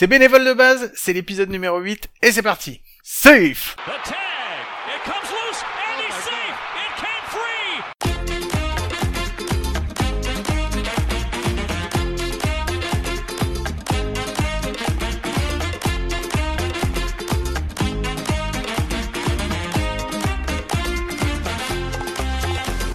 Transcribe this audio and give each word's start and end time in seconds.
C'est 0.00 0.06
bénévole 0.06 0.46
de 0.46 0.54
base, 0.54 0.90
c'est 0.94 1.12
l'épisode 1.12 1.50
numéro 1.50 1.78
8 1.78 2.08
et 2.22 2.32
c'est 2.32 2.40
parti. 2.40 2.80
Safe. 3.02 3.76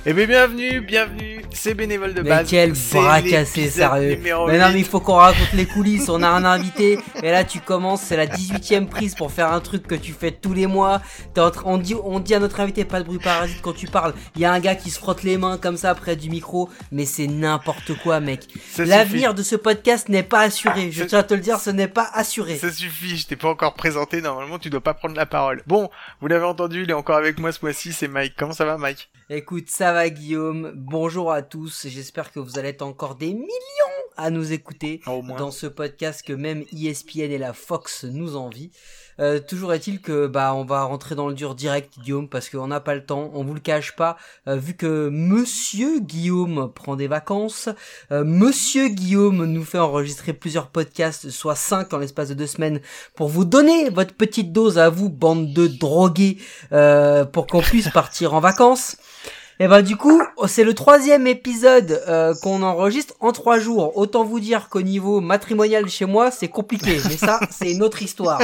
Eh 0.08 0.14
bien 0.14 0.26
bienvenue, 0.26 0.82
bienvenue, 0.82 1.25
c'est 1.66 1.74
bénévole 1.74 2.14
de 2.14 2.22
Mais 2.22 2.30
base. 2.30 2.48
quel 2.48 2.74
bras 2.94 3.24
cassé, 3.24 3.70
sérieux. 3.72 4.20
Mais 4.22 4.30
non, 4.32 4.46
8. 4.48 4.74
mais 4.74 4.80
il 4.80 4.86
faut 4.86 5.00
qu'on 5.00 5.16
raconte 5.16 5.52
les 5.54 5.66
coulisses. 5.66 6.10
On 6.10 6.22
a 6.22 6.28
un 6.28 6.46
invité, 6.46 7.00
et 7.24 7.32
là 7.32 7.44
tu 7.44 7.60
commences, 7.60 8.02
c'est 8.04 8.16
la 8.16 8.28
18ème 8.28 8.86
prise 8.88 9.16
pour 9.16 9.32
faire 9.32 9.52
un 9.52 9.60
truc 9.62 9.88
que 9.88 9.96
tu 9.96 10.12
fais 10.14 10.30
tous 10.32 10.54
les 10.54 10.68
mois. 10.68 11.02
T'es 11.34 11.42
en 11.42 11.50
train- 11.50 11.64
on, 11.66 11.80
dit, 11.80 11.96
on 12.04 12.20
dit 12.20 12.36
à 12.36 12.40
notre 12.40 12.60
invité, 12.60 12.86
pas 12.86 13.00
de 13.00 13.06
bruit 13.06 13.18
parasite 13.18 13.62
quand 13.64 13.74
tu 13.74 13.88
parles. 13.88 14.14
Il 14.36 14.42
y 14.42 14.46
a 14.46 14.54
un 14.54 14.60
gars 14.60 14.76
qui 14.76 14.92
se 14.92 15.00
frotte 15.00 15.24
les 15.24 15.40
mains 15.40 15.58
comme 15.58 15.78
ça 15.78 15.96
près 15.96 16.16
du 16.16 16.30
micro, 16.30 16.70
mais 16.92 17.06
c'est 17.06 17.26
n'importe 17.26 17.98
quoi, 18.04 18.20
mec. 18.20 18.44
L'avenir 18.78 19.34
de 19.34 19.42
ce 19.42 19.56
podcast 19.56 20.08
n'est 20.08 20.22
pas 20.22 20.42
assuré. 20.42 20.92
Je 20.92 21.04
tiens 21.04 21.20
à 21.20 21.24
te 21.24 21.34
le 21.34 21.40
dire, 21.40 21.60
ce 21.60 21.72
n'est 21.72 21.88
pas 21.88 22.08
assuré. 22.14 22.58
Ça 22.58 22.72
suffit, 22.72 23.18
je 23.18 23.26
t'ai 23.26 23.36
pas 23.36 23.50
encore 23.50 23.74
présenté, 23.74 24.22
normalement 24.22 24.60
tu 24.60 24.70
dois 24.70 24.82
pas 24.82 24.94
prendre 24.94 25.16
la 25.16 25.26
parole. 25.26 25.64
Bon, 25.66 25.90
vous 26.22 26.28
l'avez 26.28 26.46
entendu, 26.46 26.84
il 26.84 26.92
est 26.92 26.94
encore 26.94 27.16
avec 27.18 27.40
moi 27.40 27.52
ce 27.52 27.58
mois-ci, 27.64 27.92
c'est 27.92 28.08
Mike. 28.08 28.34
Comment 28.38 28.54
ça 28.54 28.66
va 28.66 28.78
Mike? 28.78 29.10
Écoute, 29.32 29.70
ça 29.70 29.92
va 29.92 30.08
Guillaume. 30.10 30.72
Bonjour 30.76 31.32
à 31.32 31.42
tous. 31.42 31.55
J'espère 31.86 32.32
que 32.32 32.40
vous 32.40 32.60
allez 32.60 32.70
être 32.70 32.82
encore 32.82 33.16
des 33.16 33.34
millions 33.34 33.48
à 34.18 34.30
nous 34.30 34.52
écouter. 34.52 35.02
Moins. 35.06 35.38
dans 35.38 35.52
ce 35.52 35.68
podcast 35.68 36.22
que 36.26 36.34
même 36.34 36.64
ESPN 36.74 37.32
et 37.32 37.38
la 37.38 37.54
Fox 37.54 38.04
nous 38.04 38.36
envient. 38.36 38.72
Euh, 39.20 39.40
toujours 39.40 39.74
est-il 39.74 40.02
que 40.02 40.28
bah 40.28 40.54
on 40.54 40.66
va 40.66 40.84
rentrer 40.84 41.16
dans 41.16 41.30
le 41.30 41.34
dur 41.34 41.56
direct 41.56 41.94
Guillaume 42.00 42.28
parce 42.28 42.50
qu'on 42.50 42.68
n'a 42.68 42.82
pas 42.82 42.96
le 42.96 43.06
temps, 43.06 43.32
on 43.34 43.46
vous 43.46 43.54
le 43.54 43.62
cache 43.62 43.96
pas, 43.96 44.18
euh, 44.50 44.58
vu 44.58 44.74
que 44.74 45.08
Monsieur 45.10 46.00
Guillaume 46.00 46.70
prend 46.74 46.98
des 46.98 47.08
vacances, 47.08 47.70
euh, 48.12 48.26
Monsieur 48.26 48.90
Guillaume 48.90 49.46
nous 49.46 49.64
fait 49.64 49.80
enregistrer 49.80 50.34
plusieurs 50.34 50.68
podcasts, 50.68 51.30
soit 51.30 51.56
cinq 51.56 51.94
en 51.94 51.98
l'espace 51.98 52.28
de 52.30 52.34
deux 52.34 52.48
semaines, 52.48 52.82
pour 53.16 53.30
vous 53.30 53.46
donner 53.46 53.90
votre 53.90 54.14
petite 54.14 54.52
dose 54.52 54.78
à 54.78 54.90
vous, 54.90 55.10
bande 55.10 55.54
de 55.54 55.68
drogués, 55.68 56.38
euh, 56.74 57.24
pour 57.24 57.48
qu'on 57.48 57.62
puisse 57.62 57.90
partir 57.90 58.34
en 58.34 58.42
vacances. 58.42 58.98
Et 59.60 59.68
ben 59.70 59.82
du 59.82 59.96
coup, 59.96 60.22
c'est 60.48 60.66
le 60.66 60.74
troisième 60.74 61.28
épisode 61.28 62.04
euh, 62.10 62.34
qu'on 62.44 62.62
enregistre 62.62 63.14
en 63.22 63.32
trois 63.32 63.58
jours. 63.58 63.96
Autant 63.98 64.26
vous 64.26 64.42
dire 64.42 64.68
qu'au 64.68 64.82
niveau 64.82 65.22
matrimonial 65.22 65.88
chez 65.88 66.06
moi, 66.06 66.30
c'est 66.30 66.50
compliqué. 66.50 66.98
Mais 67.08 67.16
ça, 67.16 67.40
c'est 67.52 67.72
une 67.72 67.82
autre 67.82 68.02
histoire. 68.02 68.42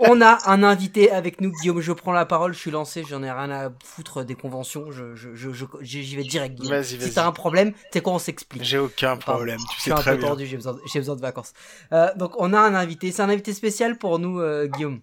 On 0.00 0.20
a 0.20 0.38
un 0.50 0.64
invité 0.64 1.12
avec 1.12 1.40
nous, 1.40 1.52
Guillaume. 1.52 1.80
Je 1.80 1.92
prends 1.92 2.12
la 2.12 2.26
parole. 2.26 2.54
Je 2.54 2.58
suis 2.58 2.70
lancé. 2.72 3.04
J'en 3.08 3.22
ai 3.22 3.30
rien 3.30 3.50
à 3.50 3.70
foutre 3.84 4.24
des 4.24 4.34
conventions. 4.34 4.90
Je, 4.90 5.14
je, 5.14 5.28
je, 5.34 5.50
je- 5.52 5.64
j'y 5.80 6.16
vais 6.16 6.24
direct. 6.24 6.56
Guillaume. 6.56 6.74
Vas-y, 6.76 6.84
Si 6.86 6.96
vas-y. 6.98 7.12
t'as 7.12 7.26
un 7.26 7.32
problème, 7.32 7.72
c'est 7.92 8.00
quoi 8.00 8.14
on 8.14 8.18
s'explique. 8.18 8.64
J'ai 8.64 8.78
aucun 8.78 9.16
problème, 9.16 9.58
tu 9.58 9.76
Je 9.76 9.82
sais 9.82 9.82
suis 9.82 9.92
un 9.92 9.96
très 9.96 10.12
peu 10.12 10.18
bien. 10.22 10.28
tendu. 10.30 10.44
J'ai 10.46 10.56
besoin, 10.56 10.72
de- 10.72 10.80
j'ai 10.92 10.98
besoin 10.98 11.14
de 11.14 11.20
vacances. 11.20 11.52
Euh, 11.92 12.08
donc 12.16 12.32
on 12.38 12.52
a 12.52 12.58
un 12.58 12.74
invité. 12.74 13.12
C'est 13.12 13.22
un 13.22 13.28
invité 13.28 13.52
spécial 13.54 13.96
pour 13.96 14.18
nous, 14.18 14.40
euh, 14.40 14.66
Guillaume 14.66 15.00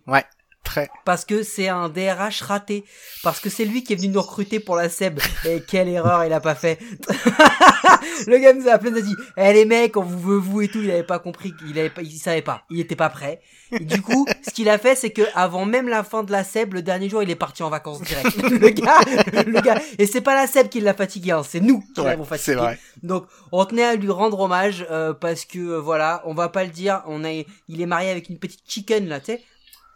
Très. 0.66 0.90
parce 1.06 1.24
que 1.24 1.44
c'est 1.44 1.70
un 1.70 1.88
DRH 1.90 2.42
raté, 2.42 2.84
parce 3.24 3.40
que 3.40 3.50
c'est 3.50 3.66
lui 3.66 3.84
qui 3.84 3.94
est 3.94 3.96
venu 3.96 4.10
nous 4.10 4.22
recruter 4.22 4.60
pour 4.60 4.76
la 4.76 4.90
SEB, 4.90 5.20
et 5.46 5.62
quelle 5.62 5.88
erreur 5.88 6.26
il 6.26 6.34
a 6.34 6.40
pas 6.42 6.56
fait. 6.56 6.80
le 8.28 8.38
gars 8.38 8.54
nous 8.54 8.68
a 8.68 8.74
appelé, 8.74 8.92
nous 8.92 8.98
a 8.98 9.02
dit, 9.02 9.16
eh 9.38 9.54
les 9.54 9.66
mecs, 9.66 9.96
on 9.98 10.02
vous 10.02 10.20
veut 10.20 10.38
vous 10.38 10.62
et 10.62 10.68
tout, 10.68 10.80
il 10.82 10.92
avait 10.92 11.04
pas 11.04 11.20
compris, 11.20 11.54
il 11.68 11.78
avait 11.80 11.90
pas, 11.90 12.02
il 12.02 12.12
savait 12.18 12.42
pas, 12.42 12.64
il 12.70 12.80
était 12.80 12.96
pas 12.96 13.10
prêt. 13.10 13.42
Et 13.72 13.84
du 13.84 14.02
coup, 14.02 14.26
ce 14.46 14.52
qu'il 14.52 14.70
a 14.70 14.78
fait, 14.78 14.96
c'est 14.96 15.10
que 15.10 15.24
avant 15.34 15.66
même 15.66 15.88
la 15.88 16.04
fin 16.04 16.24
de 16.24 16.32
la 16.32 16.44
SEB, 16.44 16.74
le 16.76 16.82
dernier 16.82 17.10
jour, 17.10 17.24
il 17.24 17.30
est 17.30 17.36
parti 17.36 17.64
en 17.64 17.70
vacances 17.70 18.02
direct. 18.02 18.36
le 18.38 18.70
gars, 18.70 19.00
le 19.46 19.62
gars, 19.62 19.82
et 19.98 20.06
c'est 20.06 20.22
pas 20.22 20.36
la 20.36 20.48
SEB 20.48 20.70
qui 20.70 20.82
l'a 20.82 20.94
fatigué, 20.94 21.32
hein, 21.32 21.42
c'est 21.48 21.60
nous 21.62 21.84
qui 21.94 22.02
Ouais, 22.02 22.08
l'avons 22.08 22.26
fatigué. 22.26 22.44
c'est 22.46 22.56
vrai. 22.56 22.80
Donc 23.04 23.26
on 23.52 23.66
tenait 23.66 23.84
à 23.84 23.96
lui 23.96 24.10
rendre 24.10 24.40
hommage 24.40 24.86
euh, 24.92 25.14
parce 25.14 25.46
que 25.46 25.60
euh, 25.60 25.80
voilà, 25.80 26.22
on 26.26 26.34
va 26.34 26.50
pas 26.50 26.64
le 26.64 26.70
dire, 26.70 27.02
on 27.08 27.24
a 27.24 27.32
il 27.32 27.82
est 27.82 27.86
marié 27.86 28.10
avec 28.12 28.30
une 28.30 28.38
petite 28.38 28.62
chicken 28.68 29.08
là, 29.08 29.20
tu 29.20 29.28
sais. 29.28 29.42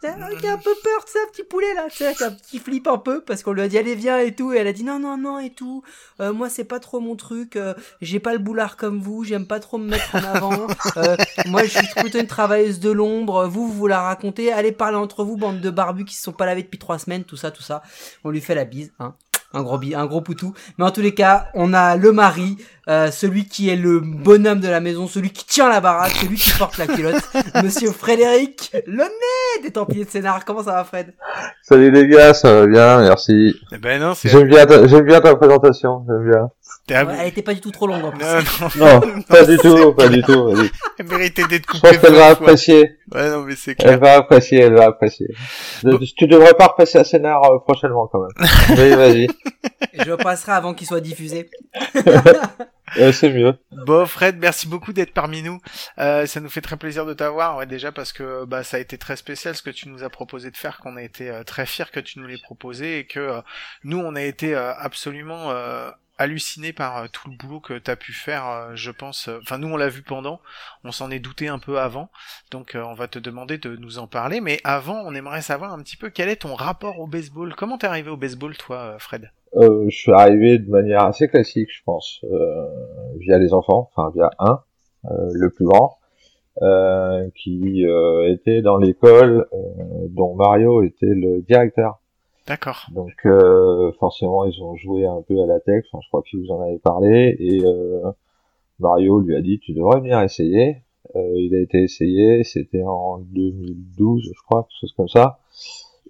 Qui 0.00 0.06
a 0.06 0.54
un 0.54 0.56
peu 0.56 0.74
peur, 0.82 1.04
tu 1.04 1.12
sais, 1.12 1.18
un 1.20 1.30
petit 1.30 1.44
poulet 1.44 1.74
là, 1.74 1.86
tu 1.90 1.98
sais, 1.98 2.24
un 2.24 2.30
petit 2.30 2.58
flip 2.58 2.86
un 2.86 2.96
peu 2.96 3.20
parce 3.20 3.42
qu'on 3.42 3.52
lui 3.52 3.60
a 3.60 3.68
dit 3.68 3.76
allez 3.76 3.94
viens 3.94 4.18
et 4.18 4.34
tout 4.34 4.52
et 4.52 4.56
elle 4.56 4.66
a 4.66 4.72
dit 4.72 4.82
non 4.82 4.98
non 4.98 5.18
non 5.18 5.38
et 5.38 5.50
tout. 5.50 5.82
Euh, 6.20 6.32
moi 6.32 6.48
c'est 6.48 6.64
pas 6.64 6.80
trop 6.80 7.00
mon 7.00 7.16
truc, 7.16 7.56
euh, 7.56 7.74
j'ai 8.00 8.18
pas 8.18 8.32
le 8.32 8.38
boulard 8.38 8.76
comme 8.78 8.98
vous, 8.98 9.24
j'aime 9.24 9.46
pas 9.46 9.60
trop 9.60 9.76
me 9.76 9.88
mettre 9.88 10.14
en 10.14 10.24
avant. 10.24 10.66
Euh, 10.96 11.16
moi 11.46 11.64
je 11.64 11.78
suis 11.78 11.86
plutôt 11.96 12.18
une 12.18 12.26
travailleuse 12.26 12.80
de 12.80 12.90
l'ombre. 12.90 13.46
Vous 13.46 13.70
vous 13.70 13.86
la 13.86 14.00
racontez, 14.00 14.52
allez 14.52 14.72
parler 14.72 14.96
entre 14.96 15.22
vous 15.22 15.36
bande 15.36 15.60
de 15.60 15.70
barbus 15.70 16.06
qui 16.06 16.14
se 16.14 16.22
sont 16.22 16.32
pas 16.32 16.46
lavés 16.46 16.62
depuis 16.62 16.78
trois 16.78 16.98
semaines, 16.98 17.24
tout 17.24 17.36
ça 17.36 17.50
tout 17.50 17.62
ça. 17.62 17.82
On 18.24 18.30
lui 18.30 18.40
fait 18.40 18.54
la 18.54 18.64
bise, 18.64 18.92
hein. 19.00 19.14
Un 19.52 19.62
gros 19.62 19.78
bi, 19.78 19.94
un 19.96 20.06
gros 20.06 20.20
poutou. 20.20 20.54
Mais 20.78 20.84
en 20.84 20.90
tous 20.92 21.00
les 21.00 21.12
cas, 21.12 21.48
on 21.54 21.74
a 21.74 21.96
le 21.96 22.12
mari, 22.12 22.56
euh, 22.88 23.10
celui 23.10 23.46
qui 23.48 23.68
est 23.68 23.74
le 23.76 23.98
bonhomme 23.98 24.60
de 24.60 24.68
la 24.68 24.78
maison, 24.80 25.08
celui 25.08 25.30
qui 25.30 25.44
tient 25.44 25.68
la 25.68 25.80
baraque, 25.80 26.12
celui 26.12 26.36
qui 26.36 26.50
porte 26.56 26.78
la 26.78 26.86
culotte, 26.86 27.20
Monsieur 27.64 27.90
Frédéric 27.90 28.70
Le 28.86 29.02
nez 29.02 29.62
des 29.64 29.72
Templiers 29.72 30.04
de 30.04 30.10
Scénar. 30.10 30.44
Comment 30.44 30.62
ça 30.62 30.72
va, 30.72 30.84
Fred? 30.84 31.14
Salut 31.62 31.90
les 31.90 32.06
gars, 32.06 32.32
ça 32.32 32.52
va 32.60 32.66
bien, 32.66 33.00
merci. 33.00 33.56
Eh 33.72 33.78
Ben 33.78 34.00
non, 34.00 34.14
c'est... 34.14 34.28
J'aime 34.28 34.46
bien, 34.48 34.66
ta- 34.66 34.86
j'aime 34.86 35.04
bien 35.04 35.20
ta 35.20 35.34
présentation, 35.34 36.04
j'aime 36.08 36.30
bien. 36.30 36.48
Ouais, 36.90 37.16
Elle 37.20 37.28
était 37.28 37.42
pas 37.42 37.54
du 37.54 37.60
tout 37.60 37.70
trop 37.70 37.86
longue 37.86 38.04
en 38.04 38.10
plus. 38.12 38.20
Non, 38.24 38.38
non, 38.76 39.00
Non, 39.00 39.22
pas 39.28 39.44
du 39.44 39.56
tout, 39.58 39.92
pas 39.94 40.08
du 40.08 40.22
tout. 40.22 40.54
elle 40.98 41.06
méritait 41.06 41.44
d'être 41.46 41.66
Je 41.66 41.78
coupée 41.80 41.88
pense 41.88 41.98
qu'elle 41.98 42.14
va 42.14 42.26
apprécier, 42.28 42.96
Ouais, 43.12 43.30
non, 43.30 43.42
mais 43.42 43.56
c'est 43.56 43.74
elle 43.82 43.98
va 43.98 44.14
apprécier, 44.16 44.60
elle 44.60 44.74
va 44.74 44.86
apprécier. 44.86 45.26
De- 45.82 45.98
Tu 46.16 46.26
devrais 46.26 46.54
pas 46.54 46.66
repasser 46.68 46.98
à 46.98 47.04
scénar 47.04 47.42
euh, 47.44 47.58
prochainement 47.58 48.06
quand 48.08 48.20
même. 48.20 48.48
Oui, 48.70 48.90
vas-y, 48.96 49.28
Je 49.94 50.12
passerai 50.14 50.52
avant 50.52 50.74
qu'il 50.74 50.86
soit 50.86 51.00
diffusé. 51.00 51.50
C'est 53.12 53.30
mieux. 53.30 53.54
Bon, 53.86 54.04
Fred, 54.04 54.36
merci 54.40 54.66
beaucoup 54.66 54.92
d'être 54.92 55.12
parmi 55.14 55.42
nous. 55.42 55.60
Euh, 55.98 56.26
ça 56.26 56.40
nous 56.40 56.48
fait 56.48 56.60
très 56.60 56.76
plaisir 56.76 57.06
de 57.06 57.12
t'avoir, 57.14 57.56
ouais, 57.56 57.66
déjà 57.66 57.92
parce 57.92 58.12
que 58.12 58.44
bah 58.46 58.64
ça 58.64 58.78
a 58.78 58.80
été 58.80 58.98
très 58.98 59.14
spécial 59.14 59.54
ce 59.54 59.62
que 59.62 59.70
tu 59.70 59.88
nous 59.88 60.02
as 60.02 60.10
proposé 60.10 60.50
de 60.50 60.56
faire, 60.56 60.78
qu'on 60.78 60.96
a 60.96 61.02
été 61.02 61.30
euh, 61.30 61.44
très 61.44 61.66
fiers 61.66 61.84
que 61.92 62.00
tu 62.00 62.18
nous 62.18 62.26
l'aies 62.26 62.40
proposé 62.42 62.98
et 62.98 63.06
que 63.06 63.20
euh, 63.20 63.40
nous 63.84 63.98
on 63.98 64.16
a 64.16 64.22
été 64.22 64.56
euh, 64.56 64.72
absolument 64.76 65.52
hallucinés 66.20 66.74
par 66.74 66.98
euh, 66.98 67.06
tout 67.10 67.30
le 67.30 67.36
boulot 67.36 67.60
que 67.60 67.78
t'as 67.78 67.96
pu 67.96 68.12
faire. 68.12 68.46
euh, 68.46 68.72
je 68.74 68.90
pense, 68.90 69.28
euh, 69.28 69.38
enfin 69.42 69.56
nous 69.58 69.68
on 69.68 69.76
l'a 69.76 69.88
vu 69.88 70.02
pendant, 70.02 70.40
on 70.84 70.92
s'en 70.92 71.10
est 71.10 71.18
douté 71.18 71.48
un 71.48 71.58
peu 71.58 71.80
avant, 71.80 72.10
donc 72.50 72.76
on 72.76 72.92
va 72.92 73.08
te 73.08 73.18
demander 73.18 73.56
de 73.56 73.74
nous 73.76 73.98
en 73.98 74.06
parler. 74.06 74.40
Mais 74.40 74.58
avant, 74.62 75.02
on 75.06 75.14
aimerait 75.14 75.40
savoir 75.40 75.72
un 75.72 75.78
petit 75.78 75.96
peu 75.96 76.10
quel 76.10 76.28
est 76.28 76.42
ton 76.42 76.54
rapport 76.54 77.00
au 77.00 77.06
baseball. 77.06 77.54
Comment 77.56 77.78
t'es 77.78 77.86
arrivé 77.86 78.10
au 78.10 78.16
baseball, 78.16 78.56
toi, 78.56 78.96
Fred? 78.98 79.30
Je 79.54 79.88
suis 79.90 80.12
arrivé 80.12 80.58
de 80.58 80.70
manière 80.70 81.04
assez 81.04 81.26
classique, 81.26 81.70
je 81.72 81.82
pense, 81.84 82.24
via 83.16 83.38
les 83.38 83.52
enfants, 83.52 83.90
enfin 83.90 84.10
via 84.14 84.30
un, 84.38 84.62
le 85.32 85.50
plus 85.50 85.64
grand, 85.64 85.98
qui 87.34 87.84
était 88.26 88.62
dans 88.62 88.76
l'école 88.76 89.46
dont 90.10 90.34
Mario 90.36 90.82
était 90.82 91.06
le 91.06 91.40
directeur. 91.42 92.00
D'accord. 92.46 92.86
Donc 92.92 93.14
euh, 93.26 93.92
forcément 94.00 94.44
ils 94.44 94.62
ont 94.62 94.74
joué 94.74 95.06
un 95.06 95.22
peu 95.22 95.40
à 95.42 95.46
la 95.46 95.60
tech, 95.60 95.84
enfin, 95.92 96.00
je 96.02 96.08
crois 96.08 96.22
que 96.22 96.36
vous 96.36 96.50
en 96.50 96.60
avez 96.62 96.78
parlé, 96.78 97.36
et 97.38 97.64
euh, 97.64 98.10
Mario 98.78 99.20
lui 99.20 99.36
a 99.36 99.40
dit 99.40 99.58
tu 99.60 99.72
devrais 99.72 100.00
venir 100.00 100.20
essayer. 100.20 100.82
Euh, 101.16 101.32
il 101.36 101.54
a 101.54 101.60
été 101.60 101.82
essayé, 101.82 102.44
c'était 102.44 102.82
en 102.82 103.18
2012 103.18 104.30
je 104.34 104.42
crois, 104.42 104.64
quelque 104.64 104.80
chose 104.80 104.92
comme 104.96 105.08
ça, 105.08 105.40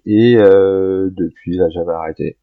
et 0.05 0.35
euh, 0.37 1.09
depuis 1.11 1.55
il 1.55 1.61
a 1.61 1.69
jamais 1.69 1.93
arrêté. 1.93 2.37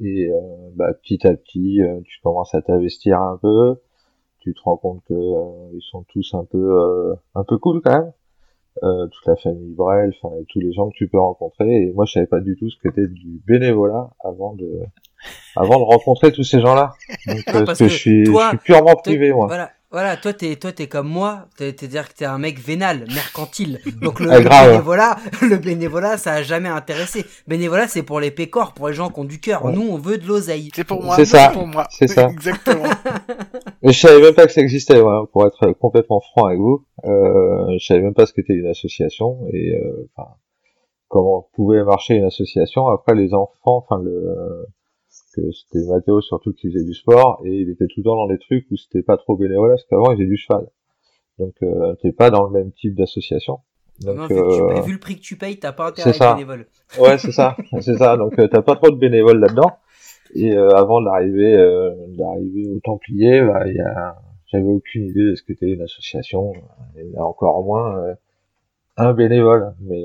Et 0.00 0.28
euh, 0.30 0.70
bah, 0.74 0.92
petit 0.94 1.26
à 1.26 1.34
petit 1.34 1.82
euh, 1.82 2.00
tu 2.04 2.20
commences 2.22 2.54
à 2.54 2.62
t'investir 2.62 3.20
un 3.20 3.38
peu, 3.40 3.76
tu 4.40 4.54
te 4.54 4.60
rends 4.62 4.76
compte 4.76 5.02
que 5.08 5.14
ils 5.74 5.82
sont 5.82 6.04
tous 6.08 6.34
un 6.34 6.44
peu 6.44 7.14
un 7.34 7.44
peu 7.44 7.58
cool 7.58 7.80
quand 7.82 7.92
même. 7.92 8.12
Euh, 8.82 9.06
toute 9.06 9.26
la 9.26 9.36
famille 9.36 9.72
Brel, 9.72 10.12
enfin 10.20 10.34
et 10.40 10.44
tous 10.48 10.58
les 10.58 10.72
gens 10.72 10.90
que 10.90 10.96
tu 10.96 11.06
peux 11.06 11.20
rencontrer. 11.20 11.82
Et 11.82 11.92
moi, 11.92 12.06
je 12.06 12.12
savais 12.12 12.26
pas 12.26 12.40
du 12.40 12.56
tout 12.56 12.68
ce 12.68 12.76
qu'était 12.82 13.06
du 13.06 13.40
bénévolat 13.46 14.10
avant 14.24 14.54
de 14.54 14.68
avant 15.54 15.78
de 15.78 15.84
rencontrer 15.84 16.32
tous 16.32 16.42
ces 16.42 16.60
gens-là. 16.60 16.92
Donc, 17.26 17.36
Non, 17.54 17.60
euh, 17.60 17.64
parce 17.64 17.78
que 17.78 17.84
que 17.84 17.90
je 17.90 17.96
suis, 17.96 18.24
toi, 18.24 18.50
je 18.52 18.58
suis 18.58 18.64
purement 18.64 18.96
privé, 18.96 19.32
moi. 19.32 19.46
Voilà, 19.46 19.70
voilà, 19.94 20.16
toi 20.16 20.32
t'es 20.32 20.56
toi 20.56 20.72
t'es 20.72 20.88
comme 20.88 21.06
moi, 21.06 21.46
t'es 21.56 21.72
t'es 21.72 21.86
dire 21.86 22.08
que 22.08 22.14
t'es 22.14 22.24
un 22.24 22.36
mec 22.38 22.58
vénal, 22.58 23.04
mercantile. 23.14 23.78
Donc 24.02 24.18
le, 24.18 24.28
Ah, 24.28 24.38
le 24.38 24.44
grave. 24.44 24.70
bénévolat, 24.70 25.16
le 25.48 25.56
bénévolat, 25.56 26.18
ça 26.18 26.32
a 26.32 26.42
jamais 26.42 26.68
intéressé. 26.68 27.24
Bénévolat, 27.46 27.86
c'est 27.86 28.02
pour 28.02 28.18
les 28.18 28.32
pécores, 28.32 28.74
pour 28.74 28.88
les 28.88 28.94
gens 28.94 29.08
qui 29.08 29.20
ont 29.20 29.24
du 29.24 29.38
cœur. 29.38 29.64
Ouais. 29.64 29.72
Nous, 29.72 29.86
on 29.88 29.96
veut 29.96 30.18
de 30.18 30.26
l'oseille. 30.26 30.70
C'est 30.74 30.82
pour 30.82 31.00
moi. 31.00 31.14
C'est 31.14 31.24
ça, 31.24 31.50
pour 31.50 31.68
moi. 31.68 31.86
c'est 31.90 32.08
ça. 32.08 32.26
Exactement. 32.32 32.82
Je 33.84 33.92
savais 33.92 34.20
même 34.20 34.34
pas 34.34 34.46
que 34.46 34.52
ça 34.52 34.62
existait, 34.62 35.00
voilà, 35.00 35.26
pour 35.32 35.46
être 35.46 35.70
complètement 35.74 36.20
franc 36.20 36.46
avec 36.46 36.58
vous. 36.58 36.84
Euh, 37.04 37.78
je 37.78 37.86
savais 37.86 38.00
même 38.00 38.14
pas 38.14 38.26
ce 38.26 38.32
qu'était 38.32 38.54
une 38.54 38.66
association 38.66 39.46
et 39.52 39.76
euh, 39.76 40.10
enfin 40.16 40.28
comment 41.06 41.48
pouvait 41.52 41.84
marcher 41.84 42.16
une 42.16 42.24
association. 42.24 42.88
Après 42.88 43.14
les 43.14 43.32
enfants, 43.32 43.76
enfin 43.86 44.02
le 44.02 44.66
que 45.34 45.42
c'était 45.52 45.86
Mathéo 45.86 46.20
surtout 46.20 46.52
qui 46.52 46.70
faisait 46.70 46.84
du 46.84 46.94
sport 46.94 47.42
et 47.44 47.60
il 47.60 47.70
était 47.70 47.86
tout 47.86 48.00
le 48.00 48.04
temps 48.04 48.16
dans 48.16 48.28
des 48.28 48.38
trucs 48.38 48.66
où 48.70 48.76
c'était 48.76 49.02
pas 49.02 49.16
trop 49.16 49.36
bénévolat 49.36 49.74
parce 49.74 49.84
qu'avant 49.84 50.10
il 50.12 50.16
faisait 50.16 50.28
du 50.28 50.36
cheval. 50.36 50.66
Donc 51.38 51.54
euh, 51.62 51.94
t'es 52.02 52.12
pas 52.12 52.30
dans 52.30 52.44
le 52.44 52.50
même 52.50 52.72
type 52.72 52.94
d'association. 52.94 53.60
Donc, 54.00 54.16
Non, 54.16 54.26
vu, 54.26 54.34
que 54.34 54.56
tu 54.56 54.78
euh, 54.78 54.80
vu 54.82 54.92
le 54.92 54.98
prix 54.98 55.16
que 55.16 55.20
tu 55.20 55.36
payes, 55.36 55.58
t'as 55.58 55.72
pas 55.72 55.88
intérêt 55.88 56.10
à 56.10 56.12
être 56.12 56.18
ça. 56.18 56.34
bénévole. 56.34 56.66
Ouais, 56.98 57.18
c'est 57.18 57.32
ça, 57.32 57.56
c'est 57.80 57.96
ça. 57.96 58.16
Donc 58.16 58.38
euh, 58.38 58.48
t'as 58.48 58.62
pas 58.62 58.76
trop 58.76 58.90
de 58.90 58.96
bénévoles 58.96 59.38
là-dedans. 59.38 59.70
Et 60.34 60.52
euh, 60.52 60.70
avant 60.70 61.00
d'arriver, 61.00 61.54
d'arriver 62.08 62.68
au 62.68 62.80
Templiers, 62.80 63.42
bah, 63.42 63.68
y 63.68 63.78
a, 63.78 64.16
j'avais 64.46 64.64
aucune 64.64 65.04
idée 65.04 65.22
de 65.30 65.34
ce 65.36 65.44
qu'était 65.44 65.70
une 65.70 65.82
association. 65.82 66.52
Et 66.96 67.04
là, 67.12 67.24
encore 67.24 67.62
moins 67.64 68.16
un 68.96 69.12
bénévole. 69.12 69.74
Mais 69.80 70.02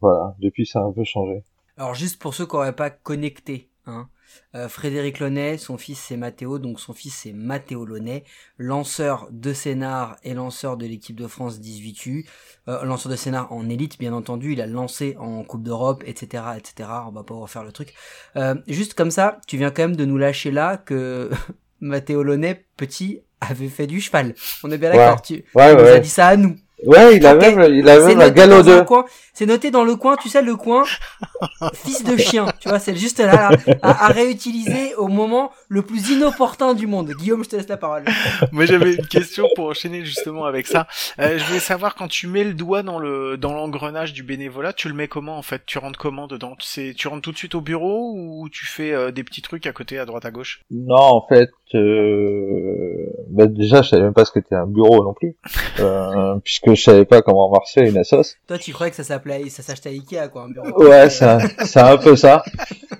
voilà, 0.00 0.34
depuis 0.38 0.64
ça 0.64 0.80
a 0.80 0.84
un 0.84 0.92
peu 0.92 1.04
changé. 1.04 1.42
Alors 1.76 1.94
juste 1.94 2.20
pour 2.20 2.34
ceux 2.34 2.46
qui 2.46 2.56
n'auraient 2.56 2.76
pas 2.76 2.90
connecté, 2.90 3.68
hein, 3.86 4.08
euh, 4.54 4.68
Frédéric 4.68 5.18
Launay, 5.20 5.58
son 5.58 5.78
fils 5.78 5.98
c'est 5.98 6.16
Mathéo, 6.16 6.58
donc 6.58 6.80
son 6.80 6.92
fils 6.92 7.14
c'est 7.14 7.32
Mathéo 7.32 7.84
Launay, 7.84 8.24
lanceur 8.58 9.28
de 9.30 9.52
scénar 9.52 10.16
et 10.24 10.34
lanceur 10.34 10.76
de 10.76 10.86
l'équipe 10.86 11.16
de 11.16 11.26
France 11.26 11.60
18U, 11.60 12.26
euh, 12.68 12.84
lanceur 12.84 13.10
de 13.10 13.16
scénar 13.16 13.52
en 13.52 13.68
élite 13.68 13.98
bien 13.98 14.12
entendu, 14.12 14.52
il 14.52 14.60
a 14.60 14.66
lancé 14.66 15.16
en 15.18 15.44
Coupe 15.44 15.62
d'Europe, 15.62 16.02
etc., 16.06 16.44
etc. 16.56 16.88
On 17.06 17.12
va 17.12 17.22
pas 17.22 17.34
refaire 17.34 17.64
le 17.64 17.72
truc. 17.72 17.94
Euh, 18.36 18.54
juste 18.66 18.94
comme 18.94 19.10
ça, 19.10 19.40
tu 19.46 19.56
viens 19.56 19.70
quand 19.70 19.82
même 19.82 19.96
de 19.96 20.04
nous 20.04 20.18
lâcher 20.18 20.50
là 20.50 20.76
que 20.76 21.30
Mathéo 21.80 22.22
Launay, 22.22 22.66
petit, 22.76 23.20
avait 23.40 23.68
fait 23.68 23.86
du 23.86 24.00
cheval. 24.00 24.34
On 24.62 24.70
est 24.70 24.78
bien 24.78 24.90
Ouais. 24.90 24.96
d'accord. 24.96 25.22
Tu, 25.22 25.44
Ouais, 25.54 25.74
tu 25.74 25.82
nous 25.82 25.88
as 25.88 25.98
dit 25.98 26.08
ça 26.08 26.28
à 26.28 26.36
nous. 26.36 26.56
Ouais, 26.86 27.16
il 27.16 27.26
a 27.26 27.34
même, 27.34 27.60
il 27.74 27.88
a 27.88 28.00
C'est 28.00 28.06
même 28.08 28.20
un 28.20 28.24
noté 28.24 28.34
galop 28.40 28.62
dans 28.62 28.70
un 28.70 28.78
2. 28.78 28.84
coin. 28.84 29.04
C'est 29.32 29.46
noté 29.46 29.70
dans 29.70 29.84
le 29.84 29.96
coin, 29.96 30.16
tu 30.16 30.28
sais, 30.28 30.42
le 30.42 30.56
coin 30.56 30.82
fils 31.74 32.04
de 32.04 32.16
chien. 32.16 32.46
Tu 32.60 32.68
vois, 32.68 32.78
c'est 32.78 32.94
juste 32.96 33.20
là, 33.20 33.26
là, 33.26 33.50
à, 33.82 34.06
à 34.06 34.08
réutiliser 34.08 34.94
au 34.96 35.08
moment 35.08 35.50
le 35.68 35.82
plus 35.82 36.10
inopportun 36.10 36.74
du 36.74 36.86
monde. 36.86 37.10
Guillaume, 37.12 37.42
je 37.44 37.48
te 37.50 37.56
laisse 37.56 37.68
la 37.68 37.76
parole. 37.76 38.04
Moi 38.52 38.66
j'avais 38.66 38.94
une 38.94 39.06
question 39.06 39.48
pour 39.54 39.66
enchaîner 39.68 40.04
justement 40.04 40.44
avec 40.44 40.66
ça. 40.66 40.86
Euh, 41.20 41.38
je 41.38 41.44
voulais 41.44 41.58
savoir 41.60 41.94
quand 41.94 42.08
tu 42.08 42.26
mets 42.26 42.44
le 42.44 42.54
doigt 42.54 42.82
dans 42.82 42.98
le 42.98 43.36
dans 43.36 43.54
l'engrenage 43.54 44.12
du 44.12 44.22
bénévolat, 44.22 44.72
tu 44.72 44.88
le 44.88 44.94
mets 44.94 45.08
comment 45.08 45.38
en 45.38 45.42
fait? 45.42 45.62
Tu 45.64 45.78
rentres 45.78 45.98
comment 45.98 46.26
dedans? 46.26 46.54
Tu 46.58 46.66
sais, 46.66 46.94
tu 46.96 47.08
rentres 47.08 47.22
tout 47.22 47.32
de 47.32 47.38
suite 47.38 47.54
au 47.54 47.60
bureau 47.60 48.12
ou 48.16 48.48
tu 48.50 48.66
fais 48.66 48.92
euh, 48.92 49.10
des 49.10 49.24
petits 49.24 49.42
trucs 49.42 49.66
à 49.66 49.72
côté, 49.72 49.98
à 49.98 50.04
droite, 50.04 50.24
à 50.26 50.30
gauche? 50.30 50.62
Non, 50.70 50.96
en 50.96 51.26
fait, 51.28 51.50
euh, 51.74 53.06
bah, 53.28 53.46
déjà, 53.46 53.82
je 53.82 53.90
savais 53.90 54.02
même 54.02 54.12
pas 54.14 54.24
ce 54.24 54.32
qu'était 54.32 54.54
un 54.54 54.66
bureau 54.66 55.02
non 55.04 55.14
plus, 55.14 55.36
euh, 55.78 56.34
puisque 56.70 56.86
je 56.86 56.90
savais 56.90 57.04
pas 57.04 57.22
comment 57.22 57.50
marchait 57.50 57.88
une 57.88 57.98
assoce. 57.98 58.36
Toi, 58.46 58.58
tu 58.58 58.72
croyais 58.72 58.90
que 58.90 58.96
ça 58.96 59.04
s'appelait, 59.04 59.48
ça 59.48 59.62
s'achetait 59.62 59.90
à 59.90 59.92
Ikea, 59.92 60.28
quoi, 60.32 60.42
un 60.42 60.50
bureau. 60.50 60.84
Ouais, 60.88 61.10
c'est 61.10 61.24
un, 61.24 61.96
peu 61.96 62.16
ça. 62.16 62.42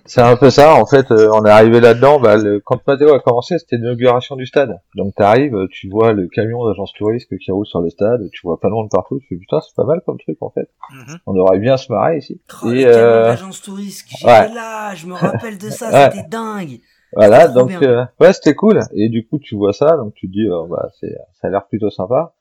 C'est 0.05 0.20
un 0.20 0.37
peu 0.37 0.50
ça. 0.50 0.75
En 0.75 0.87
fait, 0.87 1.11
euh, 1.11 1.31
on 1.32 1.44
est 1.44 1.50
arrivé 1.50 1.81
là-dedans. 1.81 2.20
Bah, 2.20 2.37
le, 2.37 2.61
quand 2.61 2.81
Matteo 2.87 3.14
a 3.14 3.20
commencé, 3.20 3.58
c'était 3.58 3.76
l'inauguration 3.76 4.37
du 4.37 4.46
stade. 4.46 4.81
Donc, 4.96 5.14
t'arrives, 5.14 5.56
tu 5.70 5.88
vois 5.88 6.12
le 6.12 6.28
camion 6.28 6.67
d'agence 6.67 6.93
touriste 6.93 7.37
qui 7.38 7.50
roule 7.50 7.67
sur 7.67 7.81
le 7.81 7.90
stade. 7.90 8.28
Tu 8.32 8.40
vois 8.44 8.58
plein 8.58 8.70
de 8.70 8.75
monde 8.75 8.90
partout. 8.90 9.20
Tu 9.20 9.28
fais 9.28 9.37
putain, 9.37 9.61
c'est 9.61 9.75
pas 9.76 9.84
mal 9.84 10.00
comme 10.05 10.19
truc 10.19 10.38
en 10.40 10.50
fait. 10.50 10.69
Mhm. 10.93 11.19
On 11.26 11.37
aurait 11.37 11.58
bien 11.58 11.76
se 11.76 11.93
marrer 11.93 12.19
ici. 12.19 12.40
Oh, 12.62 12.70
Et, 12.70 12.84
le 12.84 12.90
euh, 12.94 13.22
d'agence 13.25 13.62
touriste, 13.62 14.06
ouais. 14.25 14.52
là, 14.52 14.94
je 14.94 15.06
me 15.06 15.14
rappelle 15.14 15.58
de 15.58 15.70
ça, 15.70 15.90
Ouais. 15.93 16.11
c'était 16.12 16.28
dingue. 16.28 16.81
Voilà, 17.12 17.49
donc 17.49 17.72
euh, 17.82 18.05
ouais, 18.20 18.32
c'était 18.32 18.55
cool. 18.55 18.81
Et 18.94 19.08
du 19.08 19.26
coup, 19.26 19.38
tu 19.40 19.56
vois 19.56 19.72
ça, 19.72 19.96
donc 19.96 20.14
tu 20.14 20.28
te 20.28 20.32
dis, 20.32 20.46
euh, 20.46 20.67
bah, 20.69 20.88
c'est, 21.00 21.12
ça 21.40 21.49
a 21.49 21.50
l'air 21.50 21.67
plutôt 21.67 21.90
sympa. 21.90 22.34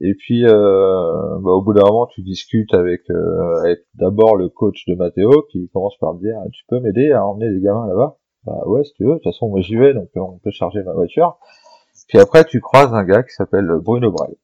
Et 0.00 0.14
puis, 0.14 0.44
euh, 0.44 1.38
bah, 1.40 1.52
au 1.52 1.62
bout 1.62 1.72
d'un 1.72 1.84
moment, 1.84 2.06
tu 2.06 2.22
discutes 2.22 2.74
avec, 2.74 3.08
euh, 3.10 3.60
avec 3.62 3.80
d'abord 3.94 4.36
le 4.36 4.48
coach 4.48 4.84
de 4.86 4.94
Matteo 4.94 5.46
qui 5.50 5.70
commence 5.72 5.96
par 5.98 6.14
te 6.14 6.20
dire, 6.20 6.36
tu 6.52 6.64
peux 6.68 6.80
m'aider 6.80 7.12
à 7.12 7.24
emmener 7.26 7.50
les 7.50 7.60
gamins 7.60 7.86
là-bas? 7.86 8.18
Bah 8.44 8.62
ouais, 8.66 8.84
si 8.84 8.92
tu 8.94 9.04
veux. 9.04 9.10
De 9.10 9.14
toute 9.14 9.24
façon, 9.24 9.48
moi 9.48 9.60
j'y 9.60 9.76
vais, 9.76 9.94
donc 9.94 10.08
euh, 10.16 10.20
on 10.20 10.38
peut 10.38 10.50
charger 10.50 10.82
ma 10.82 10.92
voiture. 10.92 11.38
Puis 12.08 12.18
après, 12.18 12.44
tu 12.44 12.60
croises 12.60 12.92
un 12.94 13.04
gars 13.04 13.22
qui 13.22 13.34
s'appelle 13.34 13.66
Bruno 13.82 14.12
Braille. 14.12 14.36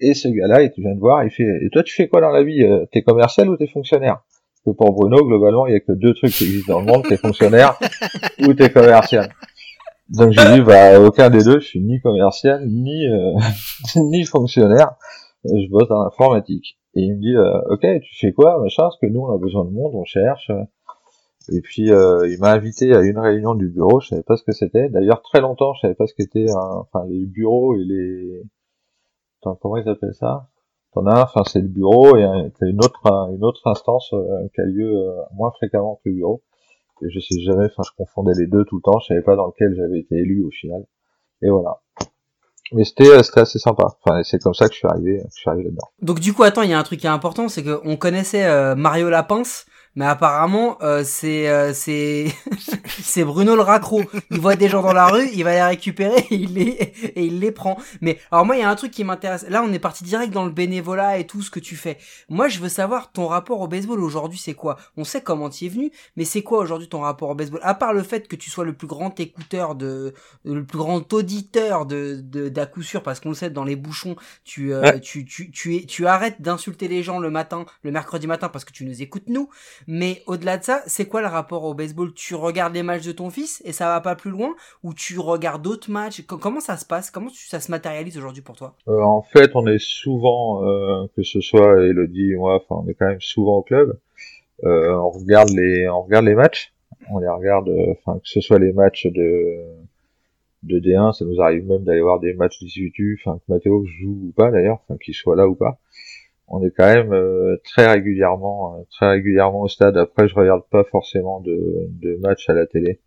Et 0.00 0.14
ce 0.14 0.28
gars-là, 0.28 0.62
il 0.62 0.70
te 0.70 0.80
vient 0.80 0.94
de 0.94 1.00
voir, 1.00 1.24
il 1.24 1.30
fait, 1.30 1.44
et 1.62 1.70
toi, 1.70 1.82
tu 1.82 1.94
fais 1.94 2.08
quoi 2.08 2.20
dans 2.20 2.30
la 2.30 2.42
vie? 2.42 2.62
Euh, 2.62 2.86
T'es 2.90 3.02
commercial 3.02 3.48
ou 3.48 3.56
t'es 3.56 3.66
fonctionnaire? 3.66 4.22
Parce 4.24 4.76
que 4.76 4.82
pour 4.82 4.92
Bruno, 4.92 5.24
globalement, 5.24 5.66
il 5.66 5.74
y 5.74 5.76
a 5.76 5.80
que 5.80 5.92
deux 5.92 6.14
trucs 6.14 6.32
qui 6.32 6.44
existent 6.44 6.74
dans 6.74 6.80
le 6.80 6.86
monde, 6.86 7.04
t'es 7.08 7.16
fonctionnaire 7.16 7.78
ou 8.46 8.54
t'es 8.54 8.70
commercial. 8.70 9.28
Donc 10.10 10.32
j'ai 10.32 10.52
dit 10.54 10.60
bah 10.62 11.00
aucun 11.00 11.28
des 11.30 11.42
deux, 11.44 11.60
je 11.60 11.66
suis 11.66 11.80
ni 11.80 12.00
commercial 12.00 12.66
ni 12.66 13.06
euh, 13.08 13.32
ni 13.96 14.24
fonctionnaire, 14.24 14.96
Euh, 15.46 15.50
je 15.64 15.70
bosse 15.70 15.88
dans 15.88 16.02
l'informatique. 16.02 16.78
Et 16.94 17.02
il 17.02 17.14
me 17.14 17.20
dit 17.20 17.36
euh, 17.36 17.60
ok 17.74 17.84
tu 18.02 18.14
fais 18.18 18.32
quoi 18.32 18.58
machin 18.60 18.82
parce 18.84 18.98
que 18.98 19.06
nous 19.06 19.20
on 19.20 19.32
a 19.34 19.38
besoin 19.38 19.64
de 19.64 19.70
monde, 19.70 19.92
on 19.94 20.04
cherche. 20.04 20.50
Et 21.52 21.60
puis 21.60 21.90
euh, 21.92 22.26
il 22.30 22.38
m'a 22.40 22.52
invité 22.52 22.94
à 22.94 23.00
une 23.02 23.18
réunion 23.18 23.54
du 23.54 23.68
bureau, 23.68 24.00
je 24.00 24.08
savais 24.08 24.22
pas 24.22 24.36
ce 24.36 24.44
que 24.44 24.52
c'était. 24.52 24.88
D'ailleurs 24.88 25.22
très 25.22 25.40
longtemps 25.40 25.72
je 25.74 25.80
savais 25.82 25.94
pas 25.94 26.06
ce 26.06 26.14
qu'était 26.14 26.50
un- 26.50 26.76
enfin 26.82 27.04
les 27.08 27.24
bureaux 27.26 27.74
et 27.76 27.84
les 27.84 28.42
comment 29.42 29.76
ils 29.76 29.88
appellent 29.88 30.14
ça? 30.14 30.48
T'en 30.94 31.06
as 31.06 31.18
un, 31.20 31.22
enfin 31.22 31.42
c'est 31.44 31.60
le 31.60 31.68
bureau 31.68 32.16
et 32.16 32.24
t'as 32.58 32.66
une 32.66 32.80
autre 32.80 33.00
une 33.36 33.44
autre 33.44 33.66
instance 33.66 34.10
euh, 34.14 34.48
qui 34.54 34.60
a 34.60 34.64
lieu 34.64 34.90
euh, 34.96 35.14
moins 35.34 35.50
fréquemment 35.52 35.96
que 36.02 36.08
le 36.08 36.14
bureau 36.16 36.42
je 37.02 37.20
sais 37.20 37.40
jamais, 37.40 37.66
enfin 37.66 37.82
je 37.84 37.90
confondais 37.96 38.32
les 38.38 38.46
deux 38.46 38.64
tout 38.64 38.76
le 38.76 38.82
temps, 38.82 38.98
je 39.00 39.06
savais 39.08 39.22
pas 39.22 39.36
dans 39.36 39.46
lequel 39.46 39.74
j'avais 39.76 40.00
été 40.00 40.16
élu 40.16 40.44
au 40.44 40.50
final. 40.50 40.84
Et 41.42 41.50
voilà. 41.50 41.80
Mais 42.72 42.84
c'était 42.84 43.08
euh, 43.08 43.20
assez 43.36 43.58
sympa. 43.58 43.84
Enfin 44.02 44.22
c'est 44.24 44.42
comme 44.42 44.54
ça 44.54 44.66
que 44.68 44.74
je 44.74 44.78
suis 44.78 44.88
arrivé, 44.88 45.18
que 45.18 45.28
je 45.34 45.40
suis 45.40 45.50
arrivé 45.50 45.64
là-dedans. 45.64 45.88
Donc 46.02 46.20
du 46.20 46.32
coup, 46.32 46.42
attends, 46.42 46.62
il 46.62 46.70
y 46.70 46.74
a 46.74 46.78
un 46.78 46.82
truc 46.82 47.00
qui 47.00 47.06
est 47.06 47.10
important, 47.10 47.48
c'est 47.48 47.62
que 47.62 47.80
on 47.84 47.96
connaissait 47.96 48.46
euh, 48.46 48.74
Mario 48.74 49.08
Lapince, 49.08 49.66
mais 49.98 50.04
apparemment 50.04 50.78
euh, 50.82 51.02
c'est 51.04 51.48
euh, 51.48 51.74
c'est 51.74 52.32
c'est 53.02 53.24
Bruno 53.24 53.56
le 53.56 53.62
raccro. 53.62 54.00
Il 54.30 54.38
voit 54.38 54.54
des 54.54 54.68
gens 54.68 54.80
dans 54.80 54.92
la 54.92 55.06
rue, 55.08 55.28
il 55.34 55.42
va 55.42 55.50
les 55.54 55.62
récupérer 55.62 56.20
et 56.30 56.34
il 56.36 56.54
les 56.54 56.68
et 57.16 57.24
il 57.24 57.40
les 57.40 57.50
prend. 57.50 57.76
Mais 58.00 58.20
alors 58.30 58.46
moi, 58.46 58.54
il 58.54 58.60
y 58.60 58.62
a 58.62 58.70
un 58.70 58.76
truc 58.76 58.92
qui 58.92 59.02
m'intéresse. 59.02 59.44
Là, 59.48 59.60
on 59.66 59.72
est 59.72 59.80
parti 59.80 60.04
direct 60.04 60.32
dans 60.32 60.44
le 60.44 60.52
bénévolat 60.52 61.18
et 61.18 61.26
tout 61.26 61.42
ce 61.42 61.50
que 61.50 61.58
tu 61.58 61.74
fais. 61.74 61.98
Moi, 62.28 62.46
je 62.46 62.60
veux 62.60 62.68
savoir 62.68 63.10
ton 63.10 63.26
rapport 63.26 63.60
au 63.60 63.66
baseball 63.66 64.00
aujourd'hui, 64.00 64.38
c'est 64.38 64.54
quoi? 64.54 64.78
On 64.96 65.02
sait 65.02 65.20
comment 65.20 65.50
tu 65.50 65.64
es 65.66 65.68
venu, 65.68 65.90
mais 66.16 66.24
c'est 66.24 66.42
quoi 66.42 66.60
aujourd'hui 66.60 66.88
ton 66.88 67.00
rapport 67.00 67.30
au 67.30 67.34
baseball? 67.34 67.58
À 67.64 67.74
part 67.74 67.92
le 67.92 68.04
fait 68.04 68.28
que 68.28 68.36
tu 68.36 68.50
sois 68.50 68.64
le 68.64 68.74
plus 68.74 68.86
grand 68.86 69.18
écouteur 69.18 69.74
de 69.74 70.14
le 70.44 70.64
plus 70.64 70.78
grand 70.78 71.12
auditeur 71.12 71.86
de 71.86 72.20
d'à 72.48 72.66
coup 72.66 72.82
sûr 72.82 73.02
parce 73.02 73.18
qu'on 73.18 73.30
le 73.30 73.34
sait 73.34 73.50
dans 73.50 73.64
les 73.64 73.74
bouchons 73.74 74.14
tu, 74.44 74.72
euh, 74.72 74.82
Ouais. 74.82 75.00
tu, 75.00 75.24
tu, 75.24 75.50
tu, 75.50 75.74
es, 75.74 75.86
tu 75.86 76.06
arrêtes 76.06 76.40
d'insulter 76.40 76.86
les 76.86 77.02
gens 77.02 77.18
le 77.18 77.30
matin, 77.30 77.66
le 77.82 77.90
mercredi 77.90 78.28
matin 78.28 78.48
parce 78.48 78.64
que 78.64 78.72
tu 78.72 78.84
nous 78.84 79.02
écoutes 79.02 79.26
nous. 79.26 79.48
Mais 79.88 80.22
au-delà 80.26 80.58
de 80.58 80.62
ça, 80.64 80.82
c'est 80.86 81.06
quoi 81.06 81.22
le 81.22 81.26
rapport 81.28 81.64
au 81.64 81.74
baseball? 81.74 82.12
Tu 82.14 82.34
regardes 82.36 82.74
les 82.74 82.82
matchs 82.82 83.06
de 83.06 83.12
ton 83.12 83.30
fils 83.30 83.62
et 83.64 83.72
ça 83.72 83.86
va 83.86 84.00
pas 84.00 84.14
plus 84.14 84.30
loin? 84.30 84.54
Ou 84.84 84.92
tu 84.94 85.18
regardes 85.18 85.62
d'autres 85.62 85.90
matchs? 85.90 86.22
Co- 86.26 86.36
Comment 86.36 86.60
ça 86.60 86.76
se 86.76 86.84
passe? 86.84 87.10
Comment 87.10 87.30
ça 87.34 87.58
se 87.58 87.70
matérialise 87.70 88.16
aujourd'hui 88.18 88.42
pour 88.42 88.54
toi? 88.54 88.74
Euh, 88.86 89.00
en 89.02 89.22
fait, 89.22 89.50
on 89.56 89.66
est 89.66 89.80
souvent, 89.80 90.62
euh, 90.64 91.06
que 91.16 91.22
ce 91.22 91.40
soit 91.40 91.82
Elodie 91.86 92.34
moi, 92.36 92.56
enfin 92.56 92.82
on 92.84 92.88
est 92.88 92.94
quand 92.94 93.06
même 93.06 93.20
souvent 93.20 93.56
au 93.56 93.62
club. 93.62 93.98
Euh, 94.64 94.94
on 94.94 95.10
regarde 95.10 95.50
les, 95.50 95.88
on 95.88 96.02
regarde 96.02 96.26
les 96.26 96.34
matchs. 96.34 96.72
On 97.10 97.18
les 97.18 97.28
regarde, 97.28 97.70
enfin 97.92 98.18
que 98.18 98.28
ce 98.28 98.40
soit 98.40 98.58
les 98.58 98.72
matchs 98.72 99.06
de 99.06 99.64
de 100.64 100.80
D1, 100.80 101.12
ça 101.12 101.24
nous 101.24 101.40
arrive 101.40 101.66
même 101.66 101.84
d'aller 101.84 102.00
voir 102.02 102.18
des 102.20 102.34
matchs 102.34 102.58
18U, 102.60 103.16
enfin 103.20 103.38
que 103.38 103.52
Mathéo 103.52 103.84
joue 103.86 104.18
ou 104.28 104.32
pas 104.36 104.50
d'ailleurs, 104.50 104.80
enfin 104.84 104.96
qu'il 104.98 105.14
soit 105.14 105.36
là 105.36 105.48
ou 105.48 105.54
pas. 105.54 105.78
On 106.50 106.62
est 106.62 106.70
quand 106.70 106.86
même 106.86 107.12
euh, 107.12 107.56
très 107.64 107.86
régulièrement, 107.86 108.76
euh, 108.76 108.82
très 108.90 109.10
régulièrement 109.10 109.60
au 109.62 109.68
stade. 109.68 109.96
Après, 109.96 110.28
je 110.28 110.34
regarde 110.34 110.62
pas 110.70 110.84
forcément 110.84 111.40
de, 111.40 111.86
de 111.88 112.16
matchs 112.16 112.48
à 112.48 112.54
la 112.54 112.66
télé. 112.66 113.00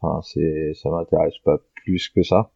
Enfin, 0.00 0.20
c'est, 0.22 0.72
ça 0.74 0.90
m'intéresse 0.90 1.38
pas 1.44 1.58
plus 1.84 2.08
que 2.08 2.22
ça. 2.22 2.50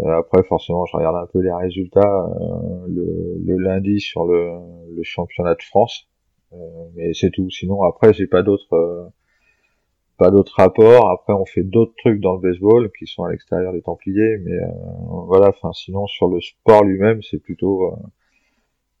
Euh, 0.00 0.18
après, 0.18 0.42
forcément, 0.42 0.84
je 0.86 0.96
regarde 0.96 1.16
un 1.16 1.26
peu 1.32 1.40
les 1.40 1.52
résultats 1.52 2.00
euh, 2.00 2.86
le, 2.88 3.38
le 3.44 3.56
lundi 3.58 4.00
sur 4.00 4.26
le, 4.26 4.50
le 4.96 5.02
championnat 5.02 5.54
de 5.54 5.62
France, 5.62 6.08
Euh, 6.52 6.56
mais 6.94 7.12
c'est 7.14 7.30
tout. 7.30 7.50
Sinon, 7.50 7.82
après, 7.84 8.12
j'ai 8.12 8.26
pas 8.26 8.42
d'autres, 8.42 8.74
euh, 8.74 9.04
pas 10.18 10.30
d'autres 10.30 10.54
rapports. 10.56 11.10
Après, 11.10 11.32
on 11.32 11.44
fait 11.44 11.64
d'autres 11.64 11.94
trucs 11.96 12.20
dans 12.20 12.34
le 12.34 12.40
baseball 12.40 12.90
qui 12.98 13.06
sont 13.06 13.24
à 13.24 13.30
l'extérieur 13.30 13.72
des 13.72 13.82
Templiers, 13.82 14.38
mais 14.44 14.58
voilà. 15.30 15.48
Enfin, 15.48 15.72
sinon, 15.72 16.06
sur 16.06 16.28
le 16.28 16.40
sport 16.40 16.84
lui-même, 16.84 17.20
c'est 17.22 17.38
plutôt, 17.42 17.96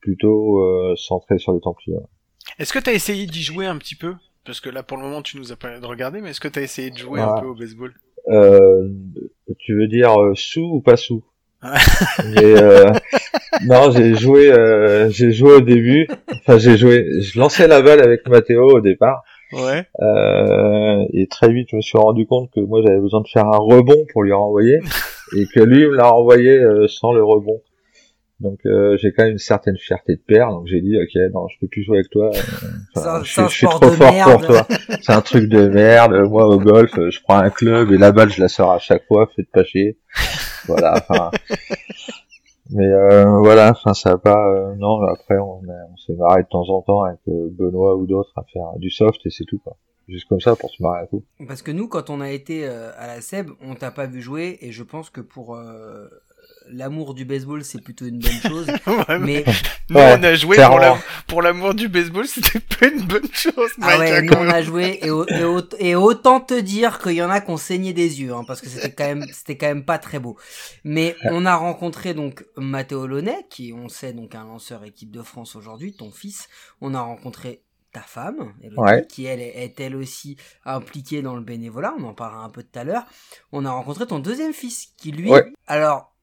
plutôt 0.04 0.60
euh, 0.60 0.94
centré 0.96 1.38
sur 1.38 1.54
les 1.54 1.60
Templiers. 1.60 1.96
Est-ce 2.58 2.72
que 2.74 2.78
t'as 2.78 2.92
essayé 2.92 3.24
d'y 3.26 3.42
jouer 3.42 3.64
un 3.66 3.78
petit 3.78 3.94
peu? 3.94 4.12
Parce 4.44 4.60
que 4.60 4.68
là, 4.68 4.82
pour 4.82 4.98
le 4.98 5.02
moment, 5.04 5.22
tu 5.22 5.38
nous 5.38 5.50
as 5.50 5.56
parlé 5.56 5.80
de 5.80 5.86
regarder, 5.86 6.20
mais 6.20 6.30
est-ce 6.30 6.40
que 6.40 6.48
t'as 6.48 6.60
essayé 6.60 6.90
de 6.90 6.98
jouer 6.98 7.20
un 7.20 7.40
peu 7.40 7.46
au 7.46 7.54
baseball? 7.54 7.94
Euh, 8.28 8.88
tu 9.58 9.74
veux 9.74 9.86
dire 9.88 10.14
euh, 10.20 10.32
sous 10.34 10.60
ou 10.76 10.80
pas 10.82 10.96
sous? 10.98 11.24
Mais 11.62 12.60
euh, 12.62 12.92
non, 13.64 13.90
j'ai 13.90 14.14
joué, 14.14 14.52
euh, 14.52 15.08
j'ai 15.08 15.32
joué 15.32 15.52
au 15.54 15.60
début. 15.62 16.06
Enfin, 16.40 16.58
j'ai 16.58 16.76
joué. 16.76 17.06
Je 17.22 17.38
lançais 17.38 17.66
la 17.66 17.80
balle 17.80 18.02
avec 18.02 18.28
Mathéo 18.28 18.68
au 18.76 18.80
départ, 18.80 19.22
Ouais. 19.54 19.86
euh, 20.02 21.04
et 21.14 21.26
très 21.28 21.50
vite, 21.50 21.68
je 21.70 21.76
me 21.76 21.80
suis 21.80 21.96
rendu 21.96 22.26
compte 22.26 22.50
que 22.50 22.60
moi, 22.60 22.82
j'avais 22.84 23.00
besoin 23.00 23.22
de 23.22 23.28
faire 23.28 23.46
un 23.46 23.56
rebond 23.56 24.04
pour 24.12 24.22
lui 24.22 24.32
renvoyer, 24.34 24.78
et 25.38 25.46
que 25.46 25.60
lui 25.60 25.86
me 25.86 25.94
l'a 25.96 26.08
renvoyé 26.08 26.50
euh, 26.58 26.86
sans 26.88 27.12
le 27.14 27.24
rebond. 27.24 27.62
Donc, 28.44 28.60
euh, 28.66 28.96
j'ai 28.98 29.12
quand 29.12 29.24
même 29.24 29.32
une 29.32 29.38
certaine 29.38 29.76
fierté 29.76 30.14
de 30.16 30.20
père. 30.20 30.50
Donc, 30.50 30.66
j'ai 30.66 30.80
dit, 30.80 30.96
ok, 30.96 31.32
non, 31.32 31.48
je 31.48 31.58
peux 31.60 31.66
plus 31.66 31.82
jouer 31.82 31.98
avec 31.98 32.10
toi. 32.10 32.30
euh, 32.34 32.38
enfin, 32.94 33.22
je, 33.24 33.32
suis- 33.32 33.42
je 33.42 33.48
suis 33.48 33.66
sport 33.66 33.80
trop 33.80 33.90
fort 33.90 34.12
merde. 34.12 34.30
pour 34.32 34.46
toi. 34.46 34.66
C'est 35.02 35.12
un 35.12 35.20
truc 35.22 35.48
de 35.48 35.66
merde. 35.68 36.12
Moi, 36.28 36.46
au 36.46 36.58
golf, 36.58 36.92
je 36.94 37.20
prends 37.22 37.38
un 37.38 37.50
club 37.50 37.90
et 37.90 37.98
la 37.98 38.12
balle, 38.12 38.30
je 38.30 38.40
la 38.40 38.48
sors 38.48 38.70
à 38.72 38.78
chaque 38.78 39.04
fois. 39.06 39.28
Faites 39.34 39.50
pas 39.50 39.64
chier. 39.64 39.98
Voilà. 40.66 40.94
Enfin. 41.08 41.30
Mais 42.70 42.86
euh, 42.86 43.24
voilà, 43.40 43.72
enfin 43.72 43.92
ça 43.92 44.12
a 44.12 44.18
pas. 44.18 44.48
euh, 44.50 44.74
non, 44.76 45.02
après 45.02 45.36
on, 45.36 45.60
on 45.60 45.96
s'est 45.98 46.14
marré 46.14 46.42
de 46.44 46.48
temps 46.48 46.66
en 46.70 46.80
temps 46.80 47.02
avec 47.02 47.18
Benoît 47.26 47.94
ou 47.96 48.06
d'autres 48.06 48.32
à 48.36 48.42
faire 48.50 48.72
du 48.78 48.88
soft 48.90 49.20
et 49.26 49.30
c'est 49.30 49.44
tout 49.44 49.58
quoi. 49.58 49.76
Juste 50.08 50.26
comme 50.28 50.40
ça 50.40 50.56
pour 50.56 50.70
se 50.70 50.82
marrer 50.82 51.02
un 51.02 51.06
coup. 51.06 51.24
Parce 51.46 51.60
que 51.62 51.70
nous, 51.70 51.88
quand 51.88 52.08
on 52.10 52.20
a 52.22 52.30
été 52.30 52.66
euh, 52.66 52.90
à 52.96 53.06
la 53.06 53.20
SEB, 53.20 53.50
on 53.62 53.74
t'a 53.74 53.90
pas 53.90 54.06
vu 54.06 54.20
jouer, 54.22 54.58
et 54.62 54.70
je 54.72 54.82
pense 54.82 55.08
que 55.10 55.20
pour 55.22 55.56
euh, 55.56 56.08
l'amour 56.70 57.14
du 57.14 57.24
baseball, 57.24 57.64
c'est 57.64 57.80
plutôt 57.80 58.06
une 58.06 58.18
bonne 58.18 58.40
chose. 58.40 58.66
Ouais, 59.08 59.18
mais 59.18 59.44
Nous, 59.90 59.96
Ouais, 59.96 60.16
on 60.18 60.22
a 60.22 60.34
joué 60.34 60.56
pour 60.56 60.78
la- 60.78 60.98
pour 61.26 61.42
l'amour 61.42 61.74
du 61.74 61.88
baseball, 61.88 62.26
c'était 62.28 62.60
pas 62.60 62.86
une 62.88 63.02
bonne 63.02 63.28
chose, 63.32 63.70
ah 63.82 63.98
ouais, 63.98 64.22
nous 64.22 64.32
on 64.36 64.48
a 64.48 64.62
joué, 64.62 64.98
et, 65.02 65.10
au- 65.10 65.26
et, 65.28 65.44
au- 65.44 65.60
et 65.78 65.94
autant 65.94 66.40
te 66.40 66.58
dire 66.58 66.98
qu'il 66.98 67.12
y 67.12 67.22
en 67.22 67.30
a 67.30 67.40
qui 67.40 67.50
ont 67.50 67.56
saigné 67.56 67.92
des 67.92 68.20
yeux, 68.22 68.32
hein, 68.32 68.44
parce 68.46 68.60
que 68.60 68.68
c'était 68.68 68.92
quand 68.92 69.04
même, 69.06 69.26
c'était 69.32 69.56
quand 69.56 69.66
même 69.66 69.84
pas 69.84 69.98
très 69.98 70.18
beau. 70.18 70.36
Mais 70.84 71.16
on 71.24 71.44
a 71.46 71.54
rencontré 71.56 72.14
donc 72.14 72.44
Matteo 72.56 73.06
Launay, 73.06 73.46
qui 73.50 73.72
on 73.76 73.88
sait 73.88 74.12
donc 74.12 74.34
un 74.34 74.44
lanceur 74.44 74.84
équipe 74.84 75.10
de 75.10 75.22
France 75.22 75.56
aujourd'hui, 75.56 75.94
ton 75.94 76.10
fils. 76.10 76.48
On 76.80 76.94
a 76.94 77.00
rencontré 77.00 77.62
ta 77.92 78.00
femme, 78.00 78.54
Elodie, 78.62 78.76
Ouais. 78.80 79.06
qui 79.08 79.26
elle 79.26 79.40
est, 79.40 79.52
est 79.64 79.78
elle 79.80 79.94
aussi 79.96 80.36
impliquée 80.64 81.22
dans 81.22 81.36
le 81.36 81.42
bénévolat, 81.42 81.94
on 81.98 82.04
en 82.04 82.14
parlera 82.14 82.42
un 82.44 82.48
peu 82.50 82.62
tout 82.62 82.76
à 82.78 82.82
l'heure. 82.84 83.04
On 83.52 83.64
a 83.64 83.70
rencontré 83.70 84.06
ton 84.06 84.18
deuxième 84.18 84.52
fils, 84.52 84.88
qui 84.96 85.12
lui, 85.12 85.30
Ouais. 85.30 85.44
alors, 85.68 86.13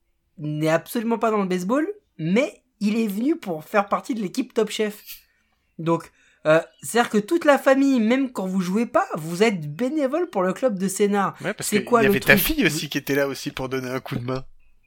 n'est 0.41 0.69
absolument 0.69 1.17
pas 1.17 1.31
dans 1.31 1.41
le 1.41 1.47
baseball, 1.47 1.87
mais 2.17 2.63
il 2.79 2.97
est 2.97 3.07
venu 3.07 3.37
pour 3.37 3.63
faire 3.63 3.87
partie 3.87 4.15
de 4.15 4.21
l'équipe 4.21 4.53
Top 4.53 4.69
Chef. 4.69 5.03
Donc, 5.79 6.11
euh, 6.45 6.59
c'est-à-dire 6.81 7.11
que 7.11 7.17
toute 7.19 7.45
la 7.45 7.57
famille, 7.57 7.99
même 7.99 8.31
quand 8.31 8.47
vous 8.47 8.61
jouez 8.61 8.87
pas, 8.87 9.07
vous 9.15 9.43
êtes 9.43 9.73
bénévole 9.73 10.29
pour 10.29 10.41
le 10.41 10.53
club 10.53 10.77
de 10.77 10.87
Sénart. 10.87 11.35
Ouais, 11.43 11.53
parce 11.53 11.69
c'est 11.69 11.83
quoi 11.83 12.01
y 12.01 12.05
le 12.05 12.11
avait 12.11 12.19
ta 12.19 12.37
fille 12.37 12.65
aussi 12.65 12.89
qui 12.89 12.97
était 12.97 13.15
là 13.15 13.27
aussi 13.27 13.51
pour 13.51 13.69
donner 13.69 13.89
un 13.89 13.99
coup 13.99 14.15
de 14.15 14.23
main. 14.23 14.43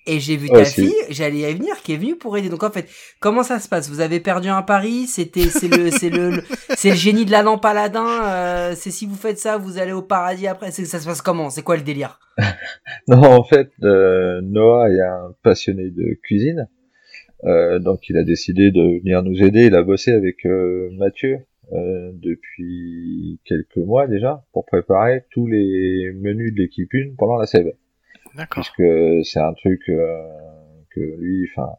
Et 0.06 0.20
j'ai 0.20 0.37
vu 0.37 0.49
ta 0.50 0.64
fille, 0.82 0.94
j'allais 1.08 1.50
y 1.50 1.54
venir, 1.54 1.76
qui 1.82 1.94
est 1.94 1.96
venue 1.96 2.16
pour 2.16 2.37
aider. 2.37 2.50
Donc 2.50 2.62
en 2.62 2.70
fait, 2.70 2.87
comment 3.20 3.42
ça 3.42 3.58
se 3.58 3.68
passe? 3.70 3.88
Vous 3.88 4.00
avez 4.00 4.20
perdu 4.20 4.49
un 4.49 4.61
pari? 4.61 5.06
C'était, 5.06 5.44
c'est 5.49 5.68
le, 5.68 5.90
c'est 5.90 6.11
le, 6.11 6.30
le- 6.30 6.42
c'est 6.76 6.90
le 6.90 6.94
génie 6.96 7.25
de 7.25 7.30
la 7.30 7.42
lampe. 7.42 7.64
Euh, 7.64 8.75
c'est 8.76 8.90
si 8.90 9.06
vous 9.06 9.14
faites 9.14 9.38
ça, 9.38 9.56
vous 9.56 9.78
allez 9.78 9.92
au 9.92 10.02
paradis 10.02 10.46
après. 10.46 10.70
C'est, 10.73 10.84
ça 10.84 11.00
se 11.00 11.06
passe 11.06 11.23
comment? 11.23 11.49
C'est 11.49 11.62
quoi 11.62 11.76
le 11.76 11.82
délire? 11.82 12.18
Non, 13.08 13.23
en 13.23 13.44
fait, 13.44 13.70
euh, 13.82 14.40
Noah 14.42 14.90
est 14.90 15.00
un 15.00 15.34
passionné 15.42 15.90
de 15.90 16.18
cuisine, 16.23 16.68
euh, 17.44 17.78
donc 17.78 18.08
il 18.11 18.16
a 18.18 18.25
décidé 18.25 18.70
de 18.70 18.99
venir 19.00 19.23
nous 19.23 19.42
aider. 19.42 19.66
Il 19.66 19.75
a 19.75 19.82
bossé 19.82 20.12
avec 20.12 20.44
euh, 20.46 20.90
Mathieu 20.99 21.38
euh, 21.73 22.11
depuis 22.14 23.40
quelques 23.44 23.76
mois 23.78 24.06
déjà 24.06 24.44
pour 24.52 24.66
préparer 24.66 25.25
tous 25.30 25.46
les 25.46 26.12
menus 26.14 26.52
de 26.54 26.61
l'équipe 26.62 26.90
1 26.94 27.14
pendant 27.16 27.37
la 27.37 27.46
sève. 27.46 27.73
Puisque 28.50 28.83
c'est 29.25 29.41
un 29.41 29.53
truc 29.55 29.83
euh, 29.88 30.29
que 30.91 31.00
lui, 31.00 31.49
enfin, 31.55 31.73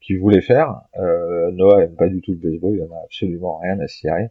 qu'il 0.00 0.18
voulait 0.20 0.40
faire. 0.40 0.80
Euh, 0.98 1.50
Noah 1.52 1.84
aime 1.84 1.96
pas 1.96 2.08
du 2.08 2.20
tout 2.20 2.32
le 2.32 2.38
baseball, 2.38 2.74
il 2.74 2.82
en 2.82 2.94
a 2.94 3.02
absolument 3.04 3.58
rien 3.58 3.78
à 3.80 3.88
cirer. 3.88 4.30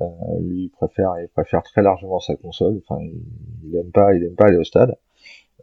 Euh, 0.00 0.06
lui, 0.40 0.64
il 0.64 0.70
préfère, 0.70 1.14
il 1.20 1.28
préfère 1.28 1.62
très 1.62 1.82
largement 1.82 2.20
sa 2.20 2.36
console. 2.36 2.80
Enfin, 2.88 3.00
il, 3.02 3.20
il 3.64 3.76
aime 3.76 3.90
pas, 3.90 4.14
il 4.14 4.24
aime 4.24 4.34
pas 4.34 4.46
aller 4.46 4.56
au 4.56 4.64
stade. 4.64 4.96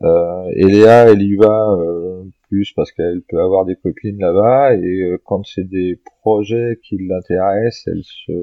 Euh, 0.02 0.52
et 0.54 0.66
Léa, 0.66 1.10
elle 1.10 1.22
y 1.22 1.36
va 1.36 1.72
euh, 1.80 2.24
plus 2.50 2.74
parce 2.74 2.92
qu'elle 2.92 3.22
peut 3.22 3.42
avoir 3.42 3.64
des 3.64 3.78
copines 3.78 4.20
là-bas 4.20 4.76
et 4.76 5.02
euh, 5.02 5.18
quand 5.24 5.46
c'est 5.46 5.64
des 5.64 6.02
projets 6.22 6.80
qui 6.84 6.98
l'intéressent, 6.98 7.88
elle 7.88 8.04
se 8.04 8.34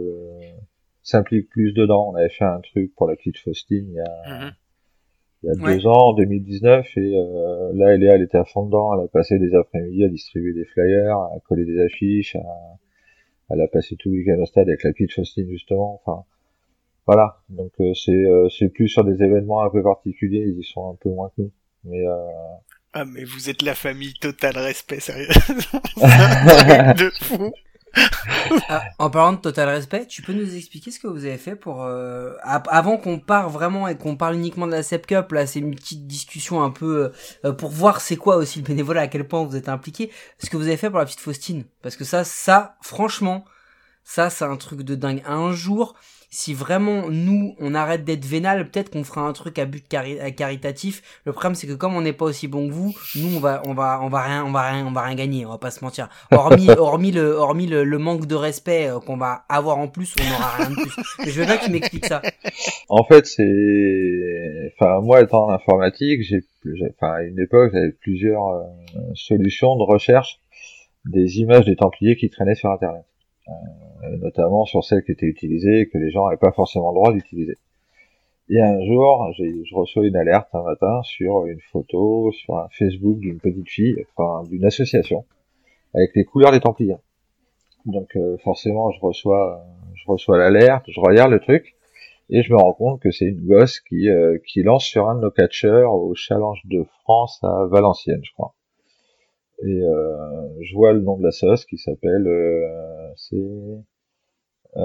s'implique 1.03 1.51
plus 1.51 1.73
dedans. 1.75 2.11
On 2.11 2.15
avait 2.17 2.31
fait 2.31 2.45
un 2.45 2.61
truc 2.61 2.95
pour 2.95 3.07
la 3.07 3.17
petite 3.17 3.37
Faustine 3.39 3.87
il 3.89 3.95
y 3.95 4.01
a, 4.01 4.45
Mhm. 4.47 4.53
Il 5.43 5.47
y 5.47 5.51
a 5.51 5.63
Ouais. 5.65 5.77
deux 5.77 5.87
ans, 5.87 6.11
en 6.11 6.13
2019, 6.15 6.87
et 6.97 7.01
euh, 7.17 7.73
là, 7.75 7.97
Léa, 7.97 8.15
elle 8.15 8.23
était 8.23 8.39
à 8.39 8.45
fond 8.45 8.65
dedans. 8.67 8.95
Elle 8.99 9.05
a 9.07 9.09
passé 9.09 9.39
des 9.39 9.55
après-midi 9.55 10.05
à 10.05 10.09
distribuer 10.09 10.53
des 10.53 10.65
flyers, 10.65 11.17
à 11.19 11.33
coller 11.49 11.65
des 11.65 11.81
affiches, 11.81 12.37
à, 12.37 12.43
elle 13.51 13.61
a 13.61 13.69
passé 13.69 13.97
tout 13.97 14.11
le 14.11 14.19
week-end 14.19 14.41
au 14.41 14.47
stade 14.47 14.69
avec 14.69 14.83
la 14.85 14.93
petite 14.93 15.13
Faustine 15.13 15.49
justement. 15.51 16.01
Enfin, 16.05 16.25
voilà. 17.07 17.41
Donc 17.49 17.73
euh, 17.81 17.93
c'est 17.95 18.13
euh, 18.13 18.49
c'est 18.49 18.69
plus 18.69 18.89
sur 18.89 19.05
des 19.05 19.23
événements 19.23 19.63
un 19.63 19.71
peu 19.71 19.83
particuliers, 19.83 20.45
ils 20.47 20.61
y 20.61 20.65
sont 20.65 20.91
un 20.91 20.97
peu 21.01 21.11
moins 21.11 21.29
que 21.37 21.43
nous. 21.43 21.51
Mais 21.85 22.07
euh... 22.07 22.15
Ah, 22.95 23.05
mais 23.05 23.25
vous 23.25 23.51
êtes 23.51 23.63
la 23.63 23.75
famille 23.75 24.13
total 24.21 24.57
respect, 24.59 25.01
sérieux. 25.01 25.27
De 25.97 27.11
fou. 27.21 27.51
Ah, 28.69 28.85
En 28.99 29.11
parlant 29.11 29.33
de 29.35 29.39
total 29.39 29.69
respect, 29.69 30.07
tu 30.07 30.23
peux 30.23 30.33
nous 30.33 30.57
expliquer 30.57 30.91
ce 30.91 30.99
que 30.99 31.07
vous 31.07 31.25
avez 31.25 31.37
fait 31.37 31.57
pour 31.57 31.83
euh, 31.83 32.33
avant 32.43 32.97
qu'on 32.97 33.19
part 33.19 33.51
vraiment 33.51 33.89
et 33.89 33.97
qu'on 33.97 34.17
parle 34.17 34.37
uniquement 34.37 34.67
de 34.67 34.73
la 34.73 34.83
Sep 34.83 35.07
Cup 35.07 35.33
là, 35.33 35.47
c'est 35.47 35.59
une 35.59 35.75
petite 35.75 36.07
discussion 36.07 36.63
un 36.63 36.71
peu 36.71 37.13
euh, 37.45 37.53
pour 37.53 37.71
voir 37.71 38.01
c'est 38.01 38.17
quoi 38.17 38.37
aussi 38.37 38.61
le 38.61 38.65
bénévolat, 38.65 39.03
à 39.03 39.09
quel 39.09 39.27
point 39.27 39.45
vous 39.45 39.57
êtes 39.57 39.69
impliqué, 39.69 40.11
ce 40.39 40.49
que 40.49 40.57
vous 40.57 40.67
avez 40.69 40.77
fait 40.77 40.91
pour 40.91 40.99
la 40.99 41.05
petite 41.05 41.21
Faustine, 41.21 41.65
parce 41.83 41.97
que 41.97 42.05
ça, 42.05 42.25
ça, 42.25 42.77
franchement, 42.83 43.45
ça 44.05 44.31
c'est 44.31 44.45
un 44.45 44.57
truc 44.57 44.83
de 44.83 44.95
dingue. 44.95 45.23
Un 45.27 45.53
jour, 45.53 45.95
si 46.35 46.55
vraiment 46.55 47.11
nous 47.11 47.55
on 47.61 47.75
arrête 47.75 48.05
d'être 48.05 48.25
vénal, 48.25 48.71
peut-être 48.71 48.89
qu'on 48.91 49.05
fera 49.05 49.21
un 49.21 49.35
truc 49.35 49.59
à 49.59 49.67
but 49.67 49.87
cari- 49.87 50.19
caritatif. 50.35 51.03
Le 51.27 51.33
problème 51.33 51.55
c'est 51.55 51.67
que 51.67 51.75
comme 51.75 51.95
on 51.95 52.01
n'est 52.01 52.15
pas 52.15 52.25
aussi 52.25 52.49
bon 52.49 52.67
que 52.69 52.73
vous, 52.73 52.95
nous 53.17 53.37
on 53.37 53.39
va 53.39 53.61
on 53.67 53.75
va 53.75 54.01
on 54.03 54.09
va 54.09 54.23
rien 54.23 54.43
on 54.47 54.51
va 54.51 54.62
rien 54.71 54.87
on 54.87 54.93
va 54.93 55.03
rien 55.03 55.15
gagner, 55.15 55.45
on 55.45 55.51
va 55.51 55.59
pas 55.59 55.71
se 55.71 55.85
mentir. 55.85 56.09
Hormis 56.31 56.71
hormis 56.79 57.12
le 57.12 57.33
hormis 57.33 57.67
le, 57.67 57.85
le 57.85 57.99
manque 57.99 58.27
de 58.27 58.35
respect 58.35 58.89
euh, 58.89 58.99
qu'on 58.99 59.19
va 59.19 59.45
avoir 59.51 59.77
en 59.77 59.89
plus, 59.89 60.15
on 60.21 60.31
n'aura 60.31 60.57
rien 60.57 60.71
de 60.71 60.75
plus. 60.75 60.97
Mais 61.19 61.31
je 61.31 61.39
veux 61.41 61.45
bien 61.47 61.59
que 61.59 61.67
tu 61.67 61.71
m'expliques 61.71 62.07
ça. 62.07 62.23
En 62.89 63.05
fait, 63.05 63.27
c'est, 63.27 64.73
enfin, 64.81 65.01
moi 65.03 65.21
étant 65.21 65.47
en 65.47 65.51
informatique, 65.51 66.23
j'ai, 66.23 66.41
enfin, 66.97 67.12
à 67.12 67.23
une 67.23 67.39
époque, 67.41 67.73
j'avais 67.75 67.93
plusieurs 67.93 68.47
euh, 68.49 68.62
solutions 69.15 69.77
de 69.77 69.83
recherche 69.83 70.39
des 71.05 71.39
images 71.41 71.67
des 71.67 71.77
Templiers 71.77 72.17
qui 72.17 72.31
traînaient 72.31 72.55
sur 72.55 72.71
Internet, 72.71 73.05
notamment 74.21 74.65
sur 74.65 74.85
celles 74.85 75.05
qui 75.05 75.13
étaient 75.13 75.27
utilisées 75.27 75.81
et 75.81 75.89
que 75.89 75.99
les 75.99 76.11
gens 76.11 76.27
n'avaient 76.27 76.37
pas 76.37 76.53
forcément 76.53 76.91
le 76.91 76.95
droit 76.95 77.13
d'utiliser. 77.13 77.57
Et 78.49 78.61
un 78.61 78.85
jour, 78.85 79.33
je 79.39 79.75
reçois 79.75 80.07
une 80.07 80.17
alerte 80.17 80.49
un 80.55 80.63
matin 80.63 81.01
sur 81.05 81.47
une 81.47 81.61
photo 81.61 82.33
sur 82.33 82.59
un 82.59 82.69
Facebook 82.71 83.19
d'une 83.19 83.39
petite 83.39 83.69
fille, 83.69 84.05
enfin, 84.15 84.47
d'une 84.49 84.65
association, 84.65 85.25
avec 85.95 86.15
les 86.15 86.25
couleurs 86.25 86.53
des 86.53 86.61
Templiers. 86.61 86.97
Donc, 87.87 88.15
euh, 88.17 88.37
forcément, 88.39 88.91
je 88.91 89.01
reçois, 89.01 89.65
je 89.95 90.05
reçois 90.07 90.39
l'alerte, 90.39 90.85
je 90.89 91.01
regarde 91.01 91.31
le 91.33 91.41
truc. 91.41 91.75
Et 92.35 92.43
je 92.43 92.53
me 92.53 92.59
rends 92.59 92.73
compte 92.73 93.01
que 93.01 93.11
c'est 93.11 93.27
une 93.27 93.47
gosse 93.47 93.81
qui, 93.81 94.09
euh, 94.09 94.39
qui 94.47 94.63
lance 94.63 94.85
sur 94.85 95.09
un 95.09 95.17
de 95.17 95.21
nos 95.21 95.31
catcheurs 95.31 95.93
au 95.93 96.15
Challenge 96.15 96.61
de 96.65 96.85
France 97.03 97.39
à 97.43 97.67
Valenciennes, 97.67 98.25
je 98.25 98.33
crois. 98.33 98.55
Et 99.65 99.83
euh, 99.83 100.49
je 100.61 100.75
vois 100.75 100.93
le 100.93 101.01
nom 101.01 101.19
de 101.19 101.23
la 101.23 101.31
sauce 101.31 101.67
qui 101.67 101.79
s'appelle 101.79 102.27
euh, 102.27 103.01
c'est 103.16 103.37
euh, 104.76 104.83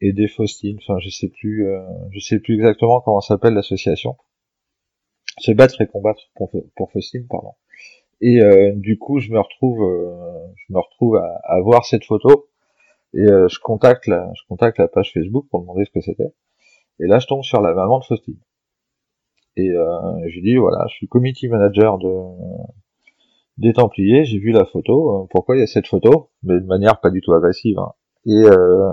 Aider 0.00 0.28
Faustine. 0.28 0.78
Enfin, 0.82 0.98
je 1.00 1.08
sais 1.10 1.28
plus, 1.28 1.68
euh, 1.68 1.80
je 2.10 2.20
sais 2.20 2.38
plus 2.38 2.54
exactement 2.54 3.00
comment 3.00 3.20
s'appelle 3.20 3.54
l'association. 3.54 4.16
C'est 5.38 5.54
battre 5.54 5.80
et 5.80 5.86
combattre 5.86 6.22
pour, 6.34 6.50
Faustine, 6.92 7.26
pardon. 7.28 7.52
Et 8.20 8.40
euh, 8.40 8.72
du 8.74 8.98
coup, 8.98 9.18
je 9.18 9.30
me 9.30 9.38
retrouve, 9.38 9.78
je 10.56 10.72
me 10.72 10.78
retrouve 10.78 11.16
à, 11.16 11.40
à 11.44 11.60
voir 11.60 11.84
cette 11.84 12.04
photo 12.04 12.48
et 13.12 13.26
je 13.26 13.58
contacte 13.60 14.06
la, 14.06 14.30
je 14.34 14.42
contacte 14.48 14.78
la 14.78 14.88
page 14.88 15.12
Facebook 15.12 15.46
pour 15.50 15.60
demander 15.60 15.84
ce 15.84 15.90
que 15.90 16.00
c'était. 16.00 16.32
Et 17.00 17.06
là, 17.06 17.18
je 17.18 17.26
tombe 17.26 17.42
sur 17.42 17.60
la 17.60 17.74
maman 17.74 17.98
de 17.98 18.04
Faustine. 18.04 18.40
Et 19.56 19.70
euh, 19.70 20.28
je 20.28 20.34
lui 20.34 20.42
dis 20.42 20.56
voilà, 20.56 20.86
je 20.88 20.94
suis 20.94 21.08
committee 21.08 21.48
manager 21.48 21.98
de 21.98 22.08
des 23.58 23.72
Templiers. 23.72 24.24
J'ai 24.24 24.38
vu 24.38 24.50
la 24.52 24.64
photo. 24.66 25.22
euh, 25.24 25.26
pourquoi 25.30 25.56
il 25.56 25.60
y 25.60 25.62
a 25.62 25.66
cette 25.66 25.86
photo? 25.86 26.30
Mais 26.42 26.60
de 26.60 26.66
manière 26.66 27.00
pas 27.00 27.10
du 27.10 27.20
tout 27.20 27.32
agressive. 27.32 27.78
hein. 27.78 27.92
Et 28.26 28.32
euh, 28.44 28.90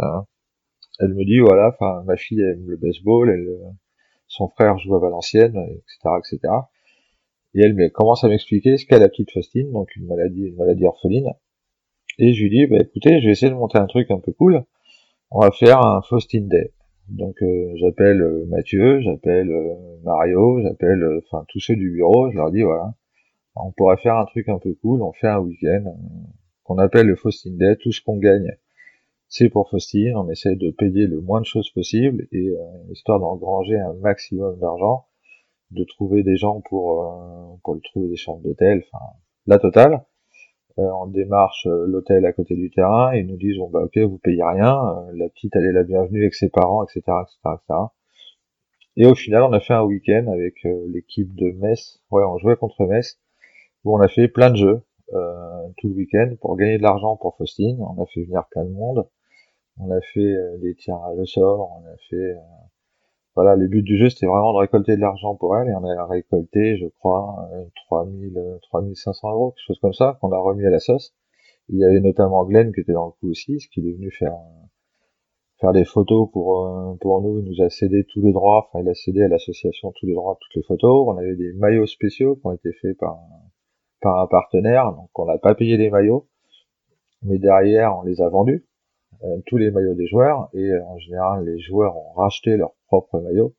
elle 0.99 1.13
me 1.13 1.25
dit 1.25 1.39
voilà, 1.39 1.69
enfin 1.69 2.03
ma 2.05 2.15
fille 2.17 2.41
aime 2.41 2.65
le 2.67 2.77
baseball, 2.77 3.29
elle, 3.29 3.47
euh, 3.47 3.69
son 4.27 4.47
frère 4.47 4.77
joue 4.77 4.95
à 4.95 4.99
Valenciennes, 4.99 5.57
etc., 5.57 6.15
etc. 6.19 6.53
Et 7.55 7.61
elle 7.63 7.73
me 7.75 7.89
commence 7.89 8.23
à 8.23 8.29
m'expliquer 8.29 8.77
ce 8.77 8.85
qu'est 8.85 8.99
la 8.99 9.09
petite 9.09 9.31
Faustine, 9.31 9.71
donc 9.71 9.95
une 9.95 10.07
maladie, 10.07 10.47
une 10.47 10.55
maladie 10.55 10.85
orpheline. 10.85 11.31
Et 12.19 12.33
je 12.33 12.43
lui 12.43 12.49
dis, 12.49 12.67
bah 12.67 12.77
écoutez, 12.79 13.19
je 13.21 13.25
vais 13.25 13.31
essayer 13.31 13.51
de 13.51 13.55
monter 13.57 13.77
un 13.79 13.85
truc 13.87 14.09
un 14.11 14.19
peu 14.19 14.31
cool. 14.33 14.63
On 15.31 15.39
va 15.41 15.51
faire 15.51 15.79
un 15.85 16.01
Faustine 16.03 16.47
Day. 16.47 16.73
Donc 17.09 17.41
euh, 17.41 17.73
j'appelle 17.75 18.21
euh, 18.21 18.45
Mathieu, 18.47 19.01
j'appelle 19.01 19.51
Mario, 20.03 20.61
j'appelle 20.61 21.03
enfin 21.25 21.43
tous 21.49 21.59
ceux 21.59 21.75
du 21.75 21.91
bureau, 21.91 22.31
je 22.31 22.37
leur 22.37 22.51
dis 22.51 22.61
voilà, 22.61 22.93
on 23.55 23.71
pourrait 23.71 23.97
faire 23.97 24.17
un 24.17 24.25
truc 24.25 24.49
un 24.49 24.59
peu 24.59 24.73
cool, 24.81 25.01
on 25.01 25.13
fait 25.13 25.27
un 25.27 25.39
week-end 25.39 25.85
euh, 25.87 25.91
qu'on 26.63 26.77
appelle 26.77 27.07
le 27.07 27.15
Faustine 27.15 27.57
Day, 27.57 27.75
tout 27.77 27.91
ce 27.91 28.01
qu'on 28.01 28.17
gagne 28.17 28.55
c'est 29.35 29.49
pour 29.49 29.67
Faustine, 29.67 30.15
on 30.15 30.29
essaie 30.29 30.55
de 30.55 30.69
payer 30.69 31.07
le 31.07 31.19
moins 31.19 31.41
de 31.41 31.45
choses 31.45 31.71
possible 31.71 32.27
et 32.31 32.49
euh, 32.49 32.91
histoire 32.91 33.19
d'engranger 33.19 33.79
un 33.79 33.93
maximum 33.93 34.59
d'argent, 34.59 35.07
de 35.71 35.83
trouver 35.85 36.21
des 36.21 36.37
gens 36.37 36.61
pour 36.61 37.01
euh, 37.01 37.57
pour 37.63 37.81
trouver 37.81 38.09
des 38.09 38.15
chambres 38.15 38.43
d'hôtel, 38.43 38.83
enfin 38.85 39.03
la 39.47 39.57
totale. 39.57 40.05
Euh, 40.77 40.87
on 41.01 41.07
démarche 41.07 41.65
l'hôtel 41.65 42.27
à 42.27 42.33
côté 42.33 42.55
du 42.55 42.69
terrain 42.69 43.11
et 43.13 43.21
ils 43.21 43.25
nous 43.25 43.37
disent 43.37 43.57
bon 43.57 43.71
bah 43.71 43.81
ok 43.83 43.97
vous 43.97 44.19
payez 44.19 44.43
rien, 44.43 45.03
la 45.13 45.27
petite 45.29 45.55
elle 45.55 45.65
est 45.65 45.71
la 45.71 45.83
bienvenue 45.83 46.21
avec 46.21 46.35
ses 46.35 46.49
parents 46.49 46.83
etc 46.83 47.01
etc 47.23 47.55
etc. 47.55 47.79
Et 48.97 49.07
au 49.07 49.15
final 49.15 49.41
on 49.41 49.51
a 49.51 49.59
fait 49.59 49.73
un 49.73 49.83
week-end 49.83 50.27
avec 50.31 50.63
l'équipe 50.93 51.33
de 51.33 51.49
Metz, 51.53 52.03
ouais 52.11 52.23
on 52.23 52.37
jouait 52.37 52.55
contre 52.55 52.85
Metz 52.85 53.19
où 53.83 53.97
on 53.97 54.01
a 54.01 54.07
fait 54.07 54.27
plein 54.27 54.49
de 54.49 54.57
jeux 54.57 54.81
euh, 55.13 55.67
tout 55.77 55.89
le 55.89 55.95
week-end 55.95 56.33
pour 56.41 56.55
gagner 56.55 56.77
de 56.77 56.83
l'argent 56.83 57.15
pour 57.17 57.35
Faustine. 57.37 57.77
On 57.81 58.01
a 58.01 58.05
fait 58.07 58.23
venir 58.23 58.45
plein 58.49 58.63
de 58.63 58.71
monde. 58.71 59.07
On 59.79 59.91
a 59.91 60.01
fait 60.01 60.19
euh, 60.19 60.57
des 60.59 60.75
tirages 60.75 61.19
au 61.19 61.25
sort. 61.25 61.71
On 61.77 61.85
a 61.85 61.95
fait 62.09 62.15
euh, 62.15 62.35
voilà, 63.35 63.55
le 63.55 63.67
but 63.67 63.81
du 63.81 63.97
jeu 63.97 64.09
c'était 64.09 64.27
vraiment 64.27 64.53
de 64.53 64.59
récolter 64.59 64.95
de 64.95 65.01
l'argent 65.01 65.35
pour 65.35 65.57
elle 65.57 65.67
et 65.67 65.73
on 65.75 65.83
a 65.83 66.05
récolté, 66.05 66.77
je 66.77 66.87
crois, 66.87 67.49
3000, 67.87 68.39
3500 68.61 69.31
euros, 69.31 69.51
quelque 69.51 69.65
chose 69.65 69.79
comme 69.81 69.93
ça, 69.93 70.19
qu'on 70.21 70.31
a 70.31 70.37
remis 70.37 70.65
à 70.65 70.69
la 70.69 70.79
sauce. 70.79 71.15
Il 71.69 71.79
y 71.79 71.85
avait 71.85 71.99
notamment 71.99 72.45
Glenn 72.45 72.71
qui 72.71 72.81
était 72.81 72.93
dans 72.93 73.07
le 73.07 73.11
coup 73.11 73.31
aussi, 73.31 73.59
ce 73.59 73.67
qu'il 73.69 73.87
est 73.87 73.93
venu 73.93 74.11
faire 74.11 74.37
faire 75.59 75.71
des 75.71 75.85
photos 75.85 76.29
pour 76.31 76.97
pour 77.01 77.21
nous. 77.21 77.39
Il 77.39 77.45
nous 77.45 77.63
a 77.63 77.69
cédé 77.69 78.03
tous 78.03 78.21
les 78.21 78.33
droits. 78.33 78.67
Enfin, 78.67 78.83
il 78.83 78.89
a 78.89 78.93
cédé 78.93 79.23
à 79.23 79.27
l'association 79.27 79.91
tous 79.95 80.05
les 80.05 80.13
droits, 80.13 80.37
toutes 80.39 80.55
les 80.55 80.63
photos. 80.63 81.07
On 81.07 81.17
avait 81.17 81.35
des 81.35 81.53
maillots 81.53 81.87
spéciaux 81.87 82.35
qui 82.35 82.45
ont 82.45 82.51
été 82.51 82.71
faits 82.73 82.97
par 82.99 83.17
par 84.03 84.19
un 84.19 84.27
partenaire, 84.27 84.91
donc 84.91 85.09
on 85.15 85.25
n'a 85.25 85.37
pas 85.37 85.55
payé 85.55 85.77
les 85.77 85.89
maillots, 85.89 86.27
mais 87.23 87.39
derrière 87.39 87.97
on 87.97 88.03
les 88.03 88.21
a 88.21 88.29
vendus, 88.29 88.67
euh, 89.23 89.37
tous 89.47 89.57
les 89.57 89.71
maillots 89.71 89.95
des 89.95 90.07
joueurs, 90.07 90.49
et 90.53 90.69
euh, 90.69 90.85
en 90.85 90.99
général 90.99 91.45
les 91.45 91.59
joueurs 91.59 91.95
ont 91.95 92.11
racheté 92.13 92.57
leurs 92.57 92.73
propres 92.87 93.21
maillots, 93.21 93.55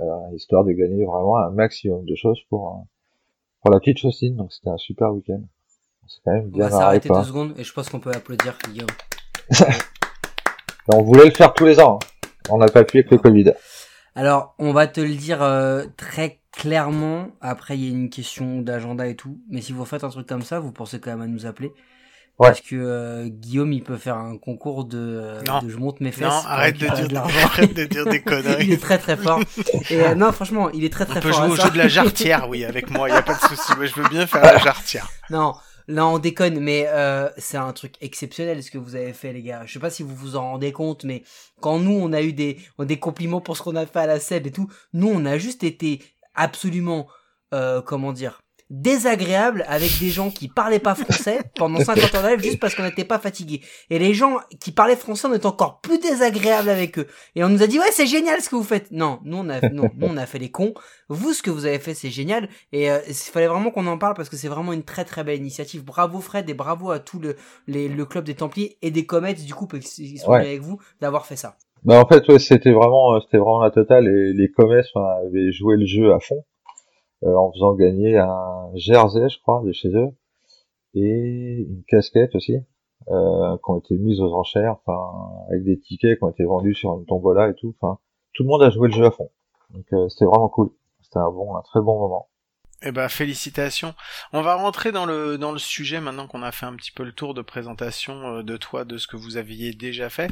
euh, 0.00 0.34
histoire 0.34 0.64
de 0.64 0.72
gagner 0.72 1.04
vraiment 1.04 1.36
un 1.36 1.50
maximum 1.50 2.04
de 2.04 2.14
choses 2.14 2.40
pour 2.50 2.84
pour 3.62 3.70
la 3.70 3.78
petite 3.78 4.00
Faustine, 4.00 4.34
donc 4.34 4.52
c'était 4.52 4.70
un 4.70 4.76
super 4.76 5.12
week-end. 5.14 5.40
C'est 6.08 6.20
quand 6.24 6.32
même 6.32 6.50
bien 6.50 6.66
On 6.66 6.68
va 6.68 6.76
s'arrêter 6.76 7.08
deux 7.08 7.22
secondes 7.22 7.54
et 7.56 7.62
je 7.62 7.72
pense 7.72 7.88
qu'on 7.88 8.00
peut 8.00 8.10
applaudir 8.10 8.58
Guillaume. 8.68 8.88
on 10.92 11.02
voulait 11.02 11.26
le 11.26 11.30
faire 11.30 11.54
tous 11.54 11.64
les 11.64 11.78
ans, 11.78 12.00
hein. 12.02 12.28
on 12.50 12.58
n'a 12.58 12.66
pas 12.66 12.82
pu 12.82 12.98
avec 12.98 13.10
le 13.12 13.18
Covid. 13.18 13.52
Alors, 14.16 14.56
on 14.58 14.72
va 14.72 14.88
te 14.88 15.00
le 15.00 15.14
dire 15.14 15.38
très 15.96 16.41
clairement, 16.52 17.28
après 17.40 17.76
il 17.76 17.84
y 17.84 17.88
a 17.88 17.90
une 17.90 18.10
question 18.10 18.62
d'agenda 18.62 19.06
et 19.06 19.16
tout, 19.16 19.40
mais 19.48 19.60
si 19.60 19.72
vous 19.72 19.84
faites 19.84 20.04
un 20.04 20.10
truc 20.10 20.26
comme 20.26 20.42
ça, 20.42 20.60
vous 20.60 20.72
pensez 20.72 21.00
quand 21.00 21.10
même 21.10 21.22
à 21.22 21.26
nous 21.26 21.46
appeler. 21.46 21.72
Parce 22.38 22.60
que 22.60 22.74
euh, 22.74 23.28
Guillaume, 23.28 23.72
il 23.72 23.84
peut 23.84 23.98
faire 23.98 24.16
un 24.16 24.36
concours 24.36 24.84
de, 24.84 24.98
euh, 24.98 25.60
de 25.60 25.68
je 25.68 25.76
monte 25.76 26.00
mes 26.00 26.10
fesses. 26.10 26.22
Non, 26.22 26.42
arrête 26.46 26.76
de, 26.76 26.86
dire, 26.86 27.08
de 27.08 27.16
arrête 27.44 27.74
de 27.74 27.84
dire 27.84 28.06
des 28.06 28.20
conneries. 28.20 28.64
il 28.66 28.72
est 28.72 28.82
très 28.82 28.98
très 28.98 29.16
fort. 29.16 29.40
Et 29.90 30.00
euh, 30.00 30.14
non, 30.14 30.32
franchement, 30.32 30.70
il 30.70 30.82
est 30.82 30.92
très 30.92 31.04
très 31.04 31.20
fort. 31.20 31.30
On 31.30 31.48
peut 31.48 31.54
jouer 31.54 31.58
au 31.58 31.62
jeu 31.62 31.70
de 31.70 31.78
la 31.78 31.88
jarretière, 31.88 32.48
oui, 32.48 32.64
avec 32.64 32.90
moi, 32.90 33.08
il 33.08 33.12
y 33.12 33.16
a 33.16 33.22
pas 33.22 33.34
de 33.34 33.40
souci. 33.40 33.72
Moi, 33.76 33.84
je 33.84 33.94
veux 33.94 34.08
bien 34.08 34.26
faire 34.26 34.42
la 34.42 34.58
jarretière. 34.58 35.08
Non, 35.30 35.54
Là, 35.88 36.06
on 36.06 36.18
déconne, 36.18 36.60
mais 36.60 36.86
euh, 36.88 37.28
c'est 37.38 37.56
un 37.56 37.72
truc 37.72 37.94
exceptionnel 38.00 38.62
ce 38.62 38.70
que 38.70 38.78
vous 38.78 38.94
avez 38.94 39.12
fait, 39.12 39.32
les 39.32 39.42
gars. 39.42 39.62
Je 39.66 39.72
sais 39.72 39.78
pas 39.78 39.90
si 39.90 40.02
vous 40.02 40.14
vous 40.14 40.36
en 40.36 40.52
rendez 40.52 40.72
compte, 40.72 41.04
mais 41.04 41.22
quand 41.60 41.78
nous, 41.78 41.92
on 41.92 42.12
a 42.12 42.22
eu 42.22 42.32
des, 42.32 42.58
des 42.78 42.98
compliments 42.98 43.40
pour 43.40 43.56
ce 43.56 43.62
qu'on 43.62 43.76
a 43.76 43.86
fait 43.86 43.98
à 44.00 44.06
la 44.06 44.20
SEB 44.20 44.46
et 44.46 44.50
tout, 44.52 44.70
nous, 44.92 45.08
on 45.08 45.24
a 45.24 45.38
juste 45.38 45.64
été 45.64 46.00
absolument, 46.34 47.08
euh, 47.54 47.82
comment 47.82 48.12
dire, 48.12 48.42
désagréable 48.72 49.64
avec 49.68 49.98
des 50.00 50.08
gens 50.08 50.30
qui 50.30 50.48
parlaient 50.48 50.78
pas 50.78 50.94
français 50.94 51.40
pendant 51.56 51.78
50 51.78 52.14
ans 52.14 52.38
juste 52.38 52.58
parce 52.58 52.74
qu'on 52.74 52.82
n'était 52.82 53.04
pas 53.04 53.18
fatigué. 53.18 53.60
Et 53.90 53.98
les 53.98 54.14
gens 54.14 54.38
qui 54.60 54.72
parlaient 54.72 54.96
français, 54.96 55.28
on 55.28 55.34
était 55.34 55.46
encore 55.46 55.80
plus 55.82 55.98
désagréable 55.98 56.70
avec 56.70 56.98
eux. 56.98 57.06
Et 57.36 57.44
on 57.44 57.50
nous 57.50 57.62
a 57.62 57.66
dit, 57.66 57.78
ouais, 57.78 57.92
c'est 57.92 58.06
génial 58.06 58.40
ce 58.40 58.48
que 58.48 58.56
vous 58.56 58.64
faites. 58.64 58.90
Non, 58.90 59.20
nous 59.24 59.36
on 59.36 59.48
a, 59.50 59.60
non, 59.72 59.90
nous, 59.94 60.06
on 60.06 60.16
a 60.16 60.24
fait 60.24 60.38
les 60.38 60.50
cons. 60.50 60.72
Vous, 61.10 61.34
ce 61.34 61.42
que 61.42 61.50
vous 61.50 61.66
avez 61.66 61.78
fait, 61.78 61.92
c'est 61.92 62.10
génial. 62.10 62.48
Et 62.72 62.90
euh, 62.90 62.98
il 63.06 63.14
fallait 63.14 63.46
vraiment 63.46 63.70
qu'on 63.70 63.86
en 63.86 63.98
parle 63.98 64.14
parce 64.14 64.30
que 64.30 64.38
c'est 64.38 64.48
vraiment 64.48 64.72
une 64.72 64.84
très 64.84 65.04
très 65.04 65.22
belle 65.22 65.38
initiative. 65.38 65.84
Bravo 65.84 66.20
Fred 66.20 66.48
et 66.48 66.54
bravo 66.54 66.90
à 66.90 66.98
tout 66.98 67.18
le, 67.18 67.36
les, 67.66 67.88
le 67.88 68.06
club 68.06 68.24
des 68.24 68.34
Templiers 68.34 68.78
et 68.80 68.90
des 68.90 69.04
Comets, 69.04 69.34
du 69.34 69.54
coup, 69.54 69.66
qui 69.66 70.16
sont 70.18 70.32
avec 70.32 70.62
vous, 70.62 70.80
d'avoir 71.00 71.26
fait 71.26 71.36
ça. 71.36 71.58
Bah 71.84 72.00
en 72.00 72.06
fait, 72.06 72.26
ouais, 72.28 72.38
c'était 72.38 72.72
vraiment, 72.72 73.20
c'était 73.20 73.38
vraiment 73.38 73.60
la 73.60 73.70
totale. 73.70 74.06
Et 74.06 74.32
les 74.32 74.50
Comets 74.50 74.82
avaient 74.94 75.52
joué 75.52 75.76
le 75.76 75.84
jeu 75.86 76.12
à 76.12 76.20
fond. 76.20 76.44
Euh, 77.24 77.36
en 77.36 77.52
faisant 77.52 77.74
gagner 77.74 78.18
un 78.18 78.70
jersey, 78.74 79.28
je 79.28 79.38
crois, 79.40 79.62
de 79.64 79.70
chez 79.70 79.88
eux, 79.90 80.08
et 80.94 81.66
une 81.68 81.84
casquette 81.86 82.34
aussi, 82.34 82.56
euh, 83.10 83.56
qui 83.58 83.70
ont 83.70 83.78
été 83.78 83.96
mises 83.96 84.20
aux 84.20 84.32
enchères, 84.34 84.76
enfin, 84.84 85.46
avec 85.48 85.62
des 85.64 85.78
tickets 85.78 86.18
qui 86.18 86.24
ont 86.24 86.30
été 86.30 86.44
vendus 86.44 86.74
sur 86.74 86.94
une 86.98 87.06
tombola 87.06 87.48
et 87.48 87.54
tout. 87.54 87.74
Enfin, 87.80 87.98
tout 88.34 88.42
le 88.42 88.48
monde 88.48 88.62
a 88.62 88.70
joué 88.70 88.88
le 88.88 88.94
jeu 88.94 89.06
à 89.06 89.12
fond. 89.12 89.30
Donc 89.70 89.84
euh, 89.92 90.08
c'était 90.08 90.24
vraiment 90.24 90.48
cool. 90.48 90.70
C'était 91.02 91.18
un 91.18 91.30
bon, 91.30 91.54
un 91.56 91.62
très 91.62 91.80
bon 91.80 91.98
moment. 92.00 92.28
Eh 92.84 92.90
ben 92.90 93.08
félicitations. 93.08 93.94
On 94.32 94.42
va 94.42 94.54
rentrer 94.54 94.90
dans 94.90 95.06
le 95.06 95.38
dans 95.38 95.52
le 95.52 95.58
sujet 95.58 96.00
maintenant 96.00 96.26
qu'on 96.26 96.42
a 96.42 96.50
fait 96.50 96.66
un 96.66 96.74
petit 96.74 96.90
peu 96.90 97.04
le 97.04 97.12
tour 97.12 97.32
de 97.32 97.42
présentation 97.42 98.38
euh, 98.38 98.42
de 98.42 98.56
toi, 98.56 98.84
de 98.84 98.98
ce 98.98 99.06
que 99.06 99.16
vous 99.16 99.36
aviez 99.36 99.72
déjà 99.72 100.10
fait. 100.10 100.30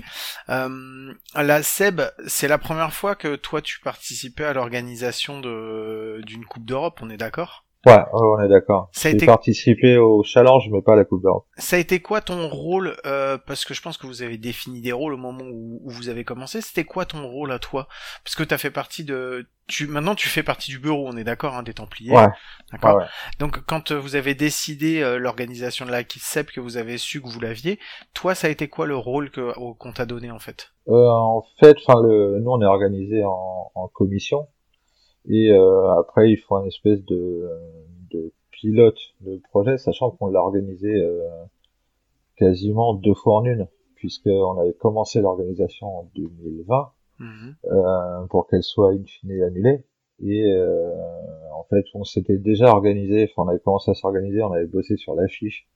Euh, 0.49 1.15
la 1.35 1.63
Seb, 1.63 2.03
c'est 2.27 2.49
la 2.49 2.59
première 2.59 2.93
fois 2.93 3.15
que 3.15 3.37
toi 3.37 3.63
tu 3.63 3.79
participais 3.81 4.45
à 4.45 4.53
l'organisation 4.53 5.41
de 5.41 6.21
d'une 6.27 6.45
Coupe 6.45 6.65
d'Europe, 6.65 6.99
on 7.03 7.11
est 7.11 7.17
d'accord? 7.17 7.65
Ouais, 7.87 7.99
on 8.12 8.38
est 8.43 8.49
d'accord. 8.49 8.90
A 9.05 9.09
été 9.09 9.25
participé 9.25 9.97
au 9.97 10.23
challenge, 10.23 10.69
mais 10.71 10.83
pas 10.83 10.93
à 10.93 10.97
la 10.97 11.07
Coupe 11.07 11.23
d'Europe. 11.23 11.47
Ça 11.57 11.77
a 11.77 11.79
été 11.79 12.01
quoi 12.01 12.21
ton 12.21 12.49
rôle 12.49 12.97
euh, 13.07 13.38
Parce 13.47 13.64
que 13.64 13.73
je 13.73 13.81
pense 13.81 13.97
que 13.97 14.07
vous 14.07 14.21
avez 14.23 14.37
défini 14.37 14.83
des 14.83 14.93
rôles 14.93 15.14
au 15.14 15.16
moment 15.16 15.45
où, 15.51 15.81
vous 15.87 16.11
avez 16.11 16.25
commencé. 16.25 16.61
C'était 16.61 16.85
quoi 16.85 17.07
ton 17.07 17.27
rôle 17.27 17.53
à 17.53 17.59
toi? 17.59 17.88
Parce 18.23 18.37
que 18.37 18.43
tu 18.43 18.53
as 18.53 18.59
fait 18.59 18.71
partie 18.71 19.05
de. 19.05 19.47
Tu 19.66 19.87
maintenant 19.87 20.14
tu 20.16 20.29
fais 20.29 20.43
partie 20.43 20.73
du 20.73 20.79
bureau, 20.81 21.07
on 21.07 21.16
est 21.16 21.25
d'accord, 21.25 21.57
hein, 21.57 21.62
des 21.62 21.75
Templiers. 21.75 22.12
Ouais. 22.12 22.27
D'accord. 22.73 23.03
Donc 23.38 23.61
quand 23.66 23.93
euh, 23.93 23.99
vous 23.99 24.16
avez 24.16 24.35
décidé 24.35 25.01
euh, 25.01 25.16
l'organisation 25.16 25.87
de 25.87 25.93
la 25.93 26.03
CISEP, 26.03 26.51
que 26.51 26.61
vous 26.61 26.77
avez 26.77 26.99
su 26.99 27.23
que 27.23 27.29
vous 27.29 27.40
l'aviez, 27.40 27.79
toi 28.12 28.35
ça 28.35 28.49
a 28.49 28.51
été 28.51 28.69
quoi 28.69 28.87
le 28.87 28.97
rôle 28.97 29.31
que 29.31 29.53
qu'on 29.79 29.93
t'a 29.93 30.07
donné 30.07 30.31
en 30.33 30.40
fait? 30.40 30.73
Euh, 30.88 31.09
En 31.09 31.45
fait, 31.61 31.77
enfin 31.87 32.03
le, 32.03 32.40
nous 32.40 32.51
on 32.51 32.61
est 32.61 32.66
organisé 32.66 33.23
en, 33.25 33.71
en 33.75 33.88
commission 33.88 34.49
et 35.31 35.53
euh, 35.53 35.93
après, 35.93 36.33
il 36.33 36.37
faut 36.37 36.57
un 36.57 36.64
espèce 36.64 37.05
de, 37.05 37.49
de 38.11 38.33
pilote 38.51 38.99
de 39.21 39.40
projet, 39.51 39.79
sachant 39.79 40.11
qu'on 40.11 40.27
l'a 40.27 40.40
organisé 40.40 40.93
euh, 40.93 41.21
quasiment 42.37 42.95
deux 42.95 43.14
fois 43.14 43.37
en 43.37 43.45
une, 43.45 43.69
puisqu'on 43.95 44.59
avait 44.59 44.73
commencé 44.73 45.21
l'organisation 45.21 46.01
en 46.01 46.11
2020 46.16 46.93
mhm. 47.21 47.55
euh, 47.64 48.27
pour 48.29 48.49
qu'elle 48.49 48.64
soit 48.64 48.90
in 48.90 49.05
fine 49.05 49.43
annulée. 49.43 49.85
Et 50.23 50.53
euh, 50.53 50.90
en 51.55 51.62
fait, 51.71 51.85
on 51.95 52.03
s'était 52.03 52.37
déjà 52.37 52.66
organisé, 52.66 53.31
enfin, 53.31 53.47
on 53.47 53.49
avait 53.49 53.61
commencé 53.61 53.93
à 53.93 53.95
s'organiser, 53.95 54.43
on 54.43 54.53
avait 54.53 54.66
bossé 54.66 54.97
sur 54.97 55.14
l'affiche, 55.14 55.69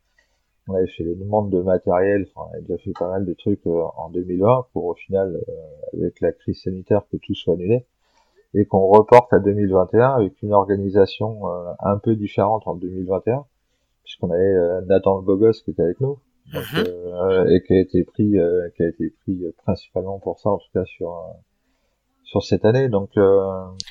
on 0.68 0.74
avait 0.74 0.88
fait 0.88 1.04
les 1.04 1.14
demandes 1.14 1.50
de 1.50 1.60
matériel, 1.60 2.26
enfin, 2.28 2.48
on 2.50 2.52
avait 2.54 2.62
déjà 2.62 2.78
fait 2.78 2.92
pas 2.98 3.08
mal 3.08 3.24
de 3.24 3.34
trucs 3.34 3.64
euh, 3.68 3.82
en 3.96 4.10
2020 4.10 4.66
pour 4.72 4.86
au 4.86 4.94
final, 4.94 5.40
euh, 5.48 5.96
avec 5.96 6.20
la 6.20 6.32
crise 6.32 6.60
sanitaire, 6.60 7.02
que 7.10 7.18
tout 7.18 7.34
soit 7.34 7.54
annulé 7.54 7.86
et 8.54 8.66
qu'on 8.66 8.86
reporte 8.86 9.32
à 9.32 9.38
2021 9.40 10.14
avec 10.14 10.40
une 10.42 10.52
organisation 10.52 11.48
euh, 11.48 11.72
un 11.80 11.98
peu 11.98 12.14
différente 12.14 12.62
en 12.66 12.74
2021 12.74 13.44
puisqu'on 14.04 14.30
avait 14.30 14.42
euh, 14.42 14.80
Nathan 14.82 15.22
le 15.26 15.36
gosse 15.36 15.62
qui 15.62 15.70
était 15.70 15.82
avec 15.82 16.00
nous. 16.00 16.18
Mhm. 16.52 16.60
euh, 16.76 17.46
et 17.48 17.62
qui 17.62 17.72
a 17.72 17.80
été 17.80 18.04
pris 18.04 18.34
qui 18.76 18.82
a 18.82 18.88
été 18.88 19.14
pris 19.22 19.40
principalement 19.64 20.18
pour 20.18 20.38
ça 20.38 20.50
en 20.50 20.58
tout 20.58 20.68
cas 20.74 20.84
sur 20.84 21.24
sur 22.22 22.42
cette 22.42 22.66
année. 22.66 22.90
Donc 22.90 23.12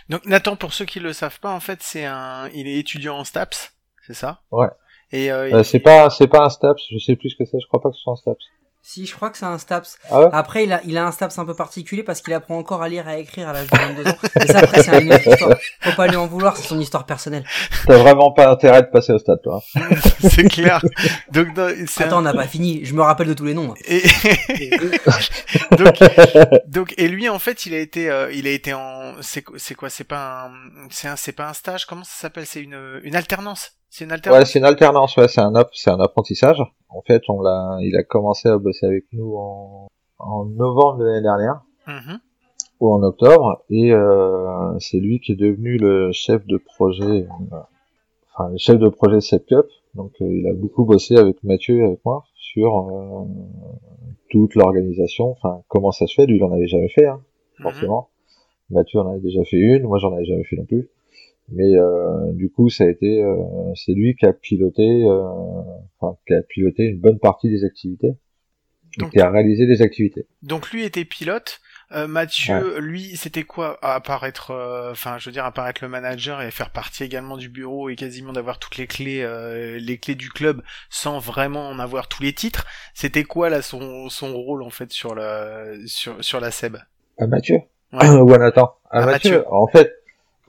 donc 0.10 0.26
Nathan 0.28 0.56
pour 0.56 0.72
ceux 0.72 0.86
qui 0.86 1.00
le 1.00 1.14
savent 1.14 1.40
pas 1.40 1.54
en 1.54 1.60
fait 1.60 1.80
c'est 1.82 2.06
un 2.06 2.48
il 2.54 2.68
est 2.68 2.78
étudiant 2.78 3.18
en 3.18 3.24
STAPS 3.24 3.74
c'est 4.06 4.14
ça? 4.14 4.42
Ouais. 4.52 4.68
Et 5.12 5.32
c'est 5.64 5.80
pas 5.80 6.12
c'est 6.12 6.28
pas 6.28 6.46
un 6.46 6.50
STAPS 6.50 6.84
je 6.92 7.00
sais 7.00 7.16
plus 7.16 7.32
ce 7.32 7.38
que 7.38 7.46
c'est 7.46 7.60
je 7.60 7.68
crois 7.68 7.82
pas 7.82 7.90
que 7.90 7.96
ce 7.96 8.04
soit 8.04 8.14
un 8.14 8.18
STAPS 8.18 8.46
si, 8.86 9.06
je 9.06 9.16
crois 9.16 9.30
que 9.30 9.38
c'est 9.38 9.46
un 9.46 9.58
STAPS. 9.58 9.98
Ah 10.12 10.30
après, 10.34 10.66
il 10.66 10.74
a, 10.74 10.82
il 10.84 10.98
a 10.98 11.06
un 11.08 11.12
STAPS 11.14 11.40
un 11.40 11.46
peu 11.46 11.54
particulier 11.54 12.04
parce 12.04 12.22
qu'il 12.22 12.34
apprend 12.34 12.58
encore 12.58 12.84
à 12.84 12.90
lire 12.90 13.08
et 13.08 13.14
à 13.14 13.18
écrire 13.18 13.48
à 13.48 13.54
l'âge 13.54 13.70
de 13.70 13.78
22 13.78 14.10
ans. 14.10 14.18
Mais 14.36 14.48
ça, 14.48 14.60
après, 14.60 14.84
c'est 14.84 15.02
une 15.02 15.14
autre 15.14 15.26
histoire. 15.26 15.58
Faut 15.80 15.96
pas 15.96 16.08
lui 16.08 16.18
en 16.18 16.28
vouloir, 16.28 16.58
c'est 16.58 16.68
son 16.68 16.78
histoire 16.78 17.06
personnelle. 17.06 17.46
T'as 17.88 17.98
vraiment 17.98 18.34
pas 18.34 18.52
intérêt 18.52 18.82
de 18.82 18.88
passer 18.88 19.14
au 19.14 19.20
stade, 19.20 19.42
toi. 19.42 19.62
c'est 20.20 20.50
clair. 20.50 20.82
Donc, 21.32 21.48
Attends, 21.98 22.20
on 22.20 22.24
n'a 22.24 22.34
pas 22.34 22.46
fini. 22.46 22.84
Je 22.84 22.94
me 22.94 23.02
rappelle 23.02 23.28
de 23.28 23.34
tous 23.34 23.46
les 23.46 23.54
noms. 23.54 23.74
Et... 23.88 24.04
donc, 25.78 26.00
donc, 26.68 26.94
et 26.98 27.08
lui, 27.08 27.30
en 27.30 27.40
fait, 27.40 27.66
il 27.66 27.74
a 27.74 27.80
été, 27.80 28.10
euh, 28.10 28.34
il 28.34 28.48
a 28.48 28.52
été 28.52 28.74
en, 28.74 29.14
c'est, 29.22 29.46
c'est 29.56 29.76
quoi, 29.76 29.90
c'est 29.90 30.04
pas 30.04 30.48
un, 30.48 30.52
c'est 30.90 31.08
un, 31.08 31.16
c'est 31.16 31.32
pas 31.32 31.48
un 31.48 31.54
stage, 31.54 31.86
comment 31.86 32.04
ça 32.04 32.24
s'appelle? 32.24 32.46
C'est 32.46 32.62
une, 32.62 33.00
une 33.04 33.16
alternance? 33.16 33.78
C'est 33.96 34.06
une 34.06 34.12
alternance. 34.12 34.40
Ouais, 34.40 34.46
c'est 34.46 34.58
une 34.58 34.66
alternance, 34.66 35.18
ouais, 35.18 35.28
c'est 35.28 35.42
un, 35.42 35.54
c'est 35.72 35.92
un 35.92 36.00
apprentissage. 36.00 36.60
En 36.90 37.04
fait, 37.04 37.22
on 37.30 37.44
l'a, 37.44 37.78
il 37.82 37.96
a 37.96 38.02
commencé 38.02 38.50
à 38.50 38.58
bosser 38.58 38.88
avec 38.88 39.04
nous 39.14 39.36
en, 39.36 39.88
en 40.18 40.46
novembre 40.46 40.98
de 40.98 41.06
l'année 41.06 41.22
dernière. 41.22 41.62
Mm-hmm. 41.88 42.18
Ou 42.80 42.92
en 42.92 43.04
octobre. 43.04 43.64
Et, 43.70 43.94
euh, 43.94 44.80
c'est 44.80 44.98
lui 44.98 45.20
qui 45.20 45.34
est 45.34 45.36
devenu 45.36 45.78
le 45.78 46.12
chef 46.12 46.44
de 46.48 46.58
projet, 46.58 47.28
euh, 47.52 47.58
enfin, 48.34 48.50
le 48.50 48.58
chef 48.58 48.80
de 48.80 48.90
projet 48.90 49.20
Cup. 49.48 49.68
Donc, 49.94 50.14
euh, 50.22 50.26
il 50.26 50.48
a 50.48 50.54
beaucoup 50.54 50.86
bossé 50.86 51.16
avec 51.16 51.44
Mathieu 51.44 51.82
et 51.82 51.84
avec 51.84 52.04
moi 52.04 52.24
sur, 52.34 52.76
euh, 52.76 53.26
toute 54.32 54.56
l'organisation. 54.56 55.30
Enfin, 55.34 55.62
comment 55.68 55.92
ça 55.92 56.08
se 56.08 56.16
fait? 56.16 56.26
Lui, 56.26 56.38
il 56.38 56.44
en 56.44 56.52
avait 56.52 56.66
jamais 56.66 56.90
fait, 56.90 57.06
hein, 57.06 57.22
mm-hmm. 57.60 57.62
forcément. 57.62 58.10
Mathieu 58.72 59.02
en 59.02 59.12
avait 59.12 59.20
déjà 59.20 59.44
fait 59.44 59.58
une, 59.58 59.84
moi 59.84 60.00
j'en 60.00 60.12
avais 60.14 60.26
jamais 60.26 60.46
fait 60.46 60.56
non 60.56 60.66
plus 60.66 60.90
mais 61.50 61.76
euh, 61.76 62.32
du 62.34 62.50
coup 62.50 62.70
ça 62.70 62.86
a 62.86 62.88
été 62.88 63.22
euh, 63.24 63.36
c'est 63.76 63.94
lui 63.94 64.16
qui 64.16 64.26
a 64.26 64.34
piloté 64.34 65.04
euh, 65.06 65.24
enfin 66.00 66.18
qui 66.28 66.34
a 66.34 66.42
piloté 66.42 66.84
une 66.84 67.00
bonne 67.00 67.20
partie 67.20 67.50
des 67.50 67.64
activités 67.64 68.14
donc, 68.98 69.12
qui 69.12 69.20
a 69.20 69.30
réalisé 69.30 69.66
des 69.68 69.82
activités 69.82 70.26
donc 70.42 70.72
lui 70.72 70.84
était 70.84 71.06
pilote 71.06 71.60
Euh, 71.92 72.08
Mathieu, 72.08 72.80
lui, 72.80 73.16
c'était 73.18 73.44
quoi 73.44 73.78
à 73.84 73.94
apparaître, 73.94 74.50
euh, 74.50 74.92
enfin, 74.92 75.20
je 75.20 75.26
veux 75.30 75.32
dire, 75.32 75.46
apparaître 75.46 75.84
le 75.84 75.90
manager 75.90 76.42
et 76.42 76.50
faire 76.50 76.72
partie 76.72 77.04
également 77.04 77.38
du 77.38 77.50
bureau 77.50 77.88
et 77.90 77.96
quasiment 77.96 78.34
d'avoir 78.34 78.58
toutes 78.58 78.78
les 78.78 78.88
clés, 78.88 79.22
euh, 79.22 79.78
les 79.80 80.00
clés 80.00 80.16
du 80.16 80.30
club, 80.32 80.64
sans 80.90 81.20
vraiment 81.20 81.70
en 81.70 81.78
avoir 81.78 82.08
tous 82.08 82.24
les 82.24 82.34
titres. 82.34 82.66
C'était 82.96 83.26
quoi 83.26 83.50
là 83.50 83.62
son 83.62 84.10
son 84.10 84.34
rôle 84.34 84.64
en 84.64 84.72
fait 84.72 84.92
sur 84.92 85.14
la 85.14 85.66
sur 85.86 86.24
sur 86.24 86.40
la 86.40 86.50
Seb? 86.50 86.78
À 87.20 87.28
Mathieu? 87.28 87.60
Ouais. 87.92 88.10
Ou 88.26 88.34
à 88.34 88.40
Nathan 88.40 88.74
À 88.90 89.04
À 89.04 89.06
Mathieu. 89.06 89.38
Mathieu. 89.38 89.54
En 89.54 89.68
fait, 89.68 89.92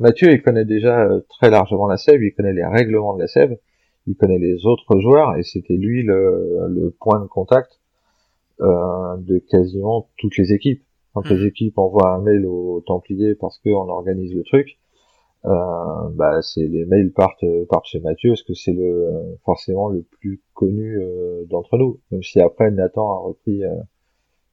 Mathieu, 0.00 0.32
il 0.32 0.42
connaît 0.42 0.64
déjà 0.64 1.04
euh, 1.04 1.20
très 1.28 1.50
largement 1.50 1.86
la 1.86 1.96
SEB, 1.96 2.22
il 2.22 2.34
connaît 2.34 2.52
les 2.52 2.64
règlements 2.64 3.14
de 3.14 3.20
la 3.20 3.28
SEB, 3.28 3.58
il 4.06 4.16
connaît 4.16 4.38
les 4.38 4.66
autres 4.66 4.98
joueurs, 5.00 5.36
et 5.36 5.42
c'était 5.42 5.76
lui 5.76 6.02
le, 6.02 6.66
le 6.68 6.90
point 6.90 7.20
de 7.20 7.26
contact 7.26 7.80
euh, 8.60 9.16
de 9.18 9.38
quasiment 9.38 10.08
toutes 10.16 10.36
les 10.36 10.52
équipes. 10.52 10.82
Quand 11.12 11.28
les 11.30 11.46
équipes 11.46 11.78
envoient 11.78 12.12
un 12.12 12.20
mail 12.20 12.44
aux 12.44 12.80
Templiers 12.80 13.36
parce 13.36 13.58
qu'on 13.60 13.88
organise 13.88 14.34
le 14.34 14.42
truc, 14.42 14.78
euh, 15.44 16.08
bah 16.14 16.40
c'est 16.42 16.66
les 16.66 16.84
mails 16.86 17.12
partent 17.12 17.44
partent 17.68 17.86
chez 17.86 18.00
Mathieu 18.00 18.30
parce 18.30 18.42
que 18.42 18.54
c'est 18.54 18.72
le 18.72 19.36
forcément 19.44 19.88
le 19.88 20.02
plus 20.02 20.42
connu 20.54 20.98
euh, 20.98 21.44
d'entre 21.46 21.76
nous. 21.78 22.00
Même 22.10 22.22
si 22.22 22.40
après 22.40 22.70
Nathan 22.70 23.12
a 23.12 23.18
repris 23.28 23.62
euh, 23.64 23.74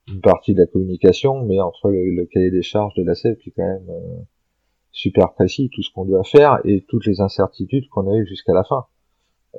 une 0.07 0.21
partie 0.21 0.53
de 0.53 0.59
la 0.59 0.67
communication, 0.67 1.43
mais 1.45 1.59
entre 1.59 1.89
le, 1.89 2.11
le 2.11 2.25
cahier 2.25 2.51
des 2.51 2.61
charges 2.61 2.93
de 2.95 3.03
la 3.03 3.15
SEB 3.15 3.37
qui 3.37 3.49
est 3.49 3.53
quand 3.55 3.65
même 3.65 3.89
euh, 3.89 4.21
super 4.91 5.33
précis, 5.33 5.69
tout 5.73 5.81
ce 5.83 5.91
qu'on 5.93 6.05
doit 6.05 6.23
faire 6.23 6.59
et 6.65 6.85
toutes 6.87 7.05
les 7.05 7.21
incertitudes 7.21 7.87
qu'on 7.89 8.11
a 8.11 8.15
eues 8.15 8.27
jusqu'à 8.27 8.53
la 8.53 8.63
fin. 8.63 8.85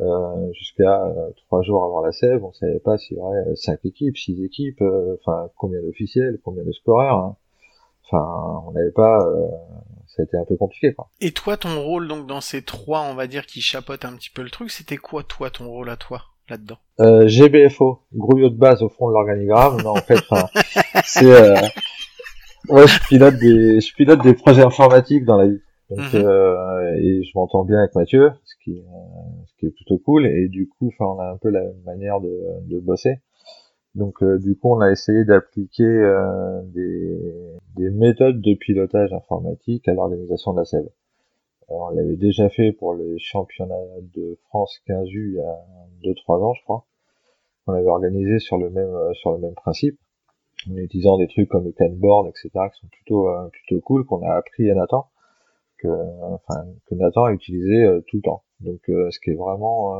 Euh, 0.00 0.52
jusqu'à 0.52 1.04
euh, 1.04 1.30
trois 1.46 1.60
jours 1.62 1.84
avant 1.84 2.00
la 2.00 2.12
SEB, 2.12 2.42
on 2.42 2.52
savait 2.52 2.78
pas 2.80 2.96
s'il 2.96 3.18
y 3.18 3.20
aurait 3.20 3.36
euh, 3.46 3.54
cinq 3.56 3.78
équipes, 3.84 4.16
six 4.16 4.42
équipes, 4.42 4.80
euh, 4.80 5.16
enfin 5.20 5.48
combien 5.58 5.82
d'officiels, 5.82 6.38
combien 6.42 6.64
de 6.64 6.72
scoreurs. 6.72 7.18
hein. 7.18 7.36
Enfin, 8.04 8.62
on 8.66 8.72
n'avait 8.72 8.90
pas, 8.90 9.18
euh, 9.26 9.48
ça 10.06 10.22
a 10.22 10.24
été 10.24 10.36
un 10.38 10.44
peu 10.46 10.56
compliqué. 10.56 10.94
Quoi. 10.94 11.08
Et 11.20 11.32
toi, 11.32 11.56
ton 11.58 11.82
rôle 11.82 12.08
donc 12.08 12.26
dans 12.26 12.40
ces 12.40 12.62
trois, 12.62 13.02
on 13.02 13.14
va 13.14 13.26
dire, 13.26 13.44
qui 13.46 13.60
chapotent 13.60 14.04
un 14.06 14.16
petit 14.16 14.30
peu 14.30 14.42
le 14.42 14.50
truc, 14.50 14.70
c'était 14.70 14.96
quoi 14.96 15.22
toi 15.24 15.50
ton 15.50 15.68
rôle 15.68 15.90
à 15.90 15.96
toi 15.96 16.22
là-dedans? 16.48 16.78
Euh, 17.00 17.26
GBFO, 17.28 18.00
grouillot 18.14 18.48
de 18.50 18.56
base 18.56 18.82
au 18.82 18.88
fond 18.88 19.08
de 19.08 19.12
l'organigramme. 19.12 19.80
Non, 19.82 19.90
en 19.90 19.96
fait, 19.96 20.20
c'est, 21.04 21.24
euh, 21.24 21.54
ouais, 22.68 22.86
je 22.86 23.00
pilote 23.08 23.36
des, 23.38 23.80
je 23.80 23.94
pilote 23.94 24.22
des 24.22 24.34
projets 24.34 24.62
informatiques 24.62 25.24
dans 25.24 25.36
la 25.36 25.48
vie. 25.48 25.60
Donc, 25.90 25.98
Mhm. 26.14 26.22
euh, 26.24 26.94
et 26.98 27.22
je 27.22 27.30
m'entends 27.34 27.64
bien 27.64 27.78
avec 27.78 27.94
Mathieu, 27.94 28.30
ce 28.44 28.54
qui, 28.64 28.78
euh, 28.80 28.82
ce 29.46 29.54
qui 29.58 29.66
est 29.66 29.70
plutôt 29.70 29.98
cool. 29.98 30.26
Et 30.26 30.48
du 30.48 30.68
coup, 30.68 30.88
enfin, 30.88 31.04
on 31.04 31.20
a 31.20 31.30
un 31.30 31.36
peu 31.36 31.50
la 31.50 31.60
même 31.62 31.82
manière 31.84 32.20
de, 32.20 32.30
de 32.66 32.78
bosser. 32.80 33.16
Donc, 33.94 34.22
euh, 34.22 34.38
du 34.38 34.56
coup, 34.56 34.72
on 34.74 34.80
a 34.80 34.90
essayé 34.90 35.24
d'appliquer 35.24 35.84
euh, 35.84 36.62
des, 36.64 37.18
des 37.76 37.90
méthodes 37.90 38.40
de 38.40 38.54
pilotage 38.54 39.12
informatique 39.12 39.86
à 39.88 39.92
l'organisation 39.94 40.52
de 40.54 40.58
la 40.60 40.64
SEB. 40.64 40.86
Alors, 41.68 41.90
on 41.92 41.94
l'avait 41.96 42.16
déjà 42.16 42.48
fait 42.48 42.72
pour 42.72 42.94
les 42.94 43.18
championnats 43.18 43.74
de 44.14 44.38
France 44.48 44.80
15U 44.88 45.28
il 45.30 45.34
y 45.34 45.40
a 45.40 46.12
2-3 46.12 46.42
ans, 46.42 46.54
je 46.54 46.62
crois. 46.64 46.86
On 47.66 47.72
l'avait 47.72 47.88
organisé 47.88 48.38
sur 48.38 48.56
le 48.58 48.70
même 48.70 48.88
euh, 48.94 49.12
sur 49.14 49.32
le 49.32 49.38
même 49.38 49.54
principe, 49.54 49.98
en 50.70 50.76
utilisant 50.76 51.18
des 51.18 51.28
trucs 51.28 51.48
comme 51.48 51.64
le 51.64 51.72
Kanboard, 51.72 52.28
etc., 52.28 52.50
qui 52.72 52.80
sont 52.80 52.88
plutôt 52.88 53.28
euh, 53.28 53.48
plutôt 53.48 53.80
cool, 53.80 54.04
qu'on 54.04 54.22
a 54.22 54.34
appris 54.34 54.70
à 54.70 54.74
Nathan, 54.74 55.08
que 55.78 55.88
Nathan 56.92 57.24
a 57.24 57.32
utilisé 57.32 57.84
euh, 57.84 58.00
tout 58.06 58.16
le 58.16 58.22
temps. 58.22 58.44
Donc, 58.60 58.80
euh, 58.88 59.10
ce 59.10 59.18
qui 59.18 59.30
est 59.30 59.34
vraiment 59.34 59.96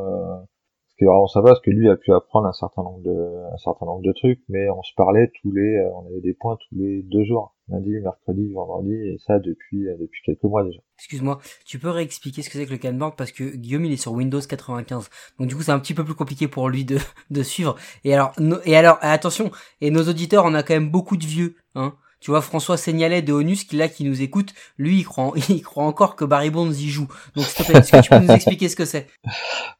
ce 0.88 0.96
qui 0.96 1.05
est 1.05 1.07
vraiment 1.07 1.27
sympa, 1.27 1.48
parce 1.48 1.61
que 1.61 1.70
lui 1.70 1.88
a 1.88 1.96
pu 1.96 2.12
apprendre 2.12 2.46
un 2.46 2.53
certain 2.53 2.83
nombre 2.83 3.03
de 3.03 3.53
un 3.53 3.57
certain 3.57 3.87
nombre 3.87 4.03
de 4.03 4.12
trucs, 4.12 4.40
mais 4.48 4.68
on 4.70 4.83
se 4.83 4.94
parlait 4.94 5.31
tous 5.40 5.51
les, 5.53 5.85
on 5.94 6.07
avait 6.07 6.20
des 6.20 6.35
points 6.35 6.57
tous 6.57 6.77
les 6.77 7.03
deux 7.03 7.25
jours, 7.25 7.55
lundi, 7.73 7.91
mercredi, 8.03 8.53
vendredi, 8.53 8.93
et 8.95 9.17
ça 9.27 9.39
depuis 9.39 9.89
euh, 9.89 9.97
depuis 10.01 10.21
quelques 10.25 10.43
mois 10.45 10.63
déjà. 10.65 10.79
Excuse-moi, 10.99 11.39
tu 11.67 11.79
peux 11.79 11.91
réexpliquer 11.91 12.43
ce 12.43 12.51
que 12.51 12.59
c'est 12.59 12.67
que 12.67 12.71
le 12.73 12.79
Kanban 12.79 13.11
parce 13.11 13.33
que 13.33 13.45
Guillaume 13.57 13.85
il 13.87 13.93
est 13.93 13.97
sur 13.97 14.13
Windows 14.13 14.41
95. 14.41 15.09
Donc 15.39 15.49
du 15.49 15.57
coup 15.57 15.63
c'est 15.63 15.73
un 15.73 15.81
petit 15.81 15.95
peu 15.95 16.05
plus 16.05 16.15
compliqué 16.15 16.47
pour 16.49 16.69
lui 16.69 16.85
de, 16.85 16.99
de 17.31 17.43
suivre. 17.43 17.77
Et 18.05 18.15
alors, 18.15 18.33
no- 18.39 18.61
et 18.65 18.77
alors 18.77 18.99
attention, 19.01 19.51
et 19.81 19.91
nos 19.91 20.09
auditeurs 20.09 20.45
on 20.45 20.55
a 20.55 20.63
quand 20.63 20.75
même 20.75 20.91
beaucoup 20.91 21.17
de 21.17 21.25
vieux. 21.25 21.57
Hein. 21.75 21.95
Tu 22.21 22.31
vois 22.31 22.41
François 22.41 22.77
Seignalet 22.77 23.21
de 23.21 23.33
Onus 23.33 23.65
qui 23.65 23.75
là 23.75 23.89
qui 23.89 24.05
nous 24.05 24.23
écoute, 24.23 24.55
lui 24.79 24.99
il 24.99 25.05
croit, 25.05 25.25
en- 25.25 25.35
il 25.49 25.61
croit 25.63 25.83
encore 25.85 26.15
que 26.15 26.25
Barry 26.25 26.51
Bonds 26.51 26.71
y 26.71 26.89
joue. 26.89 27.09
Donc 27.35 27.45
s'il 27.47 27.65
te 27.65 27.71
plaît, 27.71 27.81
est-ce 27.81 27.91
que 27.91 28.01
tu 28.01 28.11
peux 28.11 28.19
nous 28.21 28.31
expliquer 28.31 28.69
ce 28.69 28.77
que 28.77 28.85
c'est? 28.85 29.07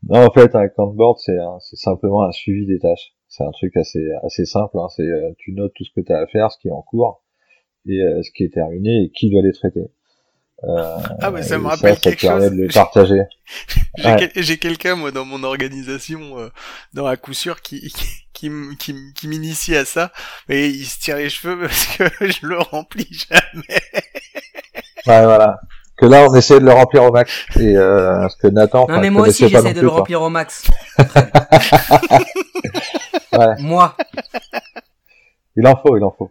Non, 0.09 0.26
en 0.26 0.33
fait, 0.33 0.52
un 0.57 0.66
Kanban, 0.68 1.14
c'est 1.14 1.37
simplement 1.76 2.24
un 2.24 2.33
suivi 2.33 2.66
des 2.66 2.81
tâches. 2.81 3.14
C'est 3.28 3.44
un 3.44 3.50
truc 3.52 3.76
assez 3.76 4.00
assez 4.24 4.44
simple. 4.44 4.76
Hein. 4.78 4.88
C'est 4.96 5.05
euh, 5.05 5.31
tu 5.38 5.52
notes 5.52 5.72
tout 5.76 5.85
ce 5.85 5.90
que 5.94 6.05
tu 6.05 6.12
as 6.12 6.18
à 6.18 6.26
faire, 6.26 6.50
ce 6.50 6.59
qui 6.59 6.66
est 6.68 6.72
en 6.72 6.83
cours 6.83 7.22
et 7.88 8.00
euh, 8.00 8.22
ce 8.22 8.30
qui 8.36 8.44
est 8.44 8.52
terminé 8.52 9.04
et 9.04 9.10
qui 9.10 9.30
doit 9.30 9.42
les 9.42 9.52
traiter. 9.52 9.84
Euh, 10.64 10.96
Ah 11.20 11.32
mais 11.32 11.42
ça 11.42 11.58
me 11.58 11.66
rappelle 11.66 11.94
ça, 11.96 12.00
quelque 12.00 12.20
te 12.20 12.26
permet 12.26 12.48
chose. 12.48 12.56
de 12.56 12.72
partager. 12.72 13.22
J'ai 13.98 14.08
Ouais. 14.08 14.16
quel- 14.32 14.44
j'ai 14.44 14.58
quelqu'un 14.58 14.94
moi 14.94 15.10
dans 15.10 15.24
mon 15.24 15.42
organisation, 15.42 16.38
euh, 16.38 16.48
dans 16.94 17.04
à 17.06 17.16
coup 17.16 17.32
sûr, 17.34 17.60
qui 17.62 17.80
qui 18.32 18.50
qui, 18.78 18.94
qui, 19.14 19.28
m'initie 19.28 19.74
à 19.76 19.84
ça, 19.84 20.12
mais 20.48 20.68
il 20.70 20.84
se 20.84 20.98
tire 21.00 21.16
les 21.16 21.28
cheveux 21.30 21.58
parce 21.60 21.86
que 21.86 22.04
je 22.30 22.46
le 22.46 22.58
remplis 22.58 23.08
jamais. 23.28 23.80
Ouais, 25.06 25.24
voilà. 25.24 25.58
Que 25.96 26.06
là, 26.06 26.26
on 26.30 26.34
essaie 26.36 26.60
de 26.60 26.64
le 26.64 26.70
remplir 26.72 27.02
au 27.02 27.10
max. 27.10 27.44
Et 27.58 27.76
euh, 27.76 28.20
parce 28.20 28.36
que 28.36 28.46
Nathan, 28.46 28.86
Non 28.88 29.00
mais 29.00 29.10
moi 29.10 29.26
aussi 29.26 29.48
j'essaie 29.48 29.68
de 29.68 29.72
plus, 29.72 29.82
le 29.82 29.88
quoi. 29.88 29.98
remplir 29.98 30.22
au 30.22 30.30
max. 30.30 30.62
Ouais. 33.32 33.46
Moi. 33.60 33.96
Il 35.56 35.66
en 35.66 35.76
faut, 35.76 35.96
il 35.96 36.04
en 36.04 36.10
faut. 36.10 36.30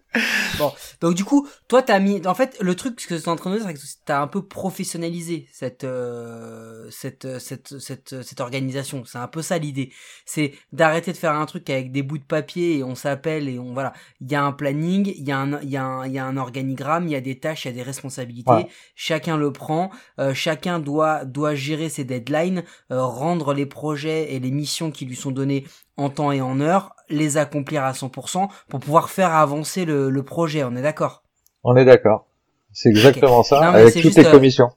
Donc 1.00 1.16
du 1.16 1.24
coup, 1.24 1.48
toi 1.72 1.82
t'as 1.82 2.00
mis, 2.00 2.28
en 2.28 2.34
fait, 2.34 2.58
le 2.60 2.76
truc 2.76 3.00
ce 3.00 3.08
que 3.08 3.16
tu 3.16 3.22
es 3.22 3.30
en 3.30 3.38
train 3.38 3.50
de 3.50 3.56
dire, 3.58 3.66
c'est 3.66 3.74
que 3.74 3.80
t'as 4.04 4.20
un 4.22 4.28
peu 4.28 4.46
professionnalisé 4.46 5.48
cette 5.54 5.86
euh, 5.86 6.90
cette 6.92 7.24
euh, 7.24 7.40
cette 7.40 7.80
cette 7.80 8.22
cette 8.24 8.42
organisation. 8.42 9.06
C'est 9.06 9.20
un 9.20 9.30
peu 9.30 9.42
ça 9.42 9.58
l'idée. 9.58 9.90
C'est 10.26 10.52
d'arrêter 10.74 11.14
de 11.14 11.18
faire 11.18 11.32
un 11.34 11.46
truc 11.46 11.70
avec 11.70 11.94
des 11.94 12.04
bouts 12.04 12.18
de 12.18 12.26
papier 12.26 12.80
et 12.80 12.84
on 12.84 12.94
s'appelle 12.94 13.48
et 13.48 13.58
on 13.58 13.72
voilà. 13.72 13.94
Il 14.20 14.30
y 14.30 14.36
a 14.36 14.44
un 14.44 14.52
planning, 14.52 15.14
il 15.18 15.26
y 15.26 15.32
a 15.32 15.38
un 15.38 15.62
il 15.62 15.70
y 15.70 15.78
a 15.78 15.86
un 15.86 16.06
il 16.08 16.12
y 16.12 16.20
a 16.20 16.26
un 16.26 16.36
organigramme, 16.36 17.08
il 17.08 17.12
y 17.12 17.16
a 17.16 17.22
des 17.22 17.40
tâches, 17.40 17.64
il 17.64 17.70
y 17.70 17.72
a 17.72 17.74
des 17.74 17.84
responsabilités. 17.84 18.52
Ouais. 18.52 18.68
Chacun 18.96 19.38
le 19.38 19.54
prend. 19.54 19.92
euh, 20.20 20.34
chacun 20.34 20.80
doit 20.80 21.24
doit 21.24 21.56
gérer 21.56 21.88
ses 21.88 22.04
deadlines, 22.04 22.66
euh, 22.92 23.02
rendre 23.02 23.54
les 23.54 23.66
projets 23.66 24.34
et 24.34 24.42
les 24.42 24.52
missions 24.52 24.92
qui 24.92 25.06
lui 25.06 25.16
sont 25.16 25.32
données 25.32 25.66
en 25.96 26.10
temps 26.10 26.34
et 26.34 26.42
en 26.42 26.60
heure, 26.60 26.94
les 27.08 27.38
accomplir 27.38 27.86
à 27.86 27.94
100% 27.94 28.50
pour 28.68 28.80
pouvoir 28.82 29.10
faire 29.10 29.32
avancer 29.34 29.86
le, 29.86 30.10
le 30.10 30.24
projet. 30.24 30.66
On 30.66 30.76
est 30.76 30.82
d'accord? 30.82 31.21
On 31.64 31.76
est 31.76 31.86
d'accord. 31.86 32.26
C'est 32.74 32.90
exactement 32.90 33.44
ça, 33.44 33.60
Non, 33.62 33.68
avec 33.68 33.94
toutes 34.02 34.16
les 34.16 34.26
euh, 34.26 34.32
commissions. 34.32 34.70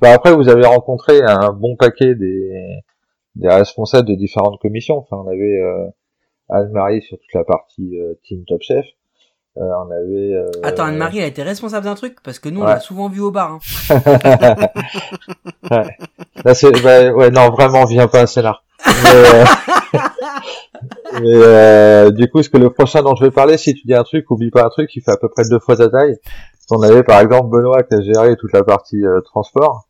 Bah, 0.00 0.12
après, 0.12 0.34
vous 0.34 0.48
avez 0.48 0.66
rencontré 0.66 1.20
un 1.22 1.50
bon 1.52 1.76
paquet 1.76 2.14
des, 2.14 2.50
des 3.36 3.48
responsables 3.48 4.06
des 4.06 4.16
différentes 4.16 4.60
commissions. 4.60 4.98
Enfin, 4.98 5.16
on 5.24 5.28
avait 5.28 5.58
euh, 5.60 5.86
Anne-Marie 6.50 7.02
sur 7.02 7.18
toute 7.18 7.32
la 7.34 7.44
partie 7.44 7.98
euh, 7.98 8.14
Team 8.24 8.44
Top 8.46 8.60
Chef. 8.62 8.84
Euh, 9.56 9.62
on 9.62 9.90
avait... 9.90 10.34
euh, 10.34 10.46
Attends, 10.62 10.84
Anne-Marie, 10.84 11.18
elle 11.18 11.24
a 11.24 11.28
été 11.28 11.42
responsable 11.42 11.86
d'un 11.86 11.94
truc 11.96 12.18
parce 12.22 12.38
que 12.38 12.48
nous, 12.48 12.60
on 12.60 12.64
Ouais. 12.64 12.74
l'a 12.74 12.80
souvent 12.80 13.08
vu 13.08 13.20
au 13.20 13.30
bar. 13.32 13.58
Hein. 13.90 14.58
Là, 16.44 16.54
c'est, 16.54 16.70
bah, 16.82 17.10
ouais, 17.12 17.30
non, 17.30 17.50
vraiment, 17.50 17.84
viens 17.84 18.08
pas 18.08 18.20
à 18.20 18.26
Scénar. 18.26 18.62
Mais, 18.86 19.14
euh, 19.14 19.44
euh, 21.22 22.10
du 22.10 22.28
coup, 22.30 22.42
ce 22.42 22.48
que 22.48 22.56
le 22.56 22.70
prochain 22.70 23.02
dont 23.02 23.14
je 23.16 23.24
vais 23.24 23.30
parler, 23.30 23.58
si 23.58 23.74
tu 23.74 23.86
dis 23.86 23.94
un 23.94 24.04
truc, 24.04 24.30
oublie 24.30 24.50
pas 24.50 24.64
un 24.64 24.68
truc, 24.68 24.94
il 24.94 25.02
fait 25.02 25.12
à 25.12 25.16
peu 25.16 25.28
près 25.28 25.42
deux 25.48 25.58
fois 25.58 25.76
ta 25.76 25.88
taille. 25.88 26.16
On 26.70 26.82
avait 26.82 27.02
par 27.02 27.20
exemple 27.20 27.48
Benoît 27.48 27.82
qui 27.82 27.94
a 27.94 28.00
géré 28.02 28.36
toute 28.36 28.52
la 28.52 28.62
partie 28.62 29.04
euh, 29.04 29.20
transport. 29.22 29.88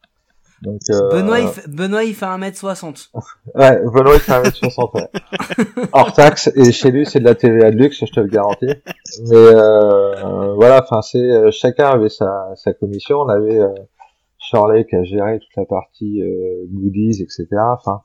Donc, 0.62 0.81
euh, 0.90 1.09
Benoît, 1.11 1.38
il 1.38 1.48
fait, 1.48 1.68
Benoît, 1.68 2.05
il 2.05 2.14
fait 2.14 2.27
1m60. 2.27 3.11
Ouais, 3.55 3.81
Benoît 3.85 4.14
il 4.14 4.20
fait 4.20 4.33
1m60. 4.33 4.94
ouais. 4.94 5.85
Hors 5.92 6.12
taxe, 6.12 6.51
et 6.55 6.72
chez 6.72 6.90
lui 6.90 7.07
c'est 7.07 7.20
de 7.20 7.24
la 7.24 7.35
TVA 7.35 7.70
de 7.70 7.77
luxe, 7.77 8.05
je 8.05 8.12
te 8.12 8.20
le 8.20 8.27
garantis. 8.27 8.74
Mais 9.29 9.37
euh, 9.37 10.55
voilà, 10.55 10.83
enfin 10.83 11.01
c'est 11.03 11.18
euh, 11.18 11.51
chacun 11.53 11.88
avait 11.88 12.09
sa, 12.09 12.53
sa 12.57 12.72
commission. 12.72 13.20
On 13.20 13.29
avait 13.29 13.59
euh, 13.59 13.68
Shirley 14.38 14.85
qui 14.85 14.96
a 14.96 15.05
géré 15.05 15.38
toute 15.38 15.57
la 15.57 15.64
partie 15.64 16.22
euh, 16.22 16.64
goodies, 16.72 17.22
etc. 17.22 17.46
Enfin, 17.53 18.01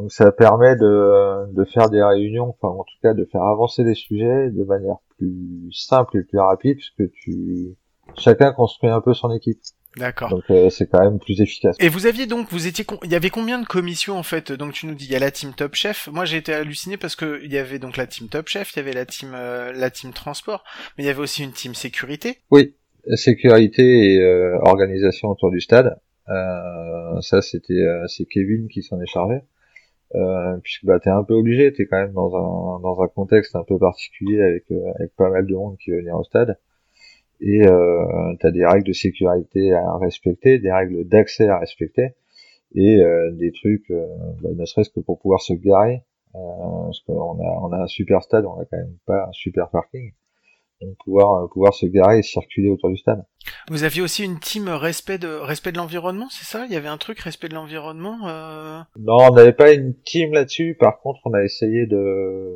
donc 0.00 0.12
ça 0.12 0.32
permet 0.32 0.76
de, 0.76 1.52
de 1.52 1.64
faire 1.64 1.90
des 1.90 2.02
réunions, 2.02 2.48
enfin 2.48 2.68
en 2.68 2.84
tout 2.84 2.96
cas 3.02 3.12
de 3.12 3.26
faire 3.30 3.42
avancer 3.42 3.84
les 3.84 3.94
sujets 3.94 4.50
de 4.50 4.64
manière 4.64 4.96
plus 5.18 5.70
simple 5.72 6.18
et 6.18 6.22
plus 6.22 6.38
rapide, 6.38 6.76
puisque 6.76 7.12
tu 7.12 7.76
chacun 8.16 8.52
construit 8.52 8.90
un 8.90 9.02
peu 9.02 9.12
son 9.12 9.30
équipe. 9.30 9.58
D'accord. 9.96 10.30
Donc 10.30 10.44
euh, 10.50 10.70
c'est 10.70 10.86
quand 10.86 11.00
même 11.00 11.18
plus 11.18 11.40
efficace. 11.40 11.76
Et 11.80 11.88
vous 11.88 12.06
aviez 12.06 12.26
donc, 12.26 12.46
vous 12.50 12.66
étiez, 12.66 12.86
il 13.02 13.10
y 13.10 13.14
avait 13.14 13.28
combien 13.28 13.60
de 13.60 13.66
commissions 13.66 14.16
en 14.16 14.22
fait? 14.22 14.52
Donc 14.52 14.72
tu 14.72 14.86
nous 14.86 14.94
dis, 14.94 15.04
il 15.04 15.12
y 15.12 15.16
a 15.16 15.18
la 15.18 15.30
team 15.30 15.52
Top 15.52 15.74
Chef. 15.74 16.08
Moi 16.12 16.24
j'ai 16.24 16.38
été 16.38 16.54
halluciné 16.54 16.96
parce 16.96 17.16
que 17.16 17.40
il 17.44 17.52
y 17.52 17.58
avait 17.58 17.78
donc 17.78 17.96
la 17.96 18.06
team 18.06 18.28
Top 18.28 18.48
Chef, 18.48 18.72
il 18.72 18.78
y 18.78 18.80
avait 18.80 18.94
la 18.94 19.04
team, 19.04 19.32
euh, 19.34 19.72
la 19.72 19.90
team 19.90 20.12
transport, 20.12 20.64
mais 20.96 21.04
il 21.04 21.06
y 21.08 21.10
avait 21.10 21.20
aussi 21.20 21.44
une 21.44 21.52
team 21.52 21.74
sécurité. 21.74 22.38
Oui, 22.50 22.74
sécurité 23.14 24.14
et 24.14 24.20
euh, 24.22 24.56
organisation 24.62 25.28
autour 25.28 25.50
du 25.50 25.60
stade. 25.60 25.98
Ça, 27.22 27.42
c'était 27.42 27.84
c'est 28.06 28.24
Kevin 28.24 28.68
qui 28.68 28.84
s'en 28.84 29.00
est 29.00 29.06
chargé. 29.06 29.40
Euh, 30.16 30.56
puisque 30.62 30.84
bah 30.86 30.98
t'es 31.00 31.10
un 31.10 31.22
peu 31.22 31.34
obligé, 31.34 31.72
t'es 31.72 31.86
quand 31.86 31.98
même 31.98 32.12
dans 32.12 32.34
un 32.36 32.80
dans 32.80 33.00
un 33.02 33.08
contexte 33.08 33.54
un 33.56 33.62
peu 33.64 33.78
particulier 33.78 34.42
avec 34.42 34.64
euh, 34.72 34.92
avec 34.96 35.14
pas 35.16 35.30
mal 35.30 35.46
de 35.46 35.54
monde 35.54 35.76
qui 35.78 35.90
veut 35.92 35.98
venir 35.98 36.16
au 36.16 36.24
stade. 36.24 36.58
et 37.40 37.66
euh, 37.66 38.34
tu 38.40 38.46
as 38.46 38.50
des 38.50 38.66
règles 38.66 38.86
de 38.86 38.92
sécurité 38.92 39.72
à 39.72 39.96
respecter, 39.96 40.58
des 40.58 40.72
règles 40.72 41.04
d'accès 41.08 41.48
à 41.48 41.58
respecter, 41.58 42.14
et 42.74 43.02
euh, 43.02 43.30
des 43.32 43.52
trucs, 43.52 43.90
euh, 43.90 44.06
bah, 44.42 44.50
ne 44.54 44.64
serait-ce 44.64 44.90
que 44.90 45.00
pour 45.00 45.18
pouvoir 45.20 45.40
se 45.40 45.54
garer, 45.54 46.02
euh, 46.34 46.38
parce 46.86 47.00
qu'on 47.00 47.40
a, 47.40 47.60
on 47.62 47.72
a 47.72 47.78
un 47.82 47.86
super 47.86 48.22
stade, 48.22 48.44
on 48.46 48.60
a 48.60 48.64
quand 48.66 48.76
même 48.78 48.96
pas 49.06 49.26
un 49.28 49.32
super 49.32 49.70
parking, 49.70 50.12
donc 50.80 50.96
pouvoir 51.04 51.48
pouvoir 51.50 51.74
se 51.74 51.86
garer 51.86 52.18
et 52.18 52.22
circuler 52.22 52.70
autour 52.70 52.90
du 52.90 52.96
stade. 52.96 53.24
Vous 53.68 53.84
aviez 53.84 54.02
aussi 54.02 54.24
une 54.24 54.38
team 54.38 54.68
respect 54.68 55.18
de 55.18 55.28
respect 55.28 55.72
de 55.72 55.78
l'environnement, 55.78 56.28
c'est 56.30 56.44
ça? 56.44 56.66
Il 56.66 56.72
y 56.72 56.76
avait 56.76 56.88
un 56.88 56.98
truc 56.98 57.18
respect 57.20 57.48
de 57.48 57.54
l'environnement 57.54 58.18
euh... 58.26 58.80
Non, 58.98 59.16
on 59.30 59.34
n'avait 59.34 59.52
pas 59.52 59.72
une 59.72 59.94
team 59.94 60.32
là-dessus. 60.32 60.76
Par 60.78 61.00
contre, 61.00 61.20
on 61.24 61.34
a 61.34 61.42
essayé 61.42 61.86
de 61.86 62.54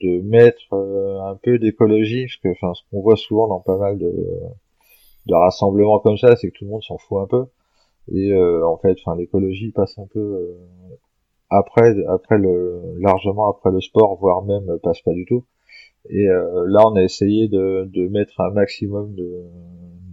de 0.00 0.20
mettre 0.22 0.72
euh, 0.72 1.20
un 1.22 1.34
peu 1.34 1.58
d'écologie, 1.58 2.26
parce 2.26 2.36
que 2.36 2.48
enfin 2.50 2.72
ce 2.74 2.82
qu'on 2.90 3.02
voit 3.02 3.16
souvent 3.16 3.48
dans 3.48 3.60
pas 3.60 3.76
mal 3.78 3.98
de 3.98 4.12
de 5.26 5.34
rassemblements 5.34 5.98
comme 5.98 6.16
ça, 6.16 6.36
c'est 6.36 6.50
que 6.50 6.58
tout 6.58 6.64
le 6.64 6.70
monde 6.70 6.82
s'en 6.82 6.98
fout 6.98 7.18
un 7.20 7.26
peu. 7.26 7.46
Et 8.12 8.32
euh, 8.32 8.66
en 8.66 8.78
fait, 8.78 8.96
enfin 9.04 9.16
l'écologie 9.16 9.70
passe 9.72 9.98
un 9.98 10.06
peu 10.06 10.20
euh, 10.20 10.54
après 11.50 11.94
après 12.08 12.38
le 12.38 12.94
largement 12.98 13.50
après 13.50 13.70
le 13.70 13.80
sport, 13.80 14.16
voire 14.20 14.42
même 14.44 14.78
passe 14.82 15.00
pas 15.02 15.12
du 15.12 15.24
tout. 15.26 15.44
Et 16.10 16.26
là, 16.26 16.86
on 16.86 16.96
a 16.96 17.02
essayé 17.02 17.48
de, 17.48 17.84
de 17.92 18.08
mettre 18.08 18.40
un 18.40 18.50
maximum 18.50 19.14
de 19.14 19.44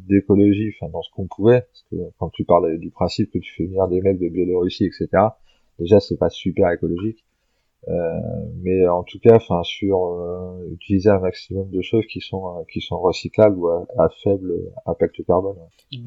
d'écologie, 0.07 0.71
enfin 0.75 0.91
dans 0.91 1.01
ce 1.01 1.09
qu'on 1.11 1.25
pouvait, 1.27 1.61
parce 1.61 1.85
que 1.89 1.95
quand 2.19 2.29
tu 2.29 2.43
parles 2.43 2.77
du 2.77 2.91
principe 2.91 3.31
que 3.31 3.39
tu 3.39 3.53
fais 3.55 3.65
venir 3.65 3.87
des 3.87 4.01
mecs 4.01 4.19
de 4.19 4.29
Biélorussie, 4.29 4.85
etc. 4.85 5.07
Déjà, 5.79 5.99
c'est 5.99 6.17
pas 6.17 6.29
super 6.29 6.71
écologique. 6.71 7.25
Euh, 7.87 8.19
mais 8.63 8.87
en 8.87 9.03
tout 9.03 9.19
cas, 9.19 9.35
enfin 9.35 9.61
sur 9.63 10.05
euh, 10.05 10.73
utiliser 10.73 11.09
un 11.09 11.19
maximum 11.19 11.69
de 11.69 11.81
choses 11.83 12.05
qui 12.07 12.19
sont 12.19 12.47
euh, 12.47 12.63
qui 12.71 12.81
sont 12.81 12.97
recyclables 12.97 13.55
ou 13.57 13.67
à, 13.67 14.09
faible 14.23 14.53
impact 14.87 15.23
carbone. 15.25 15.57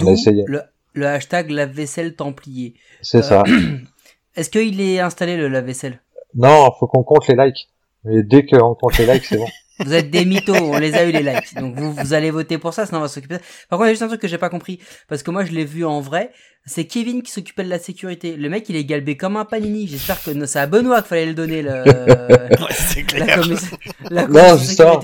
On 0.03 0.12
essayé. 0.12 0.45
Le, 0.49 0.62
le 0.95 1.07
hashtag 1.07 1.51
lave-vaisselle 1.51 2.17
templier. 2.17 2.75
C'est 3.01 3.23
ça. 3.23 3.45
Est-ce 4.37 4.51
qu'il 4.51 4.81
est 4.81 4.99
installé 4.99 5.37
le 5.37 5.47
lave-vaisselle? 5.47 6.01
Non, 6.35 6.69
faut 6.81 6.88
qu'on 6.88 7.05
compte 7.05 7.29
les 7.29 7.37
likes. 7.37 7.69
Mais 8.05 8.25
dès 8.25 8.45
qu'on 8.45 8.75
compte 8.75 8.99
les 8.99 9.07
likes, 9.07 9.25
c'est 9.25 9.38
bon. 9.38 9.47
Vous 9.85 9.95
êtes 9.95 10.11
des 10.11 10.25
mythos, 10.25 10.55
on 10.55 10.79
les 10.79 10.95
a 10.95 11.05
eu 11.05 11.12
les 11.12 11.23
likes. 11.23 11.55
Donc 11.55 11.75
vous, 11.77 11.93
vous 11.93 12.12
allez 12.14 12.31
voter 12.31 12.59
pour 12.59 12.75
ça, 12.75 12.87
sinon 12.87 12.99
on 12.99 13.03
va 13.03 13.09
s'occuper. 13.09 13.37
Par 13.69 13.79
contre, 13.79 13.85
il 13.85 13.87
y 13.87 13.91
a 13.91 13.93
juste 13.93 14.03
un 14.03 14.09
truc 14.09 14.21
que 14.21 14.29
j'ai 14.29 14.38
pas 14.38 14.51
compris, 14.51 14.81
parce 15.09 15.23
que 15.23 15.31
moi 15.31 15.45
je 15.45 15.53
l'ai 15.53 15.64
vu 15.64 15.85
en 15.85 16.01
vrai. 16.01 16.31
C'est 16.67 16.85
Kevin 16.85 17.23
qui 17.23 17.33
s'occupait 17.33 17.64
de 17.64 17.71
la 17.71 17.79
sécurité. 17.79 18.37
Le 18.37 18.49
mec, 18.51 18.69
il 18.69 18.77
est 18.77 18.85
galbé 18.85 19.17
comme 19.17 19.38
un 19.38 19.47
panini. 19.47 19.87
J'espère 19.87 20.23
que 20.23 20.45
c'est 20.45 20.59
à 20.59 20.67
Benoît 20.67 21.01
qu'il 21.01 21.09
fallait 21.09 21.27
le 21.27 21.33
donner. 21.33 21.62
Le... 21.62 21.71
ouais, 21.83 22.73
c'est 22.73 23.05
clair. 23.05 23.27
La, 23.27 23.37
commission, 23.37 23.79
la 24.11 24.25
commission 24.25 24.51
non, 24.51 24.59
justement, 24.59 25.01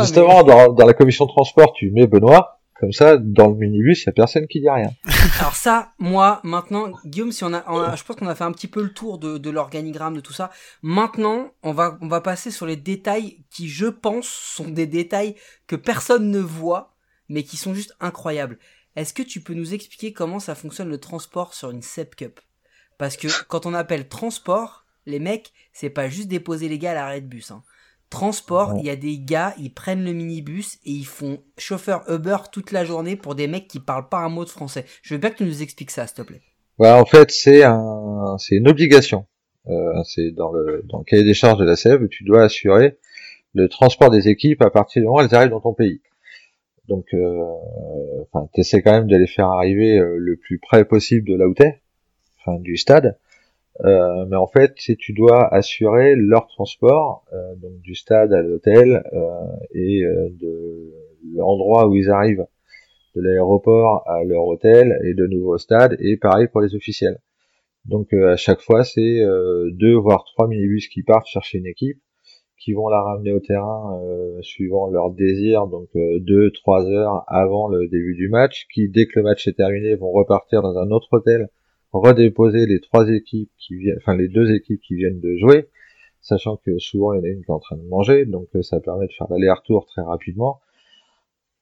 justement 0.00 0.44
mais... 0.44 0.52
dans, 0.52 0.72
dans 0.72 0.86
la 0.86 0.94
commission 0.94 1.26
de 1.26 1.30
transport, 1.30 1.74
tu 1.74 1.90
mets 1.90 2.06
Benoît. 2.06 2.59
Comme 2.80 2.92
ça, 2.92 3.18
dans 3.18 3.48
le 3.48 3.56
minibus, 3.56 4.02
il 4.02 4.06
y 4.06 4.08
a 4.08 4.12
personne 4.12 4.46
qui 4.46 4.58
dit 4.58 4.70
rien. 4.70 4.90
Alors 5.40 5.54
ça, 5.54 5.92
moi, 5.98 6.40
maintenant, 6.44 6.92
Guillaume, 7.04 7.30
si 7.30 7.44
on 7.44 7.52
a, 7.52 7.94
je 7.94 8.02
pense 8.02 8.16
qu'on 8.16 8.26
a 8.26 8.34
fait 8.34 8.44
un 8.44 8.52
petit 8.52 8.68
peu 8.68 8.82
le 8.82 8.90
tour 8.90 9.18
de, 9.18 9.36
de 9.36 9.50
l'organigramme, 9.50 10.14
de 10.14 10.20
tout 10.20 10.32
ça. 10.32 10.50
Maintenant, 10.80 11.52
on 11.62 11.72
va, 11.72 11.98
on 12.00 12.08
va 12.08 12.22
passer 12.22 12.50
sur 12.50 12.64
les 12.64 12.76
détails 12.76 13.44
qui, 13.50 13.68
je 13.68 13.84
pense, 13.84 14.26
sont 14.26 14.68
des 14.68 14.86
détails 14.86 15.34
que 15.66 15.76
personne 15.76 16.30
ne 16.30 16.38
voit, 16.38 16.94
mais 17.28 17.42
qui 17.42 17.58
sont 17.58 17.74
juste 17.74 17.94
incroyables. 18.00 18.58
Est-ce 18.96 19.12
que 19.12 19.22
tu 19.22 19.42
peux 19.42 19.54
nous 19.54 19.74
expliquer 19.74 20.14
comment 20.14 20.40
ça 20.40 20.54
fonctionne 20.54 20.88
le 20.88 20.98
transport 20.98 21.52
sur 21.52 21.70
une 21.70 21.82
SEP 21.82 22.16
Cup? 22.16 22.40
Parce 22.96 23.18
que 23.18 23.28
quand 23.48 23.66
on 23.66 23.74
appelle 23.74 24.08
transport, 24.08 24.86
les 25.04 25.18
mecs, 25.18 25.52
c'est 25.74 25.90
pas 25.90 26.08
juste 26.08 26.28
déposer 26.28 26.68
les 26.68 26.78
gars 26.78 26.92
à 26.92 26.94
l'arrêt 26.94 27.20
de 27.20 27.26
bus. 27.26 27.50
Hein. 27.50 27.62
Transport, 28.10 28.74
il 28.78 28.84
y 28.84 28.90
a 28.90 28.96
des 28.96 29.18
gars, 29.18 29.54
ils 29.56 29.72
prennent 29.72 30.04
le 30.04 30.12
minibus 30.12 30.78
et 30.84 30.90
ils 30.90 31.06
font 31.06 31.38
chauffeur 31.56 32.02
Uber 32.10 32.38
toute 32.50 32.72
la 32.72 32.84
journée 32.84 33.14
pour 33.14 33.36
des 33.36 33.46
mecs 33.46 33.68
qui 33.68 33.78
parlent 33.78 34.08
pas 34.08 34.18
un 34.18 34.28
mot 34.28 34.44
de 34.44 34.50
français. 34.50 34.84
Je 35.02 35.14
veux 35.14 35.20
bien 35.20 35.30
que 35.30 35.36
tu 35.36 35.44
nous 35.44 35.62
expliques 35.62 35.92
ça, 35.92 36.08
s'il 36.08 36.16
te 36.16 36.22
plaît. 36.22 36.42
Ouais, 36.78 36.90
en 36.90 37.04
fait, 37.04 37.30
c'est 37.30 37.62
un, 37.62 38.36
c'est 38.38 38.56
une 38.56 38.68
obligation. 38.68 39.26
Euh, 39.68 40.02
c'est 40.04 40.32
dans 40.32 40.50
le, 40.50 40.82
dans 40.88 40.98
le 40.98 41.04
cahier 41.04 41.22
des 41.22 41.34
charges 41.34 41.58
de 41.58 41.64
la 41.64 41.76
SEB, 41.76 42.08
tu 42.08 42.24
dois 42.24 42.42
assurer 42.42 42.98
le 43.54 43.68
transport 43.68 44.10
des 44.10 44.28
équipes 44.28 44.62
à 44.62 44.70
partir 44.70 45.02
du 45.02 45.06
moment 45.06 45.18
où 45.18 45.24
elles 45.24 45.34
arrivent 45.34 45.50
dans 45.50 45.60
ton 45.60 45.74
pays. 45.74 46.00
Donc, 46.88 47.06
euh, 47.14 47.44
enfin, 48.32 48.48
t'essaies 48.52 48.82
quand 48.82 48.92
même 48.92 49.06
de 49.06 49.16
les 49.16 49.26
faire 49.26 49.46
arriver 49.46 49.98
euh, 49.98 50.16
le 50.18 50.36
plus 50.36 50.58
près 50.58 50.84
possible 50.84 51.28
de 51.28 51.36
là 51.36 51.46
où 51.46 51.54
t'es, 51.54 51.80
enfin, 52.40 52.58
du 52.58 52.76
stade. 52.76 53.18
Euh, 53.84 54.26
mais 54.28 54.36
en 54.36 54.46
fait, 54.46 54.74
si 54.76 54.96
tu 54.96 55.12
dois 55.12 55.52
assurer 55.54 56.14
leur 56.16 56.46
transport, 56.48 57.24
euh, 57.32 57.54
donc 57.56 57.80
du 57.80 57.94
stade 57.94 58.32
à 58.32 58.42
l'hôtel 58.42 59.02
euh, 59.12 59.46
et 59.74 60.02
de 60.02 60.92
l'endroit 61.34 61.88
où 61.88 61.94
ils 61.94 62.10
arrivent, 62.10 62.46
de 63.16 63.22
l'aéroport 63.22 64.08
à 64.08 64.22
leur 64.24 64.44
hôtel 64.44 64.98
et 65.04 65.14
de 65.14 65.26
nouveau 65.26 65.54
au 65.54 65.58
stade, 65.58 65.96
et 65.98 66.16
pareil 66.16 66.46
pour 66.48 66.60
les 66.60 66.74
officiels. 66.74 67.18
Donc 67.86 68.12
à 68.12 68.36
chaque 68.36 68.60
fois, 68.60 68.84
c'est 68.84 69.20
deux 69.72 69.94
voire 69.94 70.24
trois 70.24 70.46
minibus 70.46 70.86
qui 70.88 71.02
partent 71.02 71.26
chercher 71.26 71.58
une 71.58 71.66
équipe, 71.66 71.98
qui 72.58 72.72
vont 72.74 72.88
la 72.88 73.00
ramener 73.00 73.32
au 73.32 73.40
terrain 73.40 74.00
suivant 74.42 74.88
leur 74.88 75.10
désir, 75.10 75.66
donc 75.66 75.88
deux 75.94 76.50
trois 76.52 76.84
heures 76.88 77.24
avant 77.26 77.68
le 77.68 77.88
début 77.88 78.14
du 78.14 78.28
match, 78.28 78.66
qui 78.72 78.88
dès 78.88 79.06
que 79.06 79.18
le 79.18 79.24
match 79.24 79.48
est 79.48 79.54
terminé 79.54 79.96
vont 79.96 80.12
repartir 80.12 80.62
dans 80.62 80.76
un 80.78 80.90
autre 80.90 81.08
hôtel 81.10 81.48
redéposer 81.92 82.66
les 82.66 82.80
trois 82.80 83.08
équipes 83.08 83.50
qui 83.58 83.76
viennent, 83.76 83.98
enfin 83.98 84.16
les 84.16 84.28
deux 84.28 84.52
équipes 84.52 84.80
qui 84.80 84.94
viennent 84.94 85.20
de 85.20 85.36
jouer, 85.36 85.68
sachant 86.20 86.56
que 86.56 86.78
souvent 86.78 87.12
il 87.12 87.18
y 87.18 87.20
en 87.20 87.24
a 87.24 87.28
une 87.28 87.44
qui 87.44 87.50
est 87.50 87.54
en 87.54 87.58
train 87.58 87.76
de 87.76 87.88
manger, 87.88 88.24
donc 88.26 88.48
euh, 88.54 88.62
ça 88.62 88.80
permet 88.80 89.06
de 89.06 89.12
faire 89.12 89.26
l'aller-retour 89.30 89.86
très 89.86 90.02
rapidement. 90.02 90.60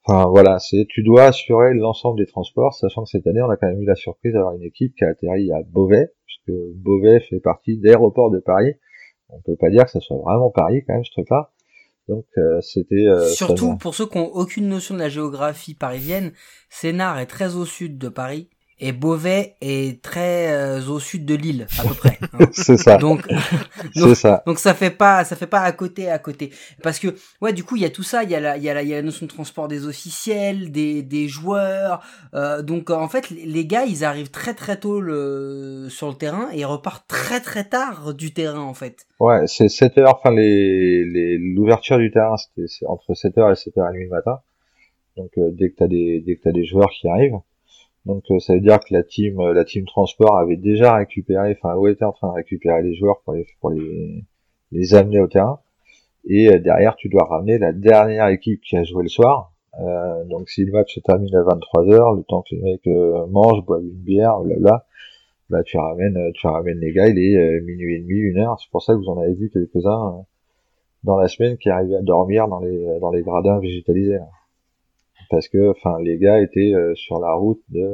Enfin 0.05 0.29
voilà, 0.29 0.59
c'est 0.59 0.87
tu 0.89 1.03
dois 1.03 1.25
assurer 1.25 1.75
l'ensemble 1.75 2.19
des 2.19 2.27
transports, 2.27 2.75
sachant 2.75 3.05
que 3.05 3.11
cette 3.11 3.27
année 3.27 3.43
on 3.43 3.51
a 3.51 3.57
quand 3.57 3.69
même 3.69 3.83
eu 3.83 3.87
la 3.87 3.95
surprise 3.95 4.33
d'avoir 4.33 4.55
une 4.55 4.63
équipe 4.63 4.95
qui 4.95 5.05
a 5.05 5.09
atterri 5.09 5.53
à 5.53 5.63
Beauvais, 5.63 6.13
puisque 6.27 6.59
Beauvais 6.77 7.21
fait 7.21 7.41
partie 7.41 7.79
d'aéroports 7.79 8.31
de 8.31 8.39
Paris. 8.39 8.75
On 9.31 9.41
peut 9.41 9.57
pas 9.57 9.69
dire 9.69 9.85
que 9.85 9.91
ça 9.91 10.01
soit 10.01 10.17
vraiment 10.17 10.51
Paris 10.51 10.83
quand 10.87 10.95
même 10.95 11.05
ce 11.05 11.11
truc-là. 11.11 11.53
Donc 12.09 12.25
euh, 12.39 12.61
c'était 12.63 13.07
euh, 13.07 13.29
surtout 13.29 13.77
pour 13.77 13.95
ceux 13.95 14.07
qui 14.07 14.17
ont 14.17 14.35
aucune 14.35 14.69
notion 14.69 14.95
de 14.95 15.01
la 15.01 15.11
géographie 15.11 15.75
parisienne, 15.75 16.33
Sénart 16.71 17.19
est 17.19 17.27
très 17.27 17.55
au 17.57 17.67
sud 17.67 17.99
de 17.99 18.09
Paris 18.09 18.49
et 18.81 18.93
Beauvais 18.93 19.55
est 19.61 20.03
très 20.03 20.53
euh, 20.53 20.81
au 20.89 21.01
sud 21.01 21.25
de 21.25 21.35
l'île 21.35 21.67
à 21.79 21.83
peu 21.83 21.95
près. 21.95 22.19
Hein. 22.33 22.47
c'est 22.53 22.77
ça. 22.77 22.97
Donc, 22.97 23.27
donc, 23.97 24.17
ça. 24.17 24.43
Donc 24.47 24.59
ça 24.59 24.75
fait 24.75 24.91
pas 24.91 25.25
ça 25.25 25.37
fait 25.37 25.47
pas 25.47 25.61
à 25.61 25.73
côté 25.73 26.09
à 26.11 26.19
côté 26.19 26.51
parce 26.83 26.99
que 26.99 27.09
ouais 27.41 27.53
du 27.53 27.65
coup 27.65 27.77
il 27.77 27.83
y 27.83 27.85
a 27.85 27.91
tout 27.91 28.03
ça 28.03 28.23
il 28.23 28.31
y 28.31 28.35
a 28.35 28.41
la 28.41 28.57
il 28.57 28.63
y 28.63 28.71
a 28.71 28.75
la 28.75 28.83
il 28.83 28.89
y 28.89 28.95
a 28.95 28.97
la 28.97 29.03
notion 29.03 29.27
de 29.27 29.31
transport 29.31 29.69
des 29.69 29.87
officiels 29.87 30.71
des 30.71 31.03
des 31.03 31.29
joueurs 31.29 32.03
euh, 32.35 32.63
donc 32.63 32.91
en 32.91 33.09
fait 33.09 33.31
les 33.31 33.67
gars 33.67 33.85
ils 33.85 34.05
arrivent 34.05 34.31
très 34.31 34.55
très 34.55 34.79
tôt 34.79 35.01
le 35.01 35.89
sur 35.91 36.09
le 36.09 36.15
terrain 36.15 36.49
et 36.53 36.61
ils 36.61 36.65
repartent 36.65 37.09
très 37.09 37.41
très 37.41 37.65
tard 37.65 38.15
du 38.15 38.33
terrain 38.33 38.61
en 38.61 38.75
fait. 38.75 39.07
Ouais 39.21 39.47
c'est 39.47 39.69
7 39.69 39.99
heures 39.99 40.19
enfin 40.19 40.35
les 40.35 41.05
les 41.05 41.39
l'ouverture 41.39 41.99
du 41.99 42.11
terrain 42.11 42.37
c'était 42.37 42.87
entre 42.87 43.13
7h 43.13 43.51
et 43.51 43.71
7h30 43.71 44.05
le 44.05 44.09
matin 44.09 44.39
donc 45.17 45.31
euh, 45.39 45.51
dès 45.51 45.71
que 45.71 45.77
t'as 45.77 45.89
des 45.89 46.21
dès 46.25 46.37
que 46.37 46.43
t'as 46.43 46.53
des 46.53 46.65
joueurs 46.65 46.91
qui 46.91 47.09
arrivent 47.09 47.41
donc 48.09 48.25
euh, 48.31 48.39
ça 48.41 48.55
veut 48.55 48.61
dire 48.61 48.81
que 48.81 48.95
la 48.95 49.03
team, 49.03 49.39
euh, 49.39 49.53
la 49.53 49.67
team 49.67 49.85
transport 49.85 50.39
avait 50.39 50.57
déjà 50.57 50.97
récupéré, 50.97 51.57
enfin 51.61 51.77
ou 51.77 51.89
était 51.89 52.07
en 52.07 52.13
train 52.13 52.29
de 52.29 52.33
récupérer 52.33 52.83
les 52.83 52.95
joueurs 52.95 53.21
pour 53.23 53.35
les 53.35 53.47
pour 53.61 53.71
les, 53.71 54.25
les 54.73 54.95
amener 54.95 55.21
au 55.21 55.29
terrain. 55.29 55.61
Et 56.27 56.49
euh, 56.49 56.59
derrière, 56.59 56.97
tu 56.97 57.11
dois 57.11 57.25
ramener 57.25 57.59
la 57.59 57.73
dernière 57.73 58.29
équipe 58.29 58.63
qui 58.63 58.79
a 58.79 58.85
joué 58.85 59.03
le 59.03 59.11
soir. 59.11 59.53
donc 60.27 60.49
si 60.49 60.65
le 60.65 60.73
match 60.73 60.95
se 60.95 61.01
termine 61.01 61.35
à 61.37 61.43
23 61.43 61.85
h 61.85 62.17
le 62.17 62.23
temps 62.25 62.43
que 62.49 62.55
les 62.57 62.63
mecs 62.63 62.87
mangent, 63.31 63.65
boivent 63.65 63.85
une 63.85 64.03
bière, 64.13 64.39
là, 64.41 64.87
bah 65.51 65.63
tu 65.63 65.77
ramènes, 65.79 66.33
tu 66.35 66.47
ramènes 66.47 66.81
les 66.81 66.93
gars, 66.93 67.09
il 67.09 67.19
est 67.19 67.61
minuit 67.61 67.97
et 67.97 68.01
demi, 68.01 68.19
une 68.19 68.39
heure. 68.39 68.59
C'est 68.61 68.71
pour 68.71 68.83
ça 68.83 68.95
que 68.95 68.99
vous 68.99 69.09
en 69.11 69.21
avez 69.21 69.35
vu 69.35 69.51
quelques-uns 69.51 70.25
dans 71.05 71.17
la 71.19 71.29
semaine 71.29 71.59
qui 71.59 71.69
arrivaient 71.71 71.97
à 71.97 72.03
dormir 72.03 72.49
dans 72.49 72.61
les 72.61 72.99
dans 73.01 73.11
les 73.11 73.23
gradins 73.23 73.61
végétalisés 73.61 74.19
parce 75.31 75.49
que 75.49 75.71
enfin 75.71 75.99
les 76.01 76.19
gars 76.19 76.41
étaient 76.41 76.73
euh, 76.75 76.95
sur 76.95 77.19
la 77.21 77.33
route 77.33 77.61
de 77.69 77.91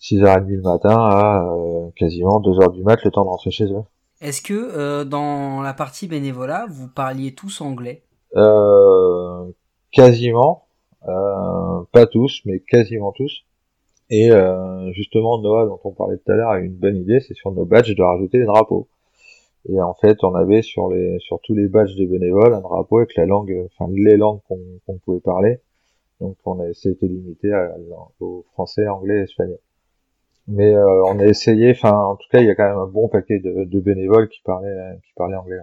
6h30 0.00 0.52
euh, 0.52 0.56
le 0.56 0.62
matin 0.62 0.96
à 0.96 1.44
euh, 1.44 1.90
quasiment 1.96 2.40
2h 2.40 2.72
du 2.72 2.82
mat 2.82 3.02
le 3.04 3.10
temps 3.10 3.24
de 3.24 3.30
rentrer 3.30 3.50
chez 3.50 3.64
eux. 3.64 3.82
Est-ce 4.20 4.42
que 4.42 5.04
dans 5.04 5.62
la 5.62 5.74
partie 5.74 6.08
bénévolat, 6.08 6.66
vous 6.68 6.88
parliez 6.88 7.34
tous 7.34 7.60
anglais? 7.60 8.02
Quasiment, 9.92 10.64
pas 11.04 12.06
tous, 12.10 12.42
mais 12.44 12.58
quasiment 12.58 13.12
tous. 13.12 13.44
Et 14.10 14.30
justement, 14.90 15.38
Noah, 15.40 15.66
dont 15.66 15.78
on 15.84 15.92
parlait 15.92 16.16
tout 16.16 16.32
à 16.32 16.34
l'heure, 16.34 16.50
a 16.50 16.58
une 16.58 16.74
bonne 16.74 16.96
idée, 16.96 17.20
c'est 17.20 17.34
sur 17.34 17.52
nos 17.52 17.64
badges 17.64 17.94
de 17.94 18.02
rajouter 18.02 18.38
les 18.38 18.46
drapeaux. 18.46 18.88
Et 19.68 19.80
en 19.80 19.94
fait, 19.94 20.24
on 20.24 20.34
avait 20.34 20.62
sur 20.62 20.88
les 20.90 21.20
sur 21.20 21.38
tous 21.40 21.54
les 21.54 21.68
badges 21.68 21.94
des 21.94 22.06
bénévoles 22.06 22.54
un 22.54 22.60
drapeau 22.60 22.98
avec 22.98 23.14
la 23.14 23.24
langue, 23.24 23.66
enfin 23.66 23.88
les 23.94 24.16
langues 24.16 24.40
qu'on 24.48 24.98
pouvait 25.04 25.20
parler. 25.20 25.60
Donc 26.20 26.36
on 26.44 26.60
a 26.60 26.66
essayé 26.68 26.96
de 27.00 27.06
limiter 27.06 27.52
au 28.20 28.44
français, 28.52 28.88
anglais 28.88 29.20
et 29.20 29.22
espagnol. 29.22 29.58
Mais 30.48 30.74
euh, 30.74 31.04
on 31.04 31.18
a 31.18 31.24
essayé, 31.26 31.70
enfin 31.72 31.92
en 31.92 32.16
tout 32.16 32.26
cas 32.32 32.40
il 32.40 32.46
y 32.46 32.50
a 32.50 32.54
quand 32.54 32.68
même 32.68 32.78
un 32.78 32.86
bon 32.86 33.08
paquet 33.08 33.38
de, 33.38 33.80
bénévoles 33.80 34.28
qui 34.28 34.40
parlaient 34.44 34.98
qui 35.04 35.12
parlaient 35.14 35.36
anglais. 35.36 35.58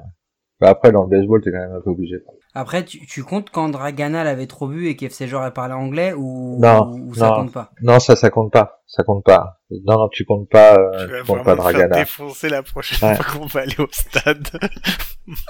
Bah, 0.61 0.69
après, 0.69 0.93
dans 0.93 1.03
le 1.03 1.09
baseball, 1.09 1.41
t'es 1.41 1.51
quand 1.51 1.57
même 1.59 1.73
un 1.73 1.81
peu 1.81 1.89
obligé. 1.89 2.15
Après, 2.53 2.85
tu, 2.85 3.05
tu 3.05 3.23
comptes 3.25 3.49
quand 3.49 3.67
Draganal 3.67 4.25
avait 4.25 4.47
trop 4.47 4.69
bu 4.69 4.87
et 4.87 4.95
qu'FC 4.95 5.27
Genre 5.27 5.41
a 5.43 5.51
parlé 5.51 5.73
anglais 5.73 6.13
ou, 6.13 6.57
Non, 6.61 6.91
ou 6.93 7.13
ça 7.13 7.27
non. 7.27 7.35
compte 7.35 7.51
pas? 7.51 7.71
Non, 7.81 7.99
ça, 7.99 8.15
ça 8.15 8.29
compte 8.29 8.53
pas. 8.53 8.81
Ça 8.87 9.03
compte 9.03 9.25
pas. 9.25 9.59
Non, 9.69 9.97
non, 9.99 10.07
tu 10.07 10.23
comptes 10.23 10.47
pas, 10.47 10.77
euh, 10.79 11.05
Tu 11.05 11.11
vas 11.11 11.19
tu 11.19 11.25
comptes 11.25 11.43
pas 11.43 11.55
vraiment 11.55 11.63
te 11.63 11.77
faire 11.77 11.89
Dragana. 11.89 11.95
défoncer 11.97 12.47
la 12.47 12.63
prochaine 12.63 13.09
Ouais. 13.09 13.15
fois 13.17 13.25
qu'on 13.37 13.47
va 13.47 13.59
aller 13.61 13.75
au 13.79 13.87
stade. 13.91 14.47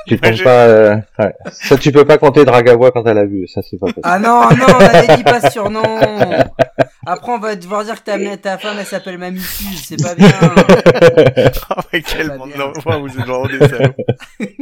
Tu 0.07 0.17
je- 0.21 0.43
pas, 0.43 0.65
euh, 0.67 0.95
ouais. 1.19 1.33
Ça, 1.51 1.77
tu 1.77 1.91
peux 1.91 2.05
pas 2.05 2.17
compter 2.17 2.45
Dragavois 2.45 2.91
quand 2.91 3.03
elle 3.05 3.17
a 3.17 3.25
vu. 3.25 3.47
Ça, 3.47 3.61
c'est 3.61 3.77
pas 3.77 3.87
possible. 3.87 4.01
Ah 4.03 4.19
non, 4.19 4.49
non, 4.51 4.65
on 4.69 4.83
avait 4.83 5.17
dit 5.17 5.23
pas 5.23 5.49
surnom 5.49 5.83
Après, 7.05 7.31
on 7.31 7.39
va 7.39 7.55
devoir 7.55 7.83
dire 7.83 8.01
que 8.03 8.09
ta, 8.09 8.37
ta 8.37 8.57
femme, 8.57 8.77
elle 8.79 8.85
s'appelle 8.85 9.17
Mamifuse, 9.17 9.83
c'est 9.85 10.01
pas 10.01 10.15
bien 10.15 10.29
Oh, 11.77 11.81
mais 11.93 12.01
quel 12.01 12.37
monde 12.37 12.49
bien. 12.55 12.57
d'enfants, 12.67 12.99
vous 12.99 13.09
êtes 13.09 13.25
vraiment 13.25 13.45
des 13.47 13.59
salauds. 13.59 13.93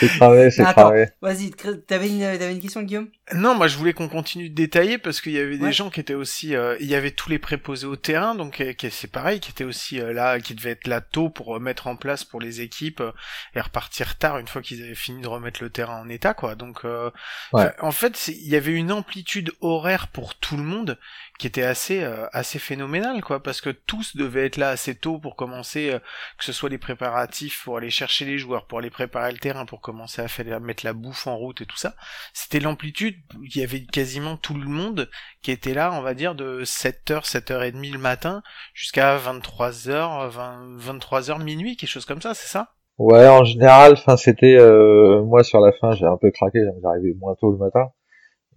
c'est 0.00 0.08
cramé, 0.08 0.50
c'est 0.50 0.62
cramé. 0.64 1.06
Vas-y, 1.20 1.50
t'avais 1.86 2.08
une, 2.08 2.20
t'avais 2.20 2.52
une 2.52 2.60
question, 2.60 2.82
Guillaume? 2.82 3.08
Non, 3.34 3.54
moi 3.54 3.68
je 3.68 3.76
voulais 3.76 3.92
qu'on 3.92 4.08
continue 4.08 4.48
de 4.48 4.54
détailler 4.54 4.96
parce 4.98 5.20
qu'il 5.20 5.32
y 5.32 5.38
avait 5.38 5.58
des 5.58 5.72
gens 5.72 5.90
qui 5.90 6.00
étaient 6.00 6.14
aussi, 6.14 6.54
euh, 6.56 6.76
il 6.80 6.86
y 6.86 6.94
avait 6.94 7.10
tous 7.10 7.28
les 7.28 7.38
préposés 7.38 7.86
au 7.86 7.96
terrain, 7.96 8.34
donc 8.34 8.60
euh, 8.60 8.72
qui- 8.72 8.90
c'est 8.90 9.10
pareil, 9.12 9.40
qui 9.40 9.50
étaient 9.50 9.64
aussi 9.64 10.00
euh, 10.00 10.12
là, 10.12 10.40
qui 10.40 10.54
devaient 10.54 10.70
être 10.70 10.86
là 10.86 11.00
tôt 11.00 11.28
pour 11.28 11.56
euh, 11.56 11.60
mettre 11.60 11.86
en 11.88 11.96
place 11.96 12.24
pour 12.24 12.40
les 12.40 12.60
équipes 12.62 13.00
euh, 13.00 13.12
et 13.54 13.60
repartir 13.60 14.16
tard 14.16 14.38
une 14.38 14.48
fois 14.48 14.62
qu'ils 14.62 14.82
avaient 14.82 14.94
fini 14.94 15.20
de 15.20 15.28
remettre 15.28 15.62
le 15.62 15.70
terrain 15.70 16.00
en 16.00 16.08
état, 16.08 16.32
quoi. 16.34 16.54
Donc, 16.54 16.84
euh, 16.84 17.10
Ouais. 17.52 17.70
en 17.80 17.92
fait, 17.92 18.28
il 18.28 18.48
y 18.48 18.56
avait 18.56 18.72
une 18.72 18.92
amplitude 18.92 19.52
horaire 19.60 20.08
pour 20.08 20.34
tout 20.36 20.56
le 20.56 20.62
monde 20.62 20.98
qui 21.38 21.46
était 21.46 21.62
assez 21.62 22.02
euh, 22.02 22.26
assez 22.32 22.58
phénoménale, 22.58 23.22
quoi, 23.22 23.42
parce 23.42 23.60
que 23.60 23.70
tous 23.70 24.16
devaient 24.16 24.46
être 24.46 24.56
là 24.56 24.70
assez 24.70 24.94
tôt 24.94 25.18
pour 25.18 25.36
commencer, 25.36 25.90
euh, 25.90 25.98
que 26.38 26.44
ce 26.44 26.52
soit 26.52 26.68
les 26.68 26.78
préparatifs 26.78 27.64
pour 27.64 27.78
aller 27.78 27.90
chercher 27.90 28.24
les 28.24 28.38
joueurs, 28.38 28.66
pour 28.66 28.78
aller 28.78 28.90
préparer 28.90 29.32
le 29.32 29.38
terrain, 29.38 29.66
pour 29.66 29.80
commencer 29.80 30.20
à 30.20 30.28
faire 30.28 30.60
mettre 30.60 30.84
la 30.84 30.92
bouffe 30.92 31.26
en 31.26 31.36
route 31.36 31.60
et 31.60 31.66
tout 31.66 31.76
ça 31.76 31.94
c'était 32.32 32.60
l'amplitude, 32.60 33.16
il 33.42 33.56
y 33.56 33.62
avait 33.62 33.84
quasiment 33.84 34.36
tout 34.36 34.54
le 34.54 34.68
monde 34.68 35.08
qui 35.42 35.50
était 35.50 35.74
là, 35.74 35.92
on 35.92 36.02
va 36.02 36.14
dire, 36.14 36.34
de 36.34 36.62
7h, 36.64 37.24
7h30 37.24 37.92
le 37.92 37.98
matin, 37.98 38.42
jusqu'à 38.74 39.16
23h, 39.18 40.28
20, 40.28 40.76
23h 40.78 41.42
minuit, 41.42 41.76
quelque 41.76 41.90
chose 41.90 42.04
comme 42.04 42.22
ça, 42.22 42.34
c'est 42.34 42.48
ça? 42.48 42.70
Ouais, 42.98 43.28
en 43.28 43.44
général, 43.44 43.92
enfin, 43.92 44.16
c'était, 44.16 44.56
euh, 44.58 45.22
moi, 45.22 45.44
sur 45.44 45.60
la 45.60 45.72
fin, 45.72 45.92
j'ai 45.92 46.06
un 46.06 46.16
peu 46.16 46.30
craqué, 46.30 46.60
j'arrivais 46.82 47.14
moins 47.20 47.34
tôt 47.36 47.52
le 47.52 47.58
matin. 47.58 47.92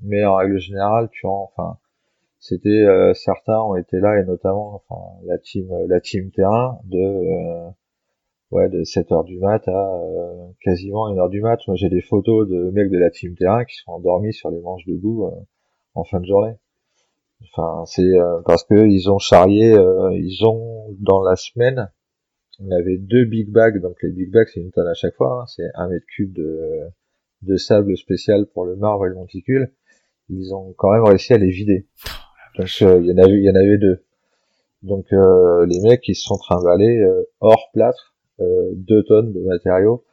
Mais 0.04 0.26
en 0.26 0.36
règle 0.36 0.58
générale, 0.58 1.10
tu 1.12 1.28
vois, 1.28 1.52
enfin, 1.56 1.78
c'était, 2.42 2.70
euh, 2.86 3.14
certains 3.14 3.62
ont 3.62 3.76
été 3.76 4.00
là, 4.00 4.20
et 4.20 4.26
notamment, 4.26 4.76
enfin, 4.90 5.00
la 5.26 5.38
team, 5.38 5.70
la 5.88 6.02
team 6.02 6.32
terrain 6.32 6.80
de, 6.86 6.98
euh, 6.98 7.70
ouais, 8.50 8.68
de 8.68 8.84
7 8.84 9.12
heures 9.12 9.24
du 9.24 9.38
mat 9.40 9.68
à, 9.68 9.72
euh, 9.72 10.48
quasiment 10.62 11.08
1 11.08 11.18
heure 11.18 11.30
du 11.30 11.42
mat. 11.42 11.60
Moi, 11.68 11.76
j'ai 11.76 11.90
des 11.90 12.02
photos 12.02 12.50
de 12.50 12.72
mecs 12.72 12.90
de 12.90 12.98
la 12.98 13.12
team 13.12 13.36
terrain 13.36 13.64
qui 13.64 13.76
sont 13.78 13.92
endormis 13.92 14.34
sur 14.34 14.50
les 14.50 14.60
manches 14.60 14.86
debout, 14.88 15.26
euh, 15.28 15.32
en 15.94 16.04
fin 16.04 16.20
de 16.20 16.26
journée. 16.26 16.56
Enfin, 17.44 17.86
c'est, 17.86 18.02
euh, 18.02 18.42
parce 18.46 18.64
que 18.64 18.88
ils 18.88 19.12
ont 19.12 19.20
charrié, 19.20 19.74
euh, 19.74 20.12
ils 20.14 20.44
ont, 20.46 20.96
dans 21.00 21.22
la 21.24 21.36
semaine, 21.36 21.92
on 22.60 22.72
avait 22.72 22.98
deux 22.98 23.26
big 23.26 23.52
bags, 23.52 23.80
donc 23.82 23.98
les 24.02 24.12
big 24.12 24.32
bags 24.32 24.48
c'est 24.54 24.62
une 24.62 24.72
tonne 24.72 24.88
à 24.88 24.94
chaque 24.94 25.16
fois, 25.16 25.42
hein. 25.42 25.46
c'est 25.48 25.70
un 25.76 25.88
mètre 25.90 26.06
cube 26.08 26.34
de, 26.34 26.82
de 27.44 27.56
sable 27.58 27.98
spécial 27.98 28.46
pour 28.48 28.66
le 28.66 28.76
marbre 28.76 29.06
et 29.06 29.10
le 29.10 29.16
monticule. 29.16 29.74
Ils 30.30 30.54
ont 30.54 30.74
quand 30.78 30.92
même 30.92 31.04
réussi 31.04 31.34
à 31.34 31.38
les 31.38 31.50
vider. 31.50 31.88
Donc 32.58 32.70
euh, 32.82 33.00
il 33.02 33.08
y 33.08 33.14
en 33.14 33.18
avait, 33.18 33.38
il 33.38 33.44
y 33.44 33.50
en 33.50 33.56
avait 33.56 33.78
deux. 33.78 34.04
Donc 34.84 35.06
euh, 35.14 35.66
les 35.66 35.80
mecs 35.82 36.08
ils 36.08 36.16
se 36.16 36.24
sont 36.24 36.38
trimballés 36.38 37.00
euh, 37.00 37.24
hors 37.40 37.70
plâtre, 37.74 38.14
deux 38.74 39.04
tonnes 39.04 39.34
de 39.34 39.40
matériaux 39.42 40.04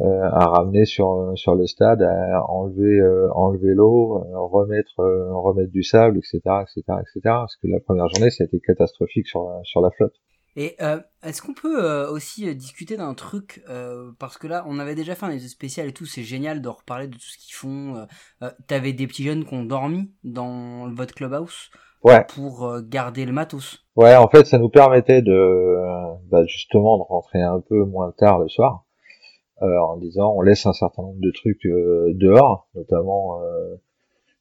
à 0.00 0.46
ramener 0.46 0.84
sur 0.86 1.32
sur 1.36 1.54
le 1.54 1.66
stade, 1.66 2.02
à 2.02 2.42
enlever 2.48 3.02
enlever 3.34 3.74
l'eau, 3.74 4.24
remettre 4.34 4.94
remettre 4.98 5.72
du 5.72 5.82
sable, 5.82 6.18
etc., 6.18 6.40
etc., 6.62 6.82
etc. 7.00 7.20
Parce 7.24 7.56
que 7.56 7.66
la 7.66 7.80
première 7.80 8.08
journée 8.08 8.30
ça 8.30 8.44
a 8.44 8.46
été 8.46 8.60
catastrophique 8.60 9.26
sur 9.26 9.60
sur 9.64 9.80
la 9.82 9.90
flotte. 9.90 10.14
Et 10.58 10.74
euh, 10.80 10.98
est-ce 11.22 11.42
qu'on 11.42 11.52
peut 11.54 11.84
euh, 11.84 12.10
aussi 12.10 12.48
euh, 12.48 12.54
discuter 12.54 12.96
d'un 12.96 13.12
truc 13.14 13.62
euh, 13.68 14.10
parce 14.18 14.38
que 14.38 14.46
là 14.46 14.64
on 14.66 14.78
avait 14.78 14.94
déjà 14.94 15.14
fait 15.14 15.26
un 15.26 15.30
épisode 15.30 15.50
spécial 15.50 15.86
et 15.88 15.92
tout, 15.92 16.06
c'est 16.06 16.22
génial 16.22 16.62
de 16.62 16.68
reparler 16.68 17.08
de 17.08 17.12
tout 17.14 17.20
ce 17.20 17.36
qu'ils 17.38 17.54
font. 17.54 17.96
Euh, 17.96 18.04
euh, 18.42 18.50
T'avais 18.66 18.92
des 18.94 19.06
petits 19.06 19.24
jeunes 19.24 19.44
qui 19.44 19.52
ont 19.54 19.64
dormi 19.64 20.10
dans 20.24 20.90
votre 20.94 21.14
clubhouse 21.14 21.70
Ouais. 22.02 22.24
pour 22.34 22.66
euh, 22.66 22.82
garder 22.82 23.24
le 23.24 23.32
matos. 23.32 23.84
Ouais, 23.96 24.14
en 24.14 24.28
fait, 24.28 24.46
ça 24.46 24.58
nous 24.58 24.68
permettait 24.68 25.22
de, 25.22 25.32
euh, 25.32 26.14
bah, 26.30 26.44
justement, 26.46 26.98
de 26.98 27.02
rentrer 27.02 27.42
un 27.42 27.58
peu 27.60 27.84
moins 27.84 28.12
tard 28.16 28.38
le 28.38 28.48
soir, 28.48 28.84
euh, 29.62 29.78
en 29.80 29.96
disant, 29.96 30.32
on 30.36 30.40
laisse 30.42 30.66
un 30.66 30.72
certain 30.72 31.02
nombre 31.02 31.18
de 31.20 31.32
trucs 31.32 31.66
euh, 31.66 32.12
dehors, 32.14 32.68
notamment 32.76 33.42
euh, 33.42 33.74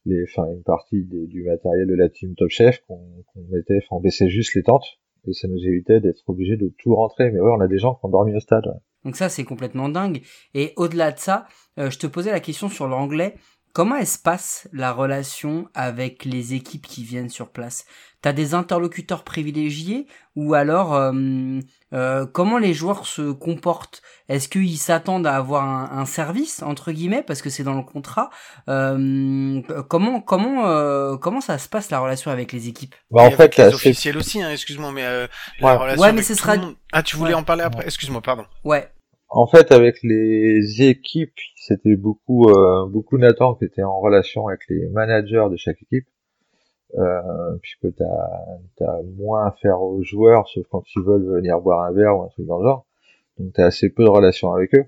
les, 0.06 0.23
enfin, 0.30 0.47
une 0.51 0.62
partie 0.63 1.06
des- 1.06 1.25
du 1.28 1.43
matériel 1.43 1.88
de 1.88 1.95
la 1.95 2.08
team 2.10 2.36
Top 2.36 2.49
Chef 2.49 2.82
qu'on 2.88 2.99
qu'on 3.34 3.41
mettait, 3.49 3.78
enfin, 3.78 3.95
on 3.97 3.99
baissait 4.01 4.30
juste 4.30 4.54
les 4.54 4.62
tentes, 4.63 4.86
et 5.27 5.33
ça 5.33 5.47
nous 5.47 5.59
évitait 5.65 5.99
d'être 5.99 6.23
obligé 6.27 6.57
de 6.57 6.73
tout 6.79 6.95
rentrer. 6.95 7.31
Mais 7.31 7.39
ouais, 7.39 7.51
on 7.55 7.61
a 7.61 7.67
des 7.67 7.77
gens 7.77 7.95
qui 7.95 8.05
ont 8.05 8.09
dormi 8.09 8.35
au 8.35 8.39
stade. 8.39 8.65
Donc 9.03 9.15
ça, 9.15 9.29
c'est 9.29 9.43
complètement 9.43 9.88
dingue. 9.88 10.21
Et 10.53 10.73
au-delà 10.77 11.11
de 11.11 11.19
ça, 11.19 11.45
euh, 11.79 11.89
je 11.89 11.99
te 11.99 12.07
posais 12.07 12.31
la 12.31 12.39
question 12.39 12.69
sur 12.69 12.88
l'anglais. 12.88 13.35
Comment 13.75 13.97
elle 13.97 14.07
se 14.07 14.17
passe 14.17 14.69
la 14.71 14.93
relation 14.93 15.67
avec 15.73 16.23
les 16.23 16.53
équipes 16.53 16.88
qui 16.88 17.03
viennent 17.03 17.27
sur 17.29 17.49
place? 17.49 17.83
T'as 18.21 18.31
des 18.31 18.53
interlocuteurs 18.53 19.25
privilégiés? 19.25 20.07
Ou 20.38 20.53
alors 20.53 20.95
euh, 20.95 21.11
euh, 21.91 22.25
comment 22.25 22.57
les 22.57 22.73
joueurs 22.73 23.05
se 23.05 23.33
comportent? 23.33 24.01
Est-ce 24.29 24.47
qu'ils 24.47 24.77
s'attendent 24.77 25.27
à 25.27 25.35
avoir 25.35 25.65
un, 25.67 25.89
un 25.99 26.05
service 26.05 26.63
entre 26.63 26.93
guillemets 26.93 27.21
parce 27.21 27.41
que 27.41 27.49
c'est 27.49 27.63
dans 27.65 27.73
le 27.73 27.83
contrat? 27.83 28.29
Euh, 28.69 29.61
Comment 29.89 30.21
comment 30.21 30.67
euh, 30.67 31.17
comment 31.17 31.41
ça 31.41 31.57
se 31.57 31.67
passe 31.67 31.89
la 31.91 31.99
relation 31.99 32.31
avec 32.31 32.53
les 32.53 32.69
équipes? 32.69 32.95
Bah, 33.11 33.23
en 33.23 33.27
Et 33.27 33.31
fait, 33.31 33.43
avec 33.43 33.57
les 33.57 33.73
officiels 33.73 34.17
aussi, 34.17 34.41
hein, 34.41 34.51
excuse-moi, 34.51 34.93
mais 34.93 35.03
euh, 35.03 35.27
la 35.59 35.67
Ouais. 35.73 35.75
relation 35.75 36.01
Ouais, 36.01 36.13
mais 36.13 36.19
avec 36.19 36.23
ce 36.23 36.31
tout 36.33 36.39
sera- 36.39 36.55
le 36.55 36.61
monde- 36.61 36.75
Ah, 36.93 37.03
tu 37.03 37.17
voulais 37.17 37.33
Ouais. 37.33 37.39
en 37.41 37.43
parler 37.43 37.63
après? 37.63 37.83
Excuse-moi, 37.83 38.21
pardon. 38.21 38.45
Ouais. 38.63 38.89
En 39.36 39.48
fait, 39.48 39.74
avec 39.74 40.02
les 40.02 40.82
équipes, 40.82 41.38
c'était 41.58 41.98
beaucoup, 41.98 42.50
euh, 42.50 42.86
beaucoup 42.86 43.17
Nathan 43.17 43.54
qui 43.56 43.65
était 43.65 43.84
en 43.84 44.00
relation 44.00 44.48
avec 44.48 44.62
les 44.69 44.88
managers 44.88 45.48
de 45.52 45.58
chaque 45.58 45.82
équipe, 45.82 46.08
euh, 46.98 47.58
puisque 47.62 47.93
t'as, 47.98 48.86
as 48.88 49.02
moins 49.17 49.48
à 49.48 49.52
faire 49.52 49.82
aux 49.82 50.02
joueurs, 50.04 50.48
sauf 50.48 50.65
quand 50.71 50.84
ils 50.95 51.02
veulent 51.04 51.26
venir 51.26 51.60
boire 51.60 51.82
un 51.82 51.91
verre 51.91 52.17
ou 52.17 52.21
un 52.21 52.30
truc 52.30 52.45
dans 52.45 52.60
le 52.60 52.63
genre. 52.63 52.86
Donc 53.38 53.52
t'as 53.52 53.65
assez 53.65 53.89
peu 53.89 54.06
de 54.06 54.10
relations 54.10 54.54
avec 54.54 54.74
eux. 54.74 54.86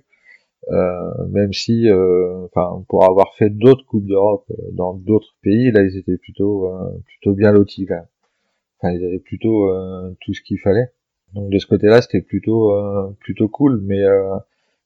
Euh, 0.69 1.27
même 1.27 1.51
si, 1.51 1.89
euh, 1.89 2.45
enfin, 2.45 2.85
pour 2.87 3.03
avoir 3.03 3.35
fait 3.35 3.49
d'autres 3.49 3.85
coupes 3.85 4.05
d'Europe 4.05 4.45
euh, 4.51 4.71
dans 4.71 4.93
d'autres 4.93 5.35
pays, 5.41 5.71
là 5.71 5.81
ils 5.83 5.97
étaient 5.97 6.17
plutôt, 6.17 6.73
euh, 6.73 6.89
plutôt 7.05 7.33
bien 7.33 7.51
lotis. 7.51 7.85
Enfin, 8.79 8.93
ils 8.93 9.05
avaient 9.05 9.19
plutôt 9.19 9.69
tout 10.21 10.33
ce 10.33 10.41
qu'il 10.41 10.59
fallait. 10.59 10.89
Donc 11.33 11.49
de 11.49 11.57
ce 11.59 11.67
côté-là, 11.67 12.01
c'était 12.01 12.21
plutôt 12.21 12.71
euh, 12.73 13.15
plutôt 13.19 13.47
cool. 13.49 13.81
Mais 13.83 14.01
euh, 14.03 14.35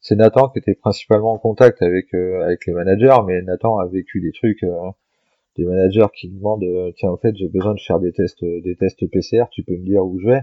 c'est 0.02 0.16
Nathan 0.16 0.50
qui 0.50 0.60
était 0.60 0.76
principalement 0.76 1.34
en 1.34 1.38
contact 1.38 1.82
avec 1.82 2.14
euh, 2.14 2.44
avec 2.44 2.66
les 2.66 2.74
managers, 2.74 3.18
mais 3.26 3.42
Nathan 3.44 3.78
a 3.78 3.88
vécu 3.88 4.22
des 4.22 4.32
trucs, 4.32 4.64
euh, 4.64 4.76
des 5.58 5.66
managers 5.66 6.08
qui 6.16 6.30
demandent, 6.30 6.64
euh, 6.64 6.92
tiens, 6.98 7.12
en 7.12 7.18
fait, 7.18 7.36
j'ai 7.36 7.48
besoin 7.50 7.74
de 7.76 7.80
faire 7.80 8.00
des 8.00 8.12
tests, 8.14 8.44
des 8.44 8.76
tests 8.76 9.06
PCR, 9.10 9.46
tu 9.52 9.64
peux 9.64 9.74
me 9.74 9.86
dire 9.86 10.04
où 10.06 10.20
je 10.20 10.28
vais, 10.28 10.42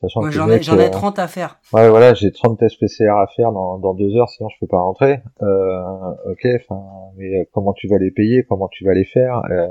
sachant 0.00 0.22
j'en 0.38 0.48
ai 0.50 0.62
j'en 0.62 0.78
ai 0.80 0.86
euh, 0.86 0.90
30 0.90 1.18
à 1.18 1.28
faire. 1.28 1.60
Ouais, 1.72 1.88
voilà, 1.90 2.14
j'ai 2.14 2.30
30 2.32 2.58
tests 2.58 2.78
PCR 2.80 3.10
à 3.18 3.26
faire 3.36 3.52
dans, 3.52 3.78
dans 3.78 3.94
deux 3.94 4.16
heures, 4.16 4.30
sinon 4.30 4.48
je 4.50 4.56
peux 4.60 4.68
pas 4.68 4.80
rentrer. 4.80 5.20
Euh, 5.42 5.82
ok, 6.30 6.46
enfin, 6.68 6.82
mais 7.16 7.40
euh, 7.40 7.44
comment 7.52 7.72
tu 7.74 7.88
vas 7.88 7.98
les 7.98 8.10
payer, 8.12 8.44
comment 8.44 8.68
tu 8.68 8.84
vas 8.84 8.94
les 8.94 9.04
faire, 9.04 9.42
euh, 9.50 9.68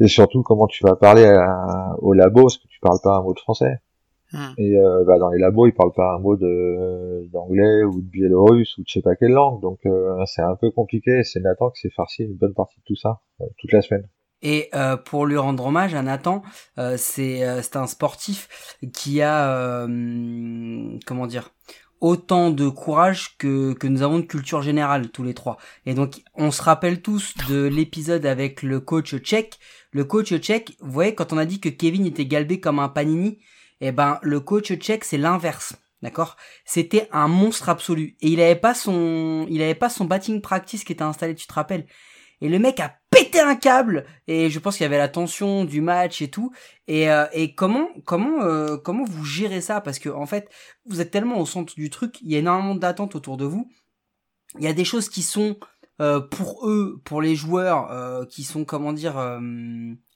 et 0.00 0.08
surtout 0.08 0.42
comment 0.42 0.66
tu 0.66 0.84
vas 0.84 0.96
parler 0.96 1.24
à- 1.24 1.94
au 1.98 2.12
labo, 2.12 2.42
parce 2.42 2.58
que 2.58 2.68
tu 2.68 2.80
parles 2.80 2.98
pas 3.02 3.16
un 3.16 3.22
mot 3.22 3.34
de 3.34 3.38
français. 3.40 3.78
Hmm. 4.32 4.52
Et 4.58 4.76
euh, 4.76 5.04
bah, 5.04 5.18
dans 5.18 5.30
les 5.30 5.38
labos, 5.38 5.66
ils 5.66 5.74
parlent 5.74 5.92
pas 5.92 6.14
un 6.14 6.18
mot 6.18 6.36
de 6.36 7.28
d'anglais 7.32 7.82
ou 7.84 8.00
de 8.00 8.08
biélorusse 8.08 8.78
ou 8.78 8.82
de 8.82 8.86
je 8.86 8.92
sais 8.94 9.02
pas 9.02 9.16
quelle 9.16 9.32
langue, 9.32 9.60
donc 9.60 9.80
euh, 9.86 10.24
c'est 10.26 10.42
un 10.42 10.56
peu 10.56 10.70
compliqué. 10.70 11.22
C'est 11.24 11.40
Nathan 11.40 11.70
qui 11.70 11.80
s'est 11.80 11.94
farci 11.94 12.24
une 12.24 12.36
bonne 12.36 12.54
partie 12.54 12.78
de 12.78 12.84
tout 12.84 12.96
ça 12.96 13.20
euh, 13.40 13.46
toute 13.58 13.72
la 13.72 13.82
semaine. 13.82 14.08
Et 14.42 14.68
euh, 14.74 14.96
pour 14.96 15.26
lui 15.26 15.36
rendre 15.36 15.66
hommage 15.66 15.94
à 15.94 16.02
Nathan, 16.02 16.42
euh, 16.78 16.94
c'est 16.96 17.46
euh, 17.46 17.60
c'est 17.62 17.76
un 17.76 17.86
sportif 17.86 18.76
qui 18.92 19.20
a 19.20 19.52
euh, 19.52 20.98
comment 21.06 21.26
dire 21.26 21.50
autant 22.00 22.50
de 22.50 22.68
courage 22.68 23.36
que 23.36 23.74
que 23.74 23.86
nous 23.86 24.02
avons 24.02 24.18
de 24.20 24.24
culture 24.24 24.62
générale 24.62 25.10
tous 25.10 25.22
les 25.22 25.34
trois. 25.34 25.58
Et 25.84 25.92
donc 25.92 26.22
on 26.34 26.50
se 26.50 26.62
rappelle 26.62 27.02
tous 27.02 27.34
de 27.50 27.66
l'épisode 27.66 28.24
avec 28.24 28.62
le 28.62 28.80
coach 28.80 29.14
tchèque. 29.16 29.58
Le 29.92 30.04
coach 30.04 30.32
tchèque, 30.38 30.76
vous 30.80 30.92
voyez 30.92 31.14
quand 31.14 31.32
on 31.34 31.38
a 31.38 31.44
dit 31.44 31.60
que 31.60 31.68
Kevin 31.68 32.06
était 32.06 32.24
galbé 32.26 32.60
comme 32.60 32.78
un 32.78 32.88
panini, 32.88 33.40
eh 33.80 33.92
ben 33.92 34.18
le 34.22 34.40
coach 34.40 34.72
tchèque 34.72 35.04
c'est 35.04 35.18
l'inverse. 35.18 35.74
D'accord? 36.02 36.36
C'était 36.64 37.08
un 37.12 37.28
monstre 37.28 37.68
absolu. 37.68 38.16
Et 38.22 38.28
il 38.28 38.40
avait 38.40 38.56
pas 38.56 38.74
son 38.74 39.46
il 39.50 39.60
avait 39.60 39.74
pas 39.74 39.90
son 39.90 40.06
batting 40.06 40.40
practice 40.40 40.82
qui 40.82 40.92
était 40.92 41.02
installé, 41.02 41.34
tu 41.34 41.46
te 41.46 41.52
rappelles? 41.52 41.86
Et 42.40 42.48
le 42.48 42.58
mec 42.58 42.80
a 42.80 42.96
pété 43.10 43.38
un 43.38 43.54
câble 43.54 44.06
et 44.26 44.48
je 44.48 44.58
pense 44.58 44.78
qu'il 44.78 44.84
y 44.84 44.86
avait 44.86 44.96
la 44.96 45.08
tension 45.08 45.66
du 45.66 45.82
match 45.82 46.22
et 46.22 46.30
tout. 46.30 46.52
Et, 46.88 47.10
euh, 47.10 47.26
et 47.34 47.54
comment 47.54 47.88
comment 48.06 48.42
euh, 48.42 48.78
comment 48.78 49.04
vous 49.04 49.26
gérez 49.26 49.60
ça? 49.60 49.82
Parce 49.82 49.98
que 49.98 50.08
en 50.08 50.24
fait 50.24 50.48
vous 50.86 51.02
êtes 51.02 51.10
tellement 51.10 51.38
au 51.38 51.44
centre 51.44 51.74
du 51.74 51.90
truc 51.90 52.18
il 52.22 52.32
y 52.32 52.36
a 52.36 52.38
énormément 52.38 52.74
d'attentes 52.74 53.14
autour 53.14 53.36
de 53.36 53.44
vous. 53.44 53.70
Il 54.58 54.64
y 54.64 54.68
a 54.68 54.72
des 54.72 54.86
choses 54.86 55.10
qui 55.10 55.22
sont 55.22 55.58
euh, 56.00 56.20
pour 56.20 56.66
eux, 56.66 57.00
pour 57.04 57.20
les 57.20 57.36
joueurs, 57.36 57.92
euh, 57.92 58.24
qui 58.24 58.42
sont 58.42 58.64
comment 58.64 58.94
dire 58.94 59.18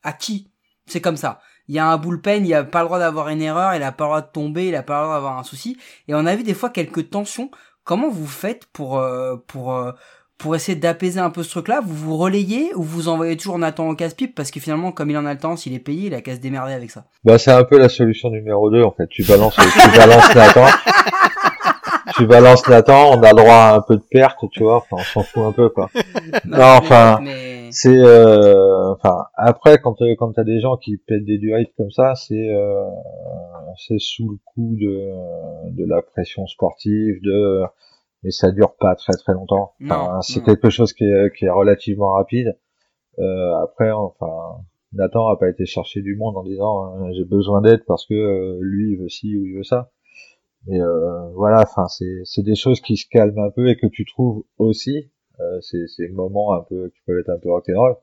acquis. 0.02 0.50
C'est 0.87 1.01
comme 1.01 1.16
ça. 1.16 1.41
Il 1.68 1.74
y 1.74 1.78
a 1.78 1.87
un 1.87 1.97
bullpen, 1.97 2.45
il 2.45 2.53
a 2.55 2.62
pas 2.62 2.80
le 2.80 2.87
droit 2.87 2.99
d'avoir 2.99 3.28
une 3.28 3.41
erreur, 3.41 3.74
il 3.74 3.82
a 3.82 3.93
pas 3.93 4.05
le 4.05 4.09
droit 4.09 4.20
de 4.20 4.30
tomber, 4.30 4.68
il 4.68 4.74
a 4.74 4.82
pas 4.82 4.99
le 4.99 5.05
droit 5.05 5.14
d'avoir 5.14 5.39
un 5.39 5.43
souci. 5.43 5.78
Et 6.09 6.14
on 6.14 6.26
a 6.26 6.37
vu 6.37 6.43
des 6.43 6.55
fois 6.55 6.70
quelques 6.70 7.11
tensions. 7.11 7.51
Comment 7.85 8.11
vous 8.11 8.26
faites 8.26 8.66
pour 8.72 8.99
euh, 8.99 9.37
pour 9.47 9.74
euh, 9.74 9.93
pour 10.37 10.55
essayer 10.55 10.76
d'apaiser 10.76 11.20
un 11.20 11.30
peu 11.30 11.43
ce 11.43 11.51
truc-là? 11.51 11.80
Vous 11.85 11.95
vous 11.95 12.16
relayez 12.16 12.74
ou 12.74 12.82
vous 12.82 13.09
envoyez 13.09 13.37
toujours 13.37 13.59
Nathan 13.59 13.89
au 13.89 13.95
casse-pipe 13.95 14.35
parce 14.35 14.51
que 14.51 14.61
finalement, 14.61 14.93
comme 14.93 15.11
il 15.11 15.16
en 15.16 15.24
a 15.24 15.32
le 15.32 15.39
temps, 15.39 15.57
s'il 15.57 15.72
est 15.74 15.78
payé, 15.78 16.09
il 16.09 16.14
a 16.14 16.20
qu'à 16.20 16.35
se 16.35 16.41
démerder 16.41 16.72
avec 16.72 16.91
ça? 16.91 17.07
Bah, 17.24 17.39
c'est 17.39 17.53
un 17.53 17.64
peu 17.64 17.78
la 17.78 17.89
solution 17.89 18.30
numéro 18.30 18.70
2, 18.70 18.82
en 18.82 18.91
fait. 18.91 19.07
Tu 19.09 19.24
balances, 19.24 19.57
tu 19.57 19.99
balances 19.99 20.35
Nathan. 20.35 20.66
tu 22.16 22.26
balances 22.26 22.66
Nathan, 22.68 23.10
on 23.12 23.22
a 23.22 23.30
le 23.30 23.36
droit 23.36 23.54
à 23.54 23.76
un 23.76 23.80
peu 23.82 23.96
de 23.96 24.02
perte, 24.10 24.38
tu 24.50 24.62
vois. 24.62 24.76
Enfin, 24.76 24.96
on 24.98 24.98
s'en 24.98 25.22
fout 25.22 25.42
un 25.42 25.52
peu, 25.52 25.68
quoi. 25.68 25.88
Non, 26.46 26.58
enfin, 26.78 27.18
mais 27.22 27.70
c'est, 27.70 27.96
euh, 27.96 28.92
enfin, 28.92 29.26
après, 29.34 29.78
quand, 29.78 30.00
euh, 30.02 30.14
quand 30.18 30.32
t'as 30.32 30.44
des 30.44 30.60
gens 30.60 30.76
qui 30.76 30.96
pètent 30.96 31.24
des 31.24 31.38
durites 31.38 31.72
comme 31.76 31.90
ça, 31.90 32.14
c'est, 32.14 32.48
euh, 32.54 32.84
c'est 33.76 33.98
sous 33.98 34.30
le 34.30 34.38
coup 34.44 34.76
de, 34.80 35.70
de 35.70 35.84
la 35.86 36.02
pression 36.02 36.46
sportive, 36.46 37.20
de, 37.22 37.62
mais 38.22 38.30
ça 38.30 38.50
dure 38.50 38.74
pas 38.78 38.94
très 38.94 39.14
très 39.14 39.32
longtemps. 39.32 39.72
Enfin, 39.84 40.14
Non, 40.14 40.20
c'est 40.22 40.40
non. 40.40 40.46
quelque 40.46 40.70
chose 40.70 40.92
qui 40.92 41.04
est, 41.04 41.36
qui 41.36 41.44
est 41.46 41.50
relativement 41.50 42.12
rapide. 42.12 42.56
Euh, 43.18 43.54
après, 43.62 43.90
enfin, 43.92 44.58
Nathan 44.92 45.28
a 45.28 45.36
pas 45.36 45.48
été 45.48 45.66
chercher 45.66 46.02
du 46.02 46.16
monde 46.16 46.36
en 46.36 46.42
disant 46.44 46.96
euh, 47.02 47.12
j'ai 47.16 47.24
besoin 47.24 47.60
d'aide 47.60 47.84
parce 47.86 48.06
que 48.06 48.14
euh, 48.14 48.58
lui 48.60 48.92
il 48.92 48.96
veut 48.98 49.08
ci 49.08 49.36
ou 49.36 49.44
il 49.44 49.56
veut 49.56 49.62
ça. 49.64 49.90
Mais 50.66 50.80
euh, 50.80 51.28
voilà, 51.34 51.62
enfin, 51.62 51.86
c'est 51.88 52.42
des 52.42 52.54
choses 52.54 52.80
qui 52.80 52.96
se 52.96 53.06
calment 53.10 53.38
un 53.44 53.50
peu 53.50 53.68
et 53.68 53.76
que 53.76 53.86
tu 53.86 54.04
trouves 54.04 54.44
aussi. 54.58 55.10
Euh, 55.40 55.60
c'est 55.60 56.08
moments 56.12 56.54
un 56.54 56.62
peu 56.68 56.90
qui 56.90 57.00
peuvent 57.06 57.18
être 57.18 57.30
un 57.30 57.38
peu 57.38 57.50
rock'n'roll, 57.50 57.96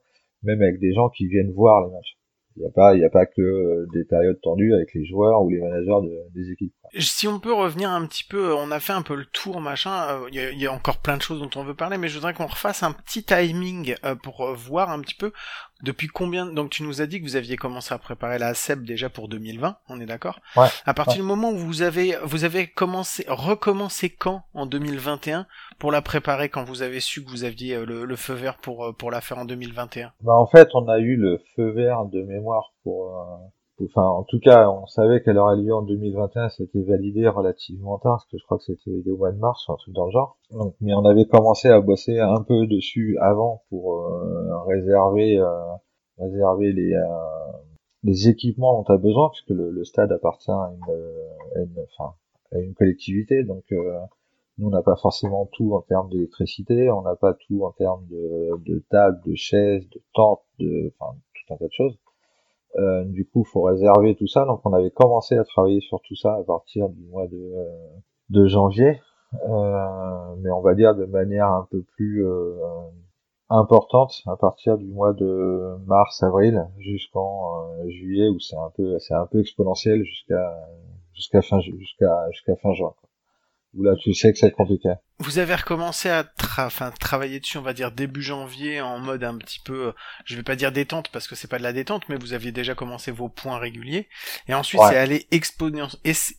même 0.44 0.62
avec 0.62 0.80
des 0.80 0.94
gens 0.94 1.10
qui 1.10 1.28
viennent 1.28 1.52
voir 1.54 1.86
les 1.88 1.92
matchs. 1.94 2.18
Il 2.58 2.64
y 2.64 2.66
a 2.66 2.70
pas 2.70 2.94
il 2.96 3.00
y 3.00 3.06
a 3.06 3.10
pas 3.10 3.26
que 3.26 3.42
euh, 3.42 3.88
des 3.94 4.04
périodes 4.04 4.40
tendues 4.42 4.74
avec 4.74 4.94
les 4.94 5.06
joueurs 5.06 5.42
ou 5.42 5.50
les 5.50 5.62
managers 5.62 6.06
de- 6.06 6.34
des 6.38 6.52
équipes. 6.52 6.74
Si 7.00 7.26
on 7.26 7.40
peut 7.40 7.54
revenir 7.54 7.90
un 7.90 8.06
petit 8.06 8.26
peu, 8.26 8.54
on 8.54 8.70
a 8.72 8.82
fait 8.82 8.92
un 8.92 9.04
peu 9.04 9.16
le 9.16 9.24
tour, 9.26 9.62
machin. 9.62 9.92
euh, 10.10 10.28
Il 10.30 10.36
y, 10.36 10.40
a- 10.42 10.52
il 10.52 10.60
y 10.60 10.68
a 10.68 10.74
encore 10.74 10.98
plein 10.98 11.16
de 11.16 11.22
choses 11.22 11.40
dont 11.40 11.50
on 11.56 11.64
veut 11.64 11.76
parler, 11.76 11.98
mais 11.98 12.10
je 12.10 12.16
voudrais 12.16 12.34
qu'on 12.34 12.48
refasse 12.48 12.84
un 12.84 12.92
petit 12.92 13.24
timing 13.24 13.96
euh, 14.04 14.16
pour 14.16 14.42
euh, 14.46 14.54
voir 14.54 14.90
un 14.90 15.00
petit 15.00 15.16
peu 15.16 15.32
depuis 15.84 16.08
combien. 16.08 16.46
Donc 16.46 16.70
tu 16.70 16.84
nous 16.84 17.02
as 17.02 17.06
dit 17.08 17.20
que 17.20 17.26
vous 17.26 17.36
aviez 17.36 17.58
commencé 17.58 17.94
à 17.94 17.98
préparer 17.98 18.38
la 18.40 18.54
SEB 18.54 18.84
déjà 18.84 19.10
pour 19.10 19.28
2020, 19.28 19.78
on 19.90 20.00
est 20.00 20.06
d'accord 20.06 20.40
Ouais, 20.56 20.68
À 20.86 20.94
partir 20.94 21.14
ouais. 21.18 21.22
du 21.22 21.28
moment 21.28 21.52
où 21.52 21.58
vous 21.58 21.82
avez 21.82 22.16
vous 22.24 22.44
avez 22.44 22.68
commencé 22.68 23.26
recommencé 23.28 24.10
quand 24.10 24.44
en 24.54 24.66
2021 24.66 25.46
pour 25.80 25.92
la 25.92 26.02
préparer 26.02 26.50
quand 26.50 26.64
vous 26.64 26.82
avez 26.82 27.00
su 27.00 27.24
que 27.24 27.30
vous 27.30 27.44
aviez 27.44 27.76
euh, 27.76 27.86
le, 27.86 28.06
le 28.06 28.16
feu 28.16 28.34
vert 28.34 28.58
pour 28.58 28.86
euh, 28.86 28.92
pour 28.94 29.12
la 29.12 29.22
faire 29.22 29.38
en 29.38 29.46
2021 29.46 30.12
Bah 30.22 30.34
en 30.36 30.48
fait, 30.48 30.70
on 30.74 30.88
a 30.88 31.00
eu 31.00 31.16
le 31.16 31.40
feu 31.56 31.72
vert 31.72 32.06
de 32.06 32.22
mémoire 32.24 32.74
pour, 32.84 33.18
euh, 33.18 33.24
pour- 33.36 33.52
en 33.96 34.24
tout 34.24 34.40
cas, 34.40 34.70
on 34.70 34.86
savait 34.88 35.22
qu'elle 35.22 35.38
aurait 35.38 35.58
lieu 35.58 35.74
en 35.74 35.82
2021, 35.82 36.50
c'était 36.50 36.82
validé 36.82 37.28
relativement 37.28 37.98
tard, 37.98 38.18
parce 38.18 38.26
que 38.26 38.38
je 38.38 38.44
crois 38.44 38.58
que 38.58 38.64
c'était 38.64 39.10
au 39.10 39.18
mois 39.18 39.32
de 39.32 39.38
mars, 39.38 39.66
un 39.70 39.76
truc 39.76 39.94
dans 39.94 40.06
le 40.06 40.12
genre. 40.12 40.38
Donc, 40.52 40.76
mais 40.82 40.94
on 40.94 41.06
avait 41.06 41.26
commencé 41.26 41.70
à 41.70 41.80
bosser 41.82 42.20
un 42.20 42.42
peu 42.42 42.68
dessus 42.68 43.18
avant 43.20 43.64
pour 43.70 44.02
euh, 44.02 44.64
réserver 44.68 45.38
euh, 45.38 45.48
réserver 46.18 46.74
les 46.74 46.94
euh, 46.94 47.08
les 48.04 48.30
équipements 48.30 48.78
dont 48.78 48.84
tu 48.84 48.92
as 48.92 48.98
besoin, 48.98 49.30
puisque 49.30 49.50
le, 49.52 49.70
le 49.70 49.84
stade 49.84 50.12
appartient 50.12 50.52
à 50.52 50.72
une, 50.76 51.62
à 51.62 51.82
enfin, 51.98 52.16
à 52.52 52.60
une 52.60 52.74
collectivité, 52.74 53.44
donc 53.44 53.64
nous, 54.58 54.68
on 54.68 54.72
n'a 54.72 54.82
pas 54.82 54.96
forcément 54.96 55.48
tout 55.54 55.74
en 55.74 55.82
termes 55.82 56.10
d'électricité, 56.10 56.90
on 56.92 57.02
n'a 57.04 57.16
pas 57.16 57.34
tout 57.34 57.64
en 57.64 57.72
termes 57.72 58.06
de, 58.08 58.52
de 58.66 58.84
tables, 58.90 59.22
de 59.26 59.36
chaises, 59.36 59.88
de 59.90 60.02
tentes, 60.14 60.44
de, 60.60 60.94
enfin, 61.00 61.16
tout 61.34 61.54
un 61.54 61.58
tas 61.58 61.66
de 61.66 61.72
choses. 61.72 61.98
Euh, 62.78 63.04
du 63.06 63.26
coup, 63.28 63.44
faut 63.44 63.64
réserver 63.64 64.16
tout 64.16 64.28
ça. 64.28 64.46
Donc, 64.46 64.62
on 64.66 64.74
avait 64.74 64.92
commencé 64.92 65.38
à 65.38 65.44
travailler 65.44 65.82
sur 65.82 66.00
tout 66.02 66.16
ça 66.16 66.36
à 66.36 66.44
partir 66.44 66.90
du 66.90 67.04
mois 67.06 67.28
de, 67.28 67.38
euh, 67.38 68.48
janvier, 68.48 69.02
euh, 69.50 70.36
mais 70.40 70.52
on 70.52 70.62
va 70.62 70.74
dire 70.76 70.96
de 70.96 71.06
manière 71.06 71.48
un 71.48 71.68
peu 71.70 71.84
plus 71.98 72.26
importante 73.50 74.24
à 74.26 74.36
partir 74.36 74.78
du 74.80 74.88
mois 74.88 75.14
de 75.14 75.76
mars, 75.86 76.24
avril 76.24 76.68
jusqu'en 76.80 77.68
juillet 77.88 78.30
où 78.30 78.40
c'est 78.40 78.58
un 78.58 78.72
peu, 78.76 78.98
c'est 78.98 79.14
un 79.14 79.28
peu 79.28 79.40
exponentiel 79.42 80.04
jusqu'à 80.04 80.58
jusqu'à 81.14 81.42
fin 81.44 81.60
ju- 81.60 81.78
jusqu'à 81.78 82.30
jusqu'à 82.32 82.56
fin 82.56 82.74
juin. 82.74 82.94
Où 83.74 83.84
là, 83.84 83.94
tu 84.02 84.14
sais 84.14 84.34
que 84.34 84.38
c'est 84.38 84.52
compliqué. 84.52 84.90
Vous 85.20 85.40
avez 85.40 85.56
recommencé 85.56 86.10
à 86.10 86.24
tra- 86.24 86.92
travailler 86.98 87.40
dessus, 87.40 87.58
on 87.58 87.62
va 87.62 87.72
dire 87.74 87.92
début 87.92 88.22
janvier, 88.22 88.82
en 88.82 89.00
mode 89.00 89.24
un 89.24 89.38
petit 89.38 89.60
peu, 89.62 89.88
euh, 89.88 89.92
je 90.26 90.36
vais 90.36 90.44
pas 90.44 90.56
dire 90.58 90.72
détente 90.74 91.10
parce 91.10 91.28
que 91.28 91.36
c'est 91.36 91.48
pas 91.48 91.58
de 91.58 91.64
la 91.64 91.72
détente, 91.72 92.10
mais 92.10 92.16
vous 92.18 92.34
aviez 92.34 92.52
déjà 92.52 92.76
commencé 92.76 93.12
vos 93.12 93.30
points 93.30 93.60
réguliers. 93.60 94.10
Et 94.50 94.54
ensuite, 94.54 94.82
Ouais. 94.82 94.90
c'est 94.90 94.98
allé 94.98 95.28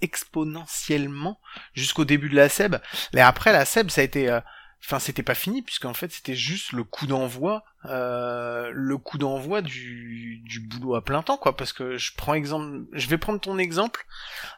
exponentiellement 0.03 1.41
jusqu'au 1.75 2.05
début 2.05 2.29
de 2.29 2.37
la 2.37 2.49
SEB. 2.49 2.77
Et 3.15 3.21
après, 3.21 3.53
la 3.53 3.65
SEB, 3.65 3.91
ça 3.91 4.01
a 4.01 4.05
été, 4.05 4.29
euh, 4.29 4.41
enfin, 4.85 4.99
c'était 4.99 5.23
pas 5.23 5.35
fini 5.35 5.63
puisqu'en 5.63 5.95
fait, 5.95 6.13
c'était 6.13 6.35
juste 6.35 6.73
le 6.73 6.85
coup 6.85 7.07
d'envoi, 7.07 7.65
euh, 7.87 8.71
le 8.75 8.99
coup 8.99 9.19
d'envoi 9.19 9.63
du, 9.63 10.43
boulot 10.69 10.95
à 10.95 11.05
plein 11.05 11.23
temps, 11.23 11.37
quoi. 11.37 11.57
Parce 11.57 11.73
que 11.73 11.97
je 11.97 12.13
prends 12.17 12.35
exemple, 12.35 12.85
je 12.93 13.07
vais 13.09 13.19
prendre 13.19 13.41
ton 13.41 13.59
exemple. 13.59 14.07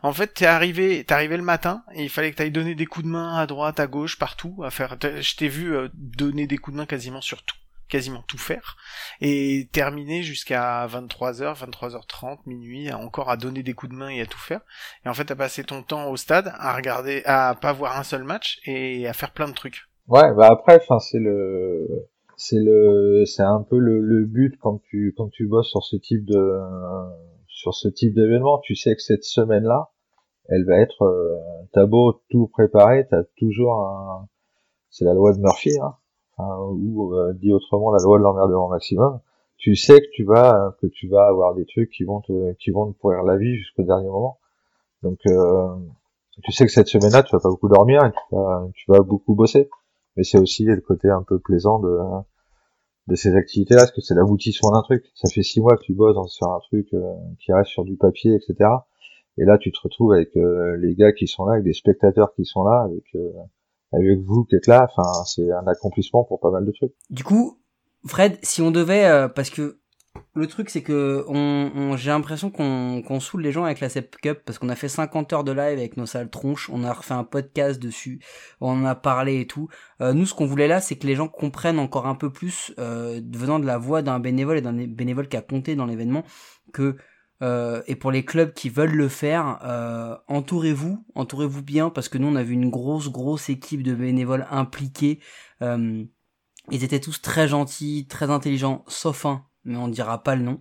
En 0.03 0.13
fait, 0.13 0.29
t'es 0.35 0.47
arrivé, 0.47 1.05
t'es 1.05 1.15
arrivé 1.15 1.37
le 1.37 1.43
matin 1.43 1.85
et 1.95 2.03
il 2.03 2.09
fallait 2.11 2.31
que 2.31 2.37
t'ailles 2.37 2.51
donner 2.51 2.75
des 2.75 2.87
coups 2.87 3.05
de 3.05 3.11
main 3.11 3.37
à 3.37 3.47
droite, 3.47 3.81
à 3.81 3.87
gauche, 3.87 4.19
partout, 4.19 4.63
à 4.65 4.71
faire. 4.71 4.97
Je 5.01 5.37
t'ai 5.37 5.49
vu 5.49 5.75
euh, 5.75 5.89
donner 5.95 6.47
des 6.47 6.59
coups 6.59 6.75
de 6.75 6.79
main 6.79 6.87
quasiment 6.87 7.21
sur 7.21 7.43
tout, 7.43 7.57
quasiment 7.89 8.23
tout 8.23 8.39
faire, 8.39 8.77
et 9.21 9.69
terminer 9.73 10.23
jusqu'à 10.23 10.87
23h, 10.87 11.55
23h30, 11.59 12.39
minuit, 12.47 12.91
à- 12.91 12.99
encore 12.99 13.31
à 13.31 13.37
donner 13.37 13.63
des 13.63 13.75
coups 13.75 13.93
de 13.93 13.97
main 13.97 14.09
et 14.09 14.21
à 14.23 14.27
tout 14.27 14.39
faire. 14.39 14.61
Et 15.05 15.09
en 15.09 15.15
fait, 15.15 15.27
t'as 15.27 15.37
passé 15.37 15.65
ton 15.65 15.83
temps 15.83 16.07
au 16.07 16.17
stade 16.17 16.55
à 16.59 16.75
regarder, 16.75 17.23
à 17.27 17.55
pas 17.55 17.73
voir 17.73 17.99
un 17.99 18.05
seul 18.05 18.25
match 18.25 18.59
et 18.65 19.07
à 19.07 19.13
faire 19.13 19.33
plein 19.33 19.49
de 19.49 19.55
trucs. 19.55 19.87
Ouais, 20.09 20.35
bah 20.35 20.49
après, 20.51 20.77
enfin, 20.77 20.99
c'est 20.99 21.19
le, 21.19 22.07
c'est 22.37 22.59
le, 22.59 23.25
c'est 23.27 23.43
un 23.43 23.63
peu 23.63 23.79
le, 23.79 24.01
le 24.01 24.25
but 24.27 24.59
quand 24.61 24.81
tu, 24.83 25.15
quand 25.17 25.29
tu 25.31 25.47
bosses 25.47 25.69
sur 25.69 25.83
ce 25.83 25.97
type 25.97 26.25
de, 26.27 26.61
sur 27.49 27.75
ce 27.75 27.89
type 27.89 28.15
d'événement. 28.15 28.59
Tu 28.59 28.75
sais 28.77 28.95
que 28.95 29.03
cette 29.03 29.25
semaine-là, 29.25 29.91
elle 30.49 30.67
va 30.67 30.79
être, 30.79 31.03
euh, 31.03 31.39
t'as 31.73 31.87
beau 31.87 32.21
tout 32.31 32.49
préparer, 32.49 33.07
t'as 33.09 33.23
toujours 33.39 33.81
un, 33.81 34.29
c'est 34.91 35.05
la 35.07 35.15
loi 35.15 35.33
de 35.33 35.39
Murphy, 35.39 35.79
hein, 35.81 35.95
ou 36.71 37.15
euh, 37.15 37.33
dit 37.35 37.53
autrement 37.53 37.91
la 37.93 38.03
loi 38.03 38.19
de 38.19 38.25
l'emmerdement 38.25 38.69
maximum. 38.69 39.21
Tu 39.57 39.77
sais 39.77 40.01
que 40.01 40.09
tu 40.13 40.25
vas, 40.25 40.77
que 40.83 40.87
tu 40.87 41.09
vas 41.09 41.27
avoir 41.27 41.55
des 41.55 41.65
trucs 41.65 41.91
qui 41.91 42.05
vont 42.05 42.21
te, 42.21 42.53
qui 42.55 42.71
vont 42.71 42.93
te 42.93 42.99
pourrir 42.99 43.23
la 43.23 43.37
vie 43.39 43.57
jusqu'au 43.57 43.85
dernier 43.85 44.09
moment. 44.09 44.39
Donc, 45.03 45.19
euh, 45.27 45.69
tu 46.43 46.53
sais 46.53 46.67
que 46.67 46.73
cette 46.73 46.89
semaine-là, 46.89 47.23
tu 47.23 47.35
vas 47.35 47.41
pas 47.41 47.49
beaucoup 47.49 47.69
dormir 47.69 48.03
tu 48.13 48.35
vas, 48.35 48.69
tu 48.75 48.91
vas 48.91 49.01
beaucoup 49.01 49.35
bosser 49.35 49.71
mais 50.17 50.25
c'est 50.25 50.39
aussi 50.39 50.65
le 50.65 50.81
côté 50.81 51.09
un 51.09 51.23
peu 51.23 51.39
plaisant 51.39 51.79
de 51.79 51.99
de 53.07 53.15
ces 53.17 53.35
activités-là, 53.35 53.83
parce 53.83 53.93
que 53.93 54.01
c'est 54.01 54.15
l'aboutissement 54.15 54.71
d'un 54.71 54.83
truc. 54.83 55.05
Ça 55.15 55.29
fait 55.29 55.43
six 55.43 55.61
mois 55.61 55.77
que 55.77 55.83
tu 55.83 55.93
bosses 55.93 56.17
sur 56.33 56.51
un 56.51 56.61
truc 56.61 56.89
euh, 56.95 57.13
qui 57.39 57.53
reste 57.53 57.71
sur 57.71 57.85
du 57.85 57.97
papier, 57.97 58.35
etc. 58.35 58.71
Et 59.37 59.45
là, 59.45 59.59
tu 59.59 59.73
te 59.73 59.79
retrouves 59.83 60.13
avec 60.13 60.37
euh, 60.37 60.77
les 60.79 60.95
gars 60.95 61.13
qui 61.13 61.27
sont 61.27 61.45
là, 61.45 61.55
avec 61.55 61.65
des 61.65 61.73
spectateurs 61.73 62.33
qui 62.35 62.45
sont 62.45 62.65
là, 62.65 62.83
avec 62.83 63.05
euh, 63.15 63.31
avec 63.93 64.21
vous 64.21 64.45
qui 64.45 64.57
êtes 64.57 64.67
là. 64.67 64.87
Enfin, 64.91 65.25
c'est 65.25 65.51
un 65.51 65.67
accomplissement 65.67 66.25
pour 66.25 66.41
pas 66.41 66.51
mal 66.51 66.65
de 66.65 66.73
trucs. 66.73 66.95
Du 67.11 67.25
coup, 67.25 67.59
Fred, 68.07 68.39
si 68.43 68.63
on 68.63 68.71
devait, 68.71 69.07
euh, 69.07 69.29
parce 69.29 69.51
que 69.51 69.79
le 70.35 70.47
truc 70.49 70.69
c'est 70.69 70.83
que 70.83 71.25
j'ai 71.97 72.11
l'impression 72.11 72.51
qu'on 72.51 73.03
qu'on 73.03 73.21
saoule 73.21 73.43
les 73.43 73.53
gens 73.53 73.65
avec 73.65 73.81
la 73.81 73.89
Sep 73.89 74.17
Cup 74.17 74.41
parce 74.45 74.59
qu'on 74.59 74.69
a 74.69 74.75
fait 74.75 74.89
50 74.89 75.33
heures 75.33 75.45
de 75.45 75.53
live 75.53 75.79
avec 75.79 75.97
nos 75.97 76.07
sales 76.07 76.31
tronches, 76.31 76.69
on 76.71 76.83
a 76.85 76.93
refait 76.93 77.15
un 77.15 77.25
podcast 77.25 77.81
dessus, 77.81 78.21
on 78.61 78.71
en 78.71 78.85
a 78.85 78.95
parlé 78.95 79.41
et 79.41 79.47
tout. 79.47 79.69
Euh, 80.01 80.13
nous, 80.13 80.27
ce 80.27 80.35
qu'on 80.35 80.47
voulait 80.47 80.69
là, 80.69 80.81
c'est 80.81 80.97
que 80.97 81.07
les 81.07 81.15
gens 81.15 81.29
comprennent 81.29 81.79
encore 81.79 82.07
un 82.07 82.15
peu 82.17 82.31
plus, 82.33 82.75
euh, 82.79 83.21
venant 83.33 83.61
de 83.61 83.67
la 83.67 83.79
voix 83.79 84.03
d'un 84.03 84.19
bénévole 84.19 84.59
et 84.59 84.61
d'un 84.61 84.73
bénévole 84.73 85.29
qui 85.29 85.37
a 85.37 85.43
compté 85.43 85.77
dans 85.77 85.87
l'événement, 85.87 86.25
que 86.73 86.97
euh, 87.43 87.83
et 87.87 87.95
pour 87.95 88.11
les 88.11 88.25
clubs 88.25 88.53
qui 88.53 88.71
veulent 88.71 88.95
le 88.95 89.09
faire, 89.09 89.61
entourez-vous, 90.29 91.05
entourez-vous 91.15 91.63
bien 91.63 91.91
parce 91.91 92.09
que 92.09 92.19
nous 92.19 92.29
on 92.29 92.37
a 92.37 92.43
vu 92.43 92.55
une 92.55 92.71
grosse 92.71 93.11
grosse 93.11 93.51
équipe 93.51 93.83
de 93.83 93.95
bénévoles 93.95 94.47
impliqués. 94.51 95.21
Ils 96.71 96.83
étaient 96.83 97.01
tous 97.01 97.21
très 97.21 97.47
gentils, 97.47 98.07
très 98.09 98.31
intelligents, 98.31 98.85
sauf 98.89 99.27
un, 99.27 99.45
mais 99.65 99.77
on 99.77 99.89
dira 99.89 100.23
pas 100.23 100.35
le 100.37 100.43
nom. 100.43 100.61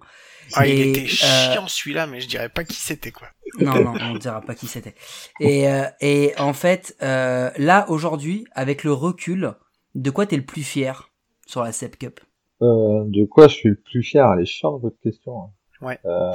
Ah, 0.53 0.67
il 0.67 0.79
était 0.79 1.03
euh, 1.03 1.07
chiant 1.07 1.67
celui-là, 1.67 2.05
mais 2.07 2.19
je 2.19 2.27
dirais 2.27 2.49
pas 2.49 2.63
qui 2.63 2.75
c'était 2.75 3.11
quoi. 3.11 3.27
Non, 3.59 3.79
non, 3.83 3.93
on 4.01 4.15
dira 4.15 4.41
pas 4.41 4.55
qui 4.55 4.67
c'était. 4.67 4.95
Et, 5.39 5.67
euh, 5.69 5.85
et 6.01 6.33
en 6.37 6.53
fait, 6.53 6.95
euh, 7.01 7.49
là 7.57 7.85
aujourd'hui, 7.89 8.45
avec 8.53 8.83
le 8.83 8.91
recul, 8.93 9.53
de 9.95 10.09
quoi 10.09 10.25
t'es 10.25 10.37
le 10.37 10.45
plus 10.45 10.63
fier 10.63 11.09
sur 11.45 11.63
la 11.63 11.71
Sep 11.71 11.97
Cup? 11.97 12.19
Euh, 12.61 13.03
de 13.05 13.25
quoi 13.25 13.47
je 13.47 13.53
suis 13.55 13.69
le 13.69 13.75
plus 13.75 14.03
fier? 14.03 14.25
Elle 14.33 14.41
est 14.41 14.45
chiante 14.45 14.81
votre 14.81 14.99
question. 14.99 15.39
hein. 15.43 15.49
Ouais, 15.81 15.99
Euh, 16.05 16.31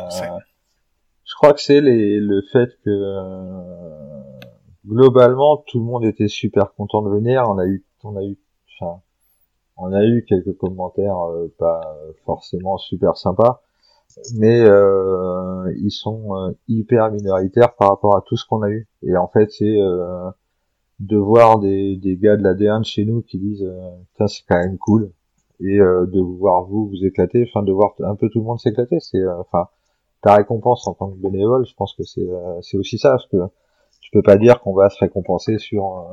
je 1.24 1.34
crois 1.34 1.54
que 1.54 1.60
c'est 1.60 1.80
les, 1.80 2.18
le 2.20 2.42
fait 2.52 2.70
que 2.84 2.90
globalement 4.86 5.64
tout 5.66 5.78
le 5.78 5.84
monde 5.84 6.04
était 6.04 6.28
super 6.28 6.72
content 6.74 7.02
de 7.02 7.10
venir. 7.10 7.44
On 7.48 7.58
a 7.58 7.66
eu 7.66 7.84
on 8.04 8.16
a 8.16 8.22
eu, 8.22 8.38
enfin, 8.80 9.02
on 9.78 9.92
a 9.92 10.04
eu 10.04 10.24
quelques 10.28 10.56
commentaires 10.56 11.18
euh, 11.30 11.52
pas 11.58 11.80
forcément 12.24 12.78
super 12.78 13.16
sympas, 13.16 13.62
mais 14.36 14.60
euh, 14.60 15.72
ils 15.78 15.90
sont 15.90 16.36
euh, 16.36 16.52
hyper 16.66 17.10
minoritaires 17.12 17.74
par 17.76 17.90
rapport 17.90 18.16
à 18.16 18.22
tout 18.26 18.36
ce 18.36 18.44
qu'on 18.46 18.62
a 18.62 18.70
eu. 18.70 18.88
Et 19.02 19.16
en 19.16 19.28
fait, 19.28 19.50
c'est 19.50 19.80
euh, 19.80 20.30
de 21.00 21.16
voir 21.16 21.60
des, 21.60 21.96
des 21.96 22.16
gars 22.16 22.36
de 22.36 22.42
la 22.42 22.54
D1 22.54 22.80
de 22.80 22.84
chez 22.84 23.04
nous 23.04 23.22
qui 23.22 23.38
disent 23.38 23.64
euh, 23.64 24.26
c'est 24.26 24.42
quand 24.48 24.58
même 24.58 24.78
cool 24.78 25.12
et 25.60 25.78
euh, 25.80 26.06
de 26.06 26.20
voir 26.20 26.64
vous 26.64 26.88
vous 26.88 27.04
éclater 27.04 27.44
enfin 27.48 27.62
de 27.64 27.72
voir 27.72 27.94
un 28.00 28.16
peu 28.16 28.28
tout 28.28 28.40
le 28.40 28.44
monde 28.44 28.58
s'éclater 28.58 28.98
c'est 29.00 29.18
euh, 29.18 29.38
enfin 29.40 29.68
ta 30.22 30.34
récompense 30.34 30.86
en 30.88 30.94
tant 30.94 31.10
que 31.10 31.16
bénévole 31.16 31.66
je 31.66 31.74
pense 31.74 31.94
que 31.94 32.02
c'est 32.02 32.26
c'est 32.62 32.76
aussi 32.76 32.98
ça 32.98 33.10
parce 33.10 33.26
que 33.26 33.36
tu 34.00 34.10
peux 34.10 34.22
pas 34.22 34.36
dire 34.36 34.60
qu'on 34.60 34.74
va 34.74 34.90
se 34.90 34.98
récompenser 34.98 35.58
sur 35.58 36.06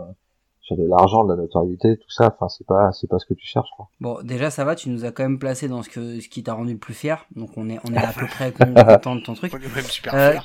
sur 0.65 0.75
de 0.77 0.83
l'argent 0.83 1.23
de 1.25 1.29
la 1.33 1.41
notoriété 1.41 1.97
tout 1.97 2.09
ça 2.09 2.33
enfin 2.35 2.49
c'est 2.49 2.65
pas 2.67 2.91
c'est 2.91 3.07
pas 3.07 3.19
ce 3.19 3.25
que 3.25 3.33
tu 3.35 3.45
cherches 3.45 3.69
quoi. 3.77 3.87
Bon, 4.01 4.17
déjà 4.23 4.49
ça 4.49 4.65
va, 4.65 4.75
tu 4.75 4.89
nous 4.89 5.05
as 5.05 5.11
quand 5.11 5.23
même 5.23 5.39
placé 5.39 5.67
dans 5.67 5.81
ce 5.83 5.89
que 5.89 6.19
ce 6.19 6.27
qui 6.27 6.43
t'a 6.43 6.53
rendu 6.53 6.73
le 6.73 6.79
plus 6.79 6.93
fier, 6.93 7.25
donc 7.35 7.51
on 7.57 7.69
est 7.69 7.79
on 7.87 7.93
est 7.93 7.97
à 7.97 8.11
peu 8.11 8.25
près 8.25 8.51
content 8.85 9.15
de 9.15 9.21
ton 9.21 9.33
truc. 9.35 9.53
On 9.53 9.57
est 9.57 9.75
même 9.75 9.83
super 9.85 10.13
Euh, 10.15 10.31
fiers. 10.31 10.41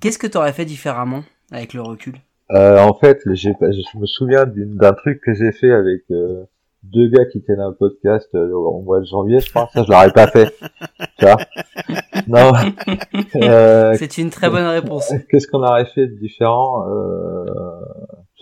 Qu'est-ce 0.00 0.18
que 0.18 0.26
t'aurais 0.26 0.52
fait 0.52 0.64
différemment 0.64 1.22
avec 1.50 1.74
le 1.74 1.82
recul? 1.82 2.14
Euh, 2.52 2.78
en 2.80 2.94
fait, 2.94 3.20
j'ai, 3.32 3.52
je 3.60 3.98
me 3.98 4.06
souviens 4.06 4.44
d'une- 4.46 4.76
d'un 4.76 4.92
truc 4.92 5.20
que 5.24 5.32
j'ai 5.34 5.52
fait 5.52 5.72
avec 5.72 6.02
euh, 6.10 6.44
deux 6.82 7.08
gars 7.08 7.24
qui 7.24 7.42
tenaient 7.42 7.62
un 7.62 7.72
podcast 7.72 8.28
euh, 8.34 8.52
au 8.52 8.82
mois 8.82 9.00
de 9.00 9.06
janvier, 9.06 9.40
je 9.40 9.48
crois. 9.48 9.70
Ça, 9.72 9.82
je 9.84 9.90
l'aurais 9.90 10.12
pas 10.12 10.26
fait. 10.26 10.54
Tu 11.18 11.24
vois? 11.24 11.36
Non. 12.28 12.52
Euh, 13.36 13.94
C'est 13.96 14.18
une 14.18 14.30
très 14.30 14.50
bonne 14.50 14.66
réponse. 14.66 15.12
Qu'est-ce 15.30 15.46
qu'on 15.46 15.62
aurait 15.62 15.86
fait 15.86 16.06
de 16.06 16.16
différent? 16.16 16.84
Euh, 16.88 17.44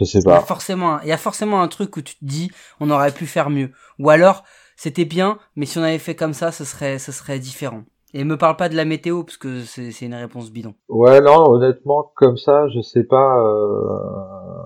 Je 0.00 0.04
sais 0.04 0.18
Il 0.18 0.28
y, 0.28 0.32
a 0.32 0.36
pas. 0.36 0.40
forcément, 0.40 0.94
un- 0.94 1.00
il 1.02 1.08
y 1.08 1.12
a 1.12 1.16
forcément 1.18 1.60
un 1.62 1.68
truc 1.68 1.96
où 1.96 2.02
tu 2.02 2.16
te 2.16 2.24
dis, 2.24 2.50
on 2.80 2.90
aurait 2.90 3.12
pu 3.12 3.26
faire 3.26 3.50
mieux. 3.50 3.70
Ou 3.98 4.10
alors, 4.10 4.42
c'était 4.76 5.04
bien, 5.04 5.38
mais 5.56 5.66
si 5.66 5.78
on 5.78 5.82
avait 5.82 5.98
fait 5.98 6.14
comme 6.16 6.32
ça, 6.32 6.50
ce 6.52 6.64
serait, 6.64 6.98
ce 6.98 7.12
serait 7.12 7.38
différent. 7.38 7.82
Et 8.14 8.24
me 8.24 8.36
parle 8.36 8.56
pas 8.56 8.68
de 8.68 8.74
la 8.76 8.84
météo, 8.84 9.22
parce 9.22 9.36
que 9.36 9.60
c'est 9.62 10.00
une 10.04 10.14
réponse 10.14 10.50
bidon. 10.50 10.74
Ouais, 10.88 11.20
non, 11.20 11.48
honnêtement, 11.50 12.10
comme 12.16 12.36
ça, 12.36 12.66
je 12.74 12.80
sais 12.80 13.04
pas. 13.04 13.38
Euh... 13.44 14.62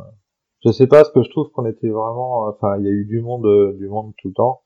Je 0.65 0.73
sais 0.73 0.87
pas, 0.87 1.05
ce 1.05 1.11
que 1.11 1.23
je 1.23 1.29
trouve 1.31 1.51
qu'on 1.51 1.67
était 1.67 1.91
vraiment. 1.91 2.47
Enfin, 2.49 2.79
il 2.79 2.85
y 2.85 2.89
a 2.89 2.93
eu 2.93 3.05
du 3.05 3.21
monde, 3.21 3.45
euh, 3.45 3.75
du 3.77 3.87
monde 3.89 4.15
tout 4.17 4.29
le 4.29 4.35
temps, 4.35 4.63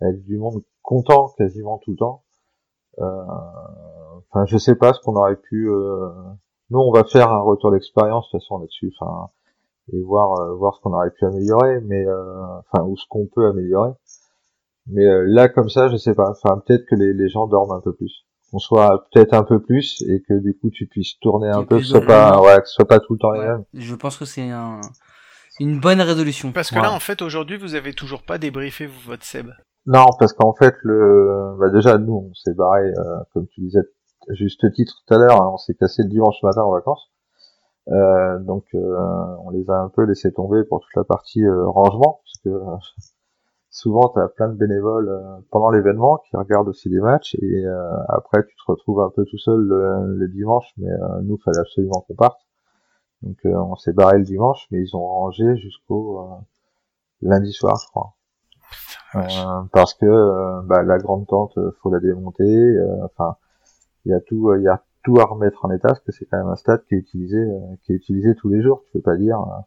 avec 0.00 0.22
du 0.24 0.38
monde 0.38 0.62
content 0.82 1.30
quasiment 1.36 1.78
tout 1.78 1.92
le 1.92 1.96
temps. 1.96 2.22
Euh, 3.00 3.04
Enfin, 4.34 4.46
je 4.46 4.56
sais 4.56 4.76
pas 4.76 4.92
ce 4.94 5.00
qu'on 5.00 5.16
aurait 5.16 5.36
pu. 5.36 5.68
euh, 5.68 6.08
Nous, 6.70 6.78
on 6.78 6.90
va 6.92 7.04
faire 7.04 7.30
un 7.30 7.40
retour 7.42 7.70
d'expérience 7.72 8.26
de 8.26 8.30
toute 8.38 8.40
façon 8.40 8.58
là-dessus, 8.58 8.92
enfin, 8.98 9.28
et 9.92 10.00
voir 10.02 10.38
euh, 10.40 10.54
voir 10.54 10.74
ce 10.76 10.80
qu'on 10.80 10.92
aurait 10.92 11.10
pu 11.10 11.24
améliorer, 11.24 11.80
mais 11.82 12.06
euh, 12.06 12.44
enfin, 12.72 12.84
ou 12.84 12.96
ce 12.96 13.04
qu'on 13.08 13.26
peut 13.26 13.46
améliorer. 13.46 13.92
Mais 14.86 15.06
euh, 15.06 15.24
là, 15.26 15.48
comme 15.48 15.68
ça, 15.68 15.88
je 15.88 15.96
sais 15.96 16.14
pas. 16.14 16.30
Enfin, 16.30 16.60
peut-être 16.66 16.84
que 16.86 16.94
les, 16.94 17.12
les 17.12 17.28
gens 17.28 17.46
dorment 17.46 17.72
un 17.72 17.80
peu 17.80 17.92
plus. 17.94 18.24
Qu'on 18.50 18.58
soit 18.58 19.06
peut-être 19.12 19.32
un 19.32 19.44
peu 19.44 19.60
plus 19.62 20.02
et 20.08 20.22
que 20.28 20.34
du 20.34 20.56
coup, 20.58 20.70
tu 20.70 20.86
puisses 20.86 21.18
tourner 21.20 21.48
un 21.48 21.64
peu, 21.64 21.76
que 21.78 21.82
ce 21.82 21.90
soit 21.92 22.00
pas, 22.02 22.40
ouais, 22.42 22.56
que 22.60 22.66
ce 22.66 22.74
soit 22.74 22.84
pas 22.88 23.00
tout 23.00 23.14
le 23.14 23.18
temps 23.18 23.32
les 23.32 23.40
Ouais. 23.40 23.46
mêmes. 23.46 23.64
Je 23.74 23.94
pense 23.94 24.16
que 24.18 24.24
c'est 24.26 24.50
un, 24.50 24.80
une 25.58 25.80
bonne 25.80 26.00
résolution. 26.00 26.52
Parce 26.52 26.70
que 26.70 26.76
Ouais. 26.76 26.82
là, 26.82 26.92
en 26.92 27.00
fait, 27.00 27.22
aujourd'hui, 27.22 27.56
vous 27.56 27.74
avez 27.74 27.94
toujours 27.94 28.22
pas 28.22 28.38
débriefé 28.38 28.86
vous, 28.86 29.00
votre 29.06 29.24
Seb. 29.24 29.50
Non, 29.86 30.04
parce 30.18 30.32
qu'en 30.34 30.52
fait, 30.54 30.74
le, 30.82 31.56
bah 31.58 31.70
déjà, 31.70 31.96
nous, 31.98 32.28
on 32.30 32.34
s'est 32.34 32.54
barré, 32.54 32.82
euh, 32.82 33.16
comme 33.32 33.46
tu 33.48 33.62
disais 33.62 33.80
à 34.28 34.34
juste 34.34 34.70
titre 34.74 34.94
tout 35.06 35.14
à 35.14 35.18
l'heure, 35.18 35.40
hein, 35.42 35.50
on 35.54 35.56
s'est 35.56 35.74
cassé 35.74 36.02
le 36.02 36.08
dimanche 36.08 36.36
matin 36.42 36.62
en 36.62 36.72
vacances. 36.72 37.10
Euh, 37.88 38.38
donc, 38.38 38.64
euh, 38.74 39.36
on 39.44 39.50
les 39.50 39.68
a 39.70 39.78
un 39.80 39.88
peu 39.88 40.04
laissé 40.04 40.32
tomber 40.32 40.64
pour 40.64 40.80
toute 40.80 40.94
la 40.94 41.04
partie 41.04 41.44
euh, 41.44 41.66
rangement, 41.66 42.20
parce 42.24 42.38
que 42.44 42.48
euh, 42.48 42.76
souvent, 43.70 44.08
tu 44.10 44.20
as 44.20 44.28
plein 44.28 44.48
de 44.48 44.54
bénévoles 44.54 45.08
euh, 45.08 45.38
pendant 45.50 45.70
l'événement 45.70 46.18
qui 46.18 46.36
regardent 46.36 46.68
aussi 46.68 46.88
les 46.88 47.00
matchs, 47.00 47.34
et 47.42 47.66
euh, 47.66 47.96
après, 48.08 48.44
tu 48.46 48.54
te 48.54 48.62
retrouves 48.66 49.00
un 49.00 49.10
peu 49.10 49.24
tout 49.24 49.38
seul 49.38 49.60
le, 49.60 50.14
le 50.16 50.28
dimanche, 50.28 50.72
mais 50.76 50.90
euh, 50.90 51.20
nous, 51.22 51.38
fallait 51.38 51.58
absolument 51.58 52.04
qu'on 52.06 52.14
parte. 52.14 52.40
Donc, 53.22 53.38
euh, 53.46 53.54
on 53.54 53.76
s'est 53.76 53.92
barré 53.92 54.18
le 54.18 54.24
dimanche, 54.24 54.66
mais 54.70 54.80
ils 54.80 54.96
ont 54.96 55.06
rangé 55.06 55.56
jusqu'au 55.56 56.20
euh, 56.20 56.24
lundi 57.22 57.52
soir, 57.52 57.76
je 57.82 57.88
crois. 57.88 58.14
Euh, 59.14 59.62
parce 59.72 59.94
que 59.94 60.06
euh, 60.06 60.62
bah, 60.62 60.82
la 60.82 60.98
grande 60.98 61.26
tente, 61.26 61.58
faut 61.82 61.90
la 61.90 62.00
démonter. 62.00 62.44
euh, 62.44 63.04
Enfin, 63.04 63.36
il 64.04 64.10
y 64.10 64.14
a 64.14 64.20
tout, 64.20 64.54
il 64.54 64.62
y 64.62 64.68
a 64.68 64.82
tout 65.02 65.18
à 65.20 65.24
remettre 65.24 65.64
en 65.64 65.70
état 65.70 65.88
parce 65.88 66.00
que 66.00 66.12
c'est 66.12 66.26
quand 66.26 66.38
même 66.38 66.48
un 66.48 66.56
stade 66.56 66.84
qui 66.88 66.94
est 66.94 66.98
utilisé, 66.98 67.38
euh, 67.38 67.58
qui 67.84 67.92
est 67.92 67.96
utilisé 67.96 68.34
tous 68.34 68.48
les 68.48 68.62
jours. 68.62 68.82
Tu 68.86 68.92
peux 68.92 69.02
pas 69.02 69.16
dire, 69.16 69.40
euh, 69.40 69.60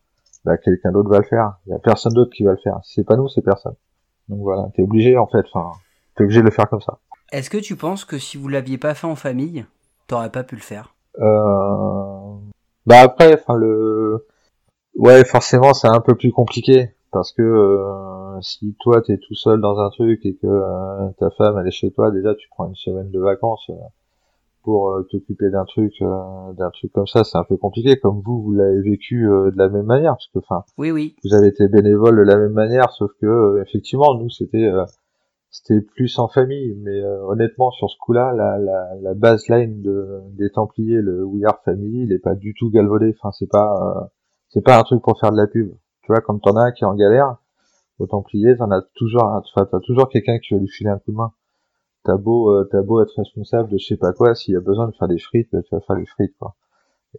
bah, 0.43 0.57
quelqu'un 0.57 0.91
d'autre 0.91 1.09
va 1.09 1.17
le 1.17 1.23
faire. 1.23 1.57
Il 1.65 1.71
y 1.71 1.73
a 1.73 1.79
personne 1.79 2.13
d'autre 2.13 2.31
qui 2.35 2.43
va 2.43 2.51
le 2.51 2.57
faire. 2.57 2.79
Si 2.83 2.95
c'est 2.95 3.03
pas 3.03 3.15
nous, 3.15 3.27
c'est 3.27 3.41
personne. 3.41 3.75
Donc 4.29 4.39
voilà, 4.39 4.69
t'es 4.75 4.81
obligé 4.81 5.17
en 5.17 5.27
fait. 5.27 5.45
Enfin, 5.53 5.71
t'es 6.15 6.23
obligé 6.23 6.41
de 6.41 6.45
le 6.45 6.51
faire 6.51 6.69
comme 6.69 6.81
ça. 6.81 6.99
Est-ce 7.31 7.49
que 7.49 7.57
tu 7.57 7.75
penses 7.75 8.05
que 8.05 8.17
si 8.17 8.37
vous 8.37 8.47
l'aviez 8.47 8.77
pas 8.77 8.93
fait 8.93 9.07
en 9.07 9.15
famille, 9.15 9.65
t'aurais 10.07 10.29
pas 10.29 10.43
pu 10.43 10.55
le 10.55 10.61
faire? 10.61 10.95
Euh... 11.19 12.35
Bah 12.85 12.99
après, 13.01 13.33
enfin 13.33 13.55
le, 13.55 14.27
ouais, 14.95 15.25
forcément, 15.25 15.73
c'est 15.73 15.87
un 15.87 16.01
peu 16.01 16.15
plus 16.15 16.31
compliqué 16.31 16.91
parce 17.11 17.31
que 17.31 17.41
euh, 17.41 18.41
si 18.41 18.75
toi 18.79 19.01
t'es 19.01 19.17
tout 19.17 19.33
seul 19.33 19.59
dans 19.61 19.79
un 19.79 19.89
truc 19.89 20.25
et 20.25 20.35
que 20.35 20.47
euh, 20.47 21.09
ta 21.17 21.29
femme 21.31 21.57
elle 21.57 21.67
est 21.67 21.71
chez 21.71 21.91
toi, 21.91 22.11
déjà 22.11 22.35
tu 22.35 22.47
prends 22.49 22.67
une 22.67 22.75
semaine 22.75 23.09
de 23.09 23.19
vacances 23.19 23.71
pour 24.65 24.89
euh, 24.91 25.03
t'occuper 25.09 25.49
d'un 25.49 25.63
truc, 25.63 25.93
euh, 26.01 26.51
d'un 26.57 26.69
truc 26.71 26.91
comme 26.91 27.07
ça, 27.07 27.23
c'est 27.23 27.37
un 27.37 27.45
peu 27.45 27.55
compliqué. 27.55 27.97
Comme 27.97 28.19
vous, 28.25 28.41
vous 28.41 28.51
l'avez 28.51 28.81
vécu 28.81 29.29
euh, 29.29 29.51
de 29.51 29.57
la 29.57 29.69
même 29.69 29.85
manière, 29.85 30.13
parce 30.13 30.27
que 30.33 30.39
enfin, 30.39 30.65
Oui, 30.77 30.91
oui. 30.91 31.15
vous 31.23 31.33
avez 31.33 31.47
été 31.47 31.69
bénévole 31.69 32.17
de 32.17 32.23
la 32.23 32.35
même 32.37 32.51
manière, 32.53 32.91
sauf 32.91 33.11
que 33.21 33.27
euh, 33.27 33.63
effectivement, 33.65 34.15
nous 34.15 34.29
c'était 34.29 34.65
euh, 34.65 34.83
c'était 35.51 35.79
plus 35.79 36.19
en 36.19 36.27
famille, 36.27 36.75
mais 36.83 36.99
euh, 37.01 37.23
honnêtement 37.27 37.71
sur 37.71 37.89
ce 37.89 37.95
coup-là, 38.01 38.33
la, 38.33 38.57
la, 38.57 38.95
la 39.01 39.13
baseline 39.13 39.81
de, 39.81 40.19
des 40.37 40.49
Templiers, 40.49 41.01
le 41.01 41.23
We 41.23 41.45
Are 41.45 41.61
Family, 41.63 42.01
il 42.03 42.11
est 42.11 42.19
pas 42.19 42.35
du 42.35 42.53
tout 42.53 42.69
galvaudé. 42.71 43.15
Enfin, 43.17 43.31
c'est 43.31 43.49
pas 43.49 43.69
euh, 43.97 44.01
c'est 44.49 44.63
pas 44.65 44.77
un 44.77 44.83
truc 44.83 45.01
pour 45.01 45.17
faire 45.19 45.31
de 45.31 45.37
la 45.37 45.47
pub. 45.47 45.69
Tu 46.01 46.11
vois, 46.11 46.19
comme 46.21 46.41
t'en 46.41 46.55
as 46.57 46.63
un 46.65 46.71
qui 46.71 46.83
est 46.83 46.87
en 46.87 46.95
galère, 46.95 47.37
aux 47.99 48.07
Templiers, 48.07 48.57
t'en 48.57 48.69
as 48.71 48.81
toujours, 48.95 49.23
enfin, 49.23 49.65
t'as 49.71 49.79
toujours 49.79 50.09
quelqu'un 50.09 50.39
qui 50.39 50.53
va 50.53 50.59
lui 50.59 50.67
filer 50.67 50.89
un 50.89 50.97
coup 50.99 51.11
de 51.11 51.17
main. 51.17 51.31
T'as 52.05 52.17
beau, 52.17 52.51
euh, 52.51 52.67
t'as 52.71 52.81
beau 52.81 53.01
être 53.01 53.13
responsable 53.17 53.69
de 53.69 53.77
je 53.77 53.85
sais 53.85 53.97
pas 53.97 54.13
quoi, 54.13 54.35
s'il 54.35 54.53
y 54.53 54.57
a 54.57 54.61
besoin 54.61 54.87
de 54.87 54.93
faire 54.93 55.07
des 55.07 55.17
frites, 55.19 55.49
bah, 55.51 55.61
tu 55.63 55.73
vas 55.75 55.81
faire 55.81 55.95
des 55.95 56.05
frites, 56.05 56.35
quoi. 56.39 56.55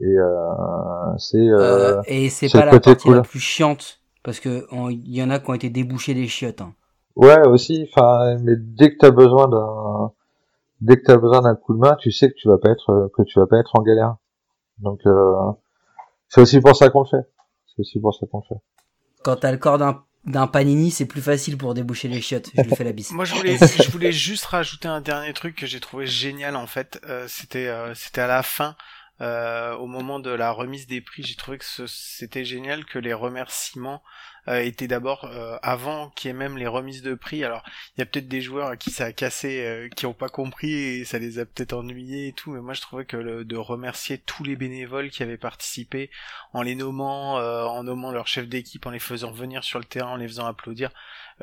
Et 0.00 0.04
euh, 0.06 1.16
c'est 1.18 1.38
euh, 1.38 1.98
Euh, 1.98 2.02
et 2.06 2.28
c'est 2.30 2.50
pas 2.50 2.64
la 2.66 2.78
partie 2.78 3.08
la 3.08 3.16
cool. 3.16 3.22
plus 3.22 3.40
chiante, 3.40 4.00
parce 4.22 4.40
que 4.40 4.66
il 4.90 5.14
y 5.14 5.22
en 5.22 5.30
a 5.30 5.38
qui 5.38 5.50
ont 5.50 5.54
été 5.54 5.70
débouchés 5.70 6.14
des 6.14 6.28
chiottes. 6.28 6.60
hein. 6.60 6.72
Ouais, 7.16 7.46
aussi. 7.48 7.88
Enfin, 7.90 8.36
mais 8.42 8.54
dès 8.56 8.90
que 8.90 8.96
t'as 8.98 9.10
besoin 9.10 9.48
d'un, 9.48 10.12
dès 10.80 10.96
que 10.98 11.02
t'as 11.04 11.16
besoin 11.16 11.40
d'un 11.42 11.54
coup 11.56 11.74
de 11.74 11.78
main, 11.78 11.96
tu 11.96 12.12
sais 12.12 12.28
que 12.30 12.34
tu 12.34 12.46
vas 12.48 12.58
pas 12.58 12.70
être, 12.70 13.10
que 13.16 13.22
tu 13.22 13.38
vas 13.40 13.46
pas 13.46 13.58
être 13.58 13.74
en 13.74 13.82
galère. 13.82 14.16
Donc, 14.78 15.00
c'est 16.28 16.40
aussi 16.42 16.60
pour 16.60 16.76
ça 16.76 16.90
qu'on 16.90 17.00
le 17.00 17.06
fait. 17.06 17.26
C'est 17.68 17.80
aussi 17.80 17.98
pour 18.00 18.14
ça 18.14 18.26
qu'on 18.26 18.38
le 18.38 18.44
fait. 18.54 18.60
Quand 19.24 19.36
t'as 19.36 19.50
le 19.52 19.58
corps 19.58 19.78
d'un 19.78 20.02
d'un 20.26 20.46
panini, 20.46 20.90
c'est 20.90 21.06
plus 21.06 21.22
facile 21.22 21.56
pour 21.56 21.72
déboucher 21.74 22.08
les 22.08 22.20
chiottes. 22.20 22.50
Je 22.56 22.62
lui 22.62 22.74
fais 22.74 22.84
la 22.84 22.92
bise. 22.92 23.12
Moi, 23.12 23.24
je 23.24 23.34
voulais, 23.34 23.56
je 23.84 23.90
voulais 23.90 24.12
juste 24.12 24.44
rajouter 24.44 24.88
un 24.88 25.00
dernier 25.00 25.32
truc 25.32 25.54
que 25.56 25.66
j'ai 25.66 25.80
trouvé 25.80 26.06
génial 26.06 26.56
en 26.56 26.66
fait. 26.66 27.00
Euh, 27.08 27.26
c'était, 27.28 27.68
euh, 27.68 27.94
c'était 27.94 28.20
à 28.22 28.26
la 28.26 28.42
fin, 28.42 28.76
euh, 29.20 29.74
au 29.76 29.86
moment 29.86 30.18
de 30.18 30.30
la 30.30 30.50
remise 30.50 30.86
des 30.86 31.00
prix. 31.00 31.22
J'ai 31.22 31.36
trouvé 31.36 31.58
que 31.58 31.64
ce- 31.64 31.86
c'était 31.86 32.44
génial 32.44 32.84
que 32.84 32.98
les 32.98 33.14
remerciements 33.14 34.02
euh, 34.48 34.60
étaient 34.62 34.88
d'abord 34.88 35.24
euh, 35.24 35.56
avant 35.62 36.10
qu'il 36.10 36.28
y 36.28 36.30
ait 36.30 36.36
même 36.36 36.56
les 36.56 36.66
remises 36.66 37.02
de 37.02 37.14
prix. 37.14 37.44
Alors, 37.44 37.62
il 37.96 38.00
y 38.00 38.02
a 38.02 38.06
peut-être 38.06 38.28
des 38.28 38.40
joueurs 38.40 38.68
à 38.68 38.76
qui 38.76 38.90
ça 38.90 39.06
a 39.06 39.12
cassé, 39.12 39.64
euh, 39.66 39.88
qui 39.88 40.06
ont 40.06 40.14
pas 40.14 40.28
compris 40.28 40.72
et 40.72 41.04
ça 41.04 41.18
les 41.18 41.38
a 41.38 41.46
peut-être 41.46 41.72
ennuyés 41.74 42.28
et 42.28 42.32
tout. 42.32 42.50
Mais 42.52 42.60
moi, 42.60 42.74
je 42.74 42.80
trouvais 42.80 43.04
que 43.04 43.16
le- 43.16 43.44
de 43.44 43.56
remercier 43.56 44.18
tous 44.18 44.44
les 44.44 44.56
bénévoles 44.56 45.10
qui 45.10 45.22
avaient 45.22 45.36
participé 45.38 46.10
en 46.52 46.62
les 46.62 46.74
nommant, 46.74 47.38
euh, 47.38 47.64
en 47.64 47.84
nommant 47.84 48.12
leur 48.12 48.26
chef 48.26 48.48
d'équipe, 48.48 48.86
en 48.86 48.90
les 48.90 48.98
faisant 48.98 49.32
venir 49.32 49.64
sur 49.64 49.78
le 49.78 49.84
terrain, 49.84 50.10
en 50.12 50.16
les 50.16 50.28
faisant 50.28 50.46
applaudir. 50.46 50.90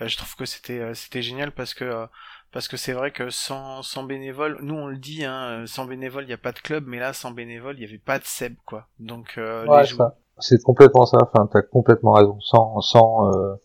Euh, 0.02 0.08
je 0.08 0.18
trouve 0.18 0.36
que 0.36 0.46
c'était 0.46 0.80
euh, 0.80 0.94
c'était 0.94 1.22
génial 1.22 1.52
parce 1.52 1.74
que 1.74 1.84
euh, 1.86 2.08
parce 2.52 2.68
que 2.68 2.78
c'est 2.78 2.94
vrai 2.94 3.12
que 3.12 3.30
sans 3.30 3.82
sans 3.84 4.04
bénévoles, 4.04 4.58
nous 4.62 4.76
on 4.76 4.88
le 4.88 4.98
dit, 4.98 5.26
hein, 5.26 5.66
sans 5.68 5.86
bénévoles 5.86 6.26
il 6.26 6.30
y 6.30 6.34
a 6.34 6.38
pas 6.38 6.52
de 6.52 6.60
club, 6.60 6.86
mais 6.88 7.00
là 7.00 7.14
sans 7.14 7.32
bénévoles 7.32 7.78
il 7.78 7.82
y 7.84 7.86
avait 7.86 7.98
pas 7.98 8.20
de 8.20 8.26
Seb 8.26 8.56
quoi. 8.66 8.88
Donc 9.00 9.38
euh, 9.38 9.68
Ouais, 9.68 9.82
les 9.82 9.86
jou- 9.86 9.98
ça. 9.98 10.18
C'est 10.40 10.62
complètement 10.64 11.06
ça. 11.06 11.18
Enfin, 11.22 11.48
t'as 11.52 11.62
complètement 11.62 12.14
raison. 12.14 12.40
Sans, 12.42 12.82
sans, 12.82 13.32
euh, 13.34 13.56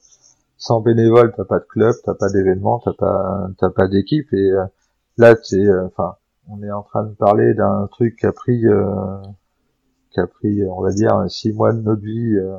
sans 0.59 0.81
bénévoles, 0.81 1.33
t'as 1.37 1.45
pas 1.45 1.59
de 1.61 1.65
club, 1.65 1.95
t'as 2.05 2.15
pas 2.15 2.29
d'événement, 2.31 2.81
t'as 2.81 2.93
pas, 2.93 3.49
t'as 3.59 3.71
pas 3.71 3.89
d'équipe. 3.89 4.33
Et 4.33 4.51
euh, 4.53 4.65
là, 5.19 5.35
c'est, 5.43 5.57
euh, 5.67 5.87
enfin, 5.87 6.17
on 6.49 6.63
est 6.63 6.71
en 6.73 6.83
train 6.83 7.05
de 7.05 7.15
parler 7.15 7.55
d'un 7.55 7.89
truc 7.89 8.17
qui 8.19 8.27
a 8.27 8.33
pris, 8.33 8.67
euh, 8.67 9.19
qui 10.11 10.21
a 10.21 10.27
pris, 10.27 10.65
on 10.67 10.83
va 10.83 10.91
dire, 10.93 11.25
six 11.31 11.53
mois 11.53 11.73
de 11.73 11.81
notre 11.81 12.03
vie, 12.03 12.37
euh, 12.37 12.59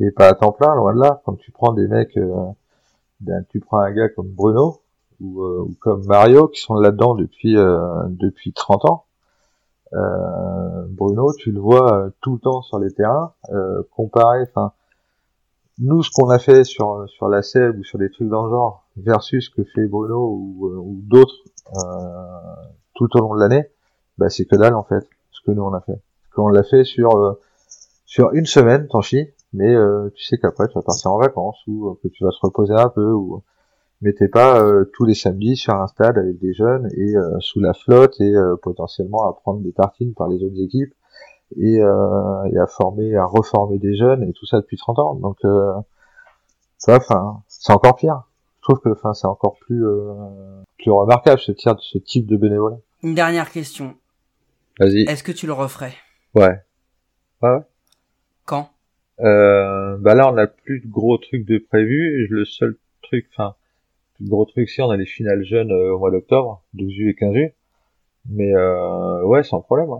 et 0.00 0.10
pas 0.10 0.28
à 0.28 0.34
temps 0.34 0.52
plein, 0.52 0.74
loin 0.74 0.94
de 0.94 1.00
là. 1.00 1.22
Quand 1.24 1.36
tu 1.36 1.52
prends 1.52 1.72
des 1.72 1.88
mecs, 1.88 2.18
ben, 3.20 3.44
tu 3.50 3.60
prends 3.60 3.78
un 3.78 3.92
gars 3.92 4.08
comme 4.10 4.28
Bruno 4.28 4.82
ou, 5.20 5.42
ou 5.44 5.74
comme 5.80 6.04
Mario 6.06 6.48
qui 6.48 6.60
sont 6.60 6.74
là-dedans 6.74 7.14
depuis, 7.14 7.54
depuis 7.54 8.52
30 8.52 8.84
ans. 8.86 9.05
Euh, 9.96 10.84
Bruno, 10.88 11.32
tu 11.38 11.52
le 11.52 11.60
vois 11.60 11.92
euh, 11.94 12.10
tout 12.20 12.34
le 12.34 12.38
temps 12.40 12.62
sur 12.62 12.78
les 12.78 12.92
terrains, 12.92 13.32
euh, 13.50 13.82
comparé, 13.94 14.42
enfin, 14.42 14.72
nous, 15.78 16.02
ce 16.02 16.10
qu'on 16.10 16.30
a 16.30 16.38
fait 16.38 16.64
sur 16.64 17.08
sur 17.08 17.28
la 17.28 17.42
SEB 17.42 17.78
ou 17.78 17.84
sur 17.84 17.98
des 17.98 18.10
trucs 18.10 18.28
dans 18.28 18.44
le 18.44 18.50
genre, 18.50 18.84
versus 18.96 19.46
ce 19.46 19.50
que 19.50 19.66
fait 19.74 19.86
Bruno 19.86 20.28
ou, 20.30 20.68
euh, 20.68 20.76
ou 20.76 21.00
d'autres 21.02 21.34
euh, 21.76 22.54
tout 22.94 23.08
au 23.16 23.20
long 23.20 23.34
de 23.34 23.40
l'année, 23.40 23.66
bah 24.18 24.30
c'est 24.30 24.46
que 24.46 24.56
dalle 24.56 24.74
en 24.74 24.84
fait, 24.84 25.06
ce 25.30 25.40
que 25.44 25.50
nous 25.50 25.62
on 25.62 25.74
a 25.74 25.80
fait. 25.80 26.00
Qu'on 26.34 26.48
l'a 26.48 26.62
fait 26.62 26.84
sur 26.84 27.16
euh, 27.16 27.40
sur 28.04 28.32
une 28.32 28.46
semaine, 28.46 28.88
t'en 28.88 29.00
chies, 29.00 29.28
mais 29.52 29.74
tu 30.14 30.24
sais 30.24 30.38
qu'après 30.38 30.68
tu 30.68 30.74
vas 30.74 30.82
partir 30.82 31.10
en 31.10 31.18
vacances 31.18 31.58
ou 31.66 31.98
que 32.02 32.08
tu 32.08 32.24
vas 32.24 32.30
te 32.30 32.38
reposer 32.40 32.74
un 32.74 32.88
peu 32.88 33.10
ou 33.12 33.42
mais 34.02 34.12
t'es 34.12 34.28
pas 34.28 34.60
euh, 34.62 34.84
tous 34.94 35.04
les 35.04 35.14
samedis 35.14 35.56
sur 35.56 35.74
un 35.74 35.86
stade 35.86 36.18
avec 36.18 36.38
des 36.38 36.52
jeunes 36.52 36.88
et 36.96 37.16
euh, 37.16 37.38
sous 37.40 37.60
la 37.60 37.72
flotte 37.72 38.20
et 38.20 38.34
euh, 38.34 38.56
potentiellement 38.62 39.28
à 39.28 39.32
prendre 39.32 39.60
des 39.60 39.72
tartines 39.72 40.14
par 40.14 40.28
les 40.28 40.42
autres 40.44 40.60
équipes 40.60 40.92
et, 41.56 41.80
euh, 41.80 42.44
et 42.52 42.58
à 42.58 42.66
former, 42.66 43.16
à 43.16 43.24
reformer 43.24 43.78
des 43.78 43.96
jeunes 43.96 44.22
et 44.24 44.32
tout 44.32 44.46
ça 44.46 44.60
depuis 44.60 44.76
30 44.76 44.98
ans. 44.98 45.14
Donc, 45.14 45.38
euh, 45.44 45.72
vois, 46.86 46.96
enfin, 46.96 47.42
c'est 47.48 47.72
encore 47.72 47.96
pire. 47.96 48.22
Je 48.58 48.62
trouve 48.62 48.80
que, 48.80 48.88
enfin, 48.90 49.14
c'est 49.14 49.26
encore 49.28 49.56
plus 49.60 49.86
euh, 49.86 50.12
plus 50.78 50.90
remarquable 50.90 51.40
ce, 51.40 51.52
tir- 51.52 51.78
ce 51.80 51.98
type 51.98 52.26
de 52.26 52.36
bénévolat. 52.36 52.78
Une 53.02 53.14
dernière 53.14 53.50
question. 53.50 53.94
Vas-y. 54.80 55.02
Est-ce 55.08 55.22
que 55.22 55.32
tu 55.32 55.46
le 55.46 55.52
referais? 55.52 55.94
Ouais. 56.34 56.60
Quand? 58.44 58.68
Euh, 59.20 59.96
bah 59.98 60.14
là, 60.14 60.30
on 60.32 60.36
a 60.36 60.46
plus 60.46 60.80
de 60.80 60.88
gros 60.88 61.16
trucs 61.18 61.46
de 61.46 61.58
prévus. 61.58 62.26
Le 62.28 62.44
seul 62.44 62.76
truc, 63.02 63.26
enfin, 63.32 63.54
le 64.20 64.28
gros 64.28 64.44
truc, 64.44 64.68
si 64.68 64.80
on 64.82 64.90
a 64.90 64.96
les 64.96 65.06
finales 65.06 65.44
jeunes 65.44 65.72
euh, 65.72 65.94
au 65.94 65.98
mois 65.98 66.10
d'octobre, 66.10 66.62
12 66.74 66.90
juillet 66.90 67.10
et 67.10 67.14
15 67.14 67.32
juillet. 67.32 67.54
Mais 68.28 68.54
euh, 68.54 69.24
ouais, 69.24 69.42
sans 69.42 69.60
problème. 69.60 69.90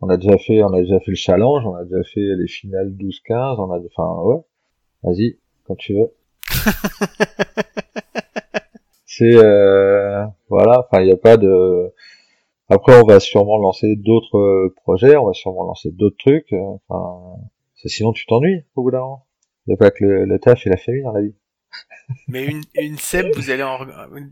On 0.00 0.08
a 0.08 0.16
déjà 0.16 0.36
fait, 0.38 0.62
on 0.62 0.72
a 0.72 0.80
déjà 0.80 1.00
fait 1.00 1.10
le 1.12 1.16
challenge, 1.16 1.64
on 1.64 1.74
a 1.74 1.84
déjà 1.84 2.02
fait 2.04 2.20
les 2.20 2.46
finales 2.46 2.90
12-15, 2.90 3.60
on 3.60 3.70
a, 3.72 3.80
enfin 3.80 4.22
ouais. 4.22 4.40
Vas-y, 5.02 5.38
quand 5.64 5.76
tu 5.76 5.94
veux. 5.94 6.12
C'est 9.06 9.36
euh, 9.36 10.26
voilà, 10.48 10.80
enfin 10.80 11.00
il 11.00 11.06
n'y 11.06 11.12
a 11.12 11.16
pas 11.16 11.38
de. 11.38 11.92
Après, 12.68 13.00
on 13.00 13.06
va 13.06 13.20
sûrement 13.20 13.56
lancer 13.56 13.96
d'autres 13.96 14.36
euh, 14.38 14.74
projets, 14.82 15.16
on 15.16 15.26
va 15.26 15.32
sûrement 15.32 15.64
lancer 15.64 15.90
d'autres 15.90 16.18
trucs. 16.18 16.52
Enfin, 16.52 17.40
sinon 17.86 18.12
tu 18.12 18.26
t'ennuies 18.26 18.64
au 18.74 18.82
bout 18.82 18.90
d'un 18.90 19.00
moment. 19.00 19.26
Il 19.66 19.70
n'y 19.70 19.74
a 19.74 19.78
pas 19.78 19.90
que 19.90 20.04
le, 20.04 20.24
le 20.24 20.38
taf 20.38 20.66
et 20.66 20.70
la 20.70 20.76
famille 20.76 21.02
dans 21.02 21.12
la 21.12 21.22
vie. 21.22 21.34
Mais 22.28 22.44
une, 22.44 22.62
une 22.74 22.98
SEB, 22.98 23.34
vous 23.34 23.50
allez 23.50 23.62
en... 23.62 23.78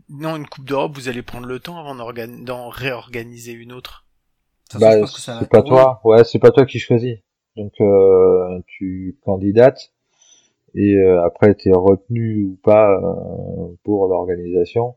Non, 0.09 0.35
une 0.37 0.47
Coupe 0.47 0.65
d'Europe, 0.65 0.93
vous 0.95 1.09
allez 1.09 1.21
prendre 1.21 1.47
le 1.47 1.59
temps 1.59 1.77
avant 1.77 1.95
d'en 1.95 2.69
réorganiser 2.69 3.51
une 3.51 3.73
autre. 3.73 4.05
Bah, 4.79 5.05
c'est 5.05 5.49
pas 5.49 5.61
toi, 5.61 6.01
ouais, 6.03 6.23
c'est 6.23 6.39
pas 6.39 6.51
toi 6.51 6.65
qui 6.65 6.79
choisis. 6.79 7.19
Donc 7.55 7.73
euh, 7.79 8.59
tu 8.67 9.17
candidates 9.23 9.93
et 10.73 10.97
euh, 10.97 11.23
après 11.23 11.53
t'es 11.55 11.71
retenu 11.71 12.43
ou 12.43 12.59
pas 12.63 12.99
euh, 12.99 13.75
pour 13.83 14.07
l'organisation. 14.07 14.95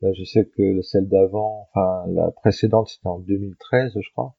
Là, 0.00 0.12
je 0.14 0.24
sais 0.24 0.46
que 0.46 0.80
celle 0.80 1.08
d'avant, 1.08 1.68
enfin 1.72 2.04
la 2.08 2.30
précédente, 2.30 2.88
c'était 2.88 3.08
en 3.08 3.18
2013, 3.18 3.92
je 4.00 4.10
crois. 4.12 4.34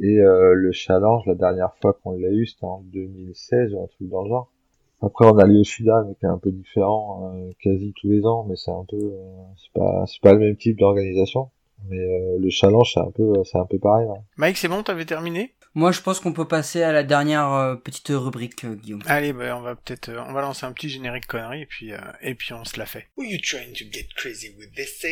Et 0.00 0.20
euh, 0.20 0.52
le 0.54 0.72
challenge, 0.72 1.24
la 1.26 1.34
dernière 1.34 1.74
fois 1.80 1.94
qu'on 1.94 2.12
l'a 2.12 2.30
eu, 2.30 2.46
c'était 2.46 2.66
en 2.66 2.82
2016 2.82 3.74
ou 3.74 3.82
un 3.82 3.86
truc 3.86 4.08
dans 4.08 4.22
le 4.22 4.28
genre. 4.28 4.52
Après, 5.00 5.26
on 5.26 5.38
a 5.38 5.46
au 5.46 5.64
Sud-Am, 5.64 6.14
qui 6.18 6.26
est 6.26 6.28
un 6.28 6.38
peu 6.38 6.50
différent, 6.50 7.32
euh, 7.32 7.50
quasi 7.62 7.92
tous 8.00 8.10
les 8.10 8.24
ans, 8.24 8.44
mais 8.48 8.56
c'est 8.56 8.72
un 8.72 8.84
peu, 8.88 8.96
euh, 8.96 9.42
c'est 9.56 9.72
pas, 9.72 10.04
c'est 10.06 10.20
pas 10.20 10.32
le 10.32 10.40
même 10.40 10.56
type 10.56 10.78
d'organisation. 10.78 11.50
Mais 11.88 11.98
euh, 11.98 12.38
le 12.40 12.50
challenge, 12.50 12.92
c'est 12.94 13.00
un 13.00 13.10
peu, 13.12 13.32
c'est 13.44 13.58
un 13.58 13.66
peu 13.66 13.78
pareil. 13.78 14.06
ouais. 14.08 14.18
Mike, 14.36 14.56
c'est 14.56 14.66
bon, 14.68 14.82
t'avais 14.82 15.04
terminé? 15.04 15.54
Moi, 15.74 15.92
je 15.92 16.00
pense 16.00 16.18
qu'on 16.18 16.32
peut 16.32 16.48
passer 16.48 16.82
à 16.82 16.90
la 16.90 17.04
dernière 17.04 17.52
euh, 17.52 17.76
petite 17.76 18.08
rubrique, 18.08 18.64
euh, 18.64 18.74
Guillaume. 18.74 19.02
Allez, 19.06 19.32
bah, 19.32 19.56
on 19.56 19.60
va 19.60 19.76
peut-être, 19.76 20.08
euh, 20.08 20.24
on 20.26 20.32
va 20.32 20.40
lancer 20.40 20.66
un 20.66 20.72
petit 20.72 20.88
générique 20.88 21.26
connerie 21.26 21.62
et 21.62 21.66
puis, 21.66 21.92
euh, 21.92 21.98
et 22.20 22.34
puis 22.34 22.52
on 22.52 22.64
se 22.64 22.78
la 22.78 22.86
fait. 22.86 23.06
Who 23.16 23.22
you 23.22 23.38
trying 23.40 23.74
to 23.74 23.84
get 23.92 24.08
crazy 24.16 24.48
with? 24.58 24.74
This? 24.74 25.04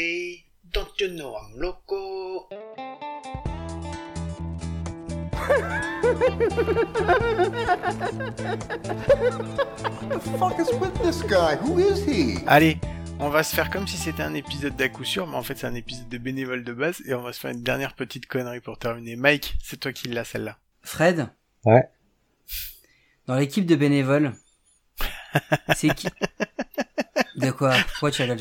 Don't 0.72 0.88
you 1.00 1.08
know 1.08 1.36
I'm 1.36 1.60
loco? 1.60 2.48
Allez, 12.46 12.78
on 13.18 13.28
va 13.28 13.42
se 13.42 13.54
faire 13.54 13.70
comme 13.70 13.86
si 13.86 13.96
c'était 13.96 14.22
un 14.22 14.34
épisode 14.34 14.76
d'à 14.76 14.88
coup 14.88 15.04
sûr, 15.04 15.26
mais 15.26 15.36
en 15.36 15.42
fait 15.42 15.56
c'est 15.58 15.66
un 15.66 15.74
épisode 15.74 16.08
de 16.08 16.18
bénévole 16.18 16.64
de 16.64 16.72
base 16.72 17.02
et 17.06 17.14
on 17.14 17.22
va 17.22 17.32
se 17.32 17.40
faire 17.40 17.50
une 17.50 17.62
dernière 17.62 17.94
petite 17.94 18.26
connerie 18.26 18.60
pour 18.60 18.78
terminer. 18.78 19.16
Mike, 19.16 19.56
c'est 19.62 19.78
toi 19.80 19.92
qui 19.92 20.08
l'as 20.08 20.24
celle-là. 20.24 20.58
Fred 20.82 21.28
Ouais. 21.64 21.88
Dans 23.26 23.34
l'équipe 23.36 23.66
de 23.66 23.74
bénévoles, 23.74 24.32
c'est 25.74 25.94
qui 25.94 26.08
De 27.36 27.50
quoi? 27.50 27.74
Pourquoi 27.90 28.10
tu 28.10 28.22
rigoles 28.22 28.38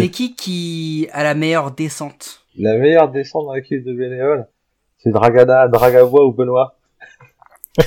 C'est 0.00 0.10
qui 0.10 0.34
qui 0.34 1.08
a 1.12 1.22
la 1.24 1.34
meilleure 1.34 1.72
descente? 1.72 2.42
La 2.56 2.76
meilleure 2.76 3.10
descente 3.10 3.46
dans 3.46 3.54
l'équipe 3.54 3.84
de 3.84 3.92
bénévoles, 3.92 4.46
c'est 5.04 5.10
Dragana, 5.12 5.68
Dragavois 5.68 6.24
ou 6.26 6.32
Benoît. 6.32 6.76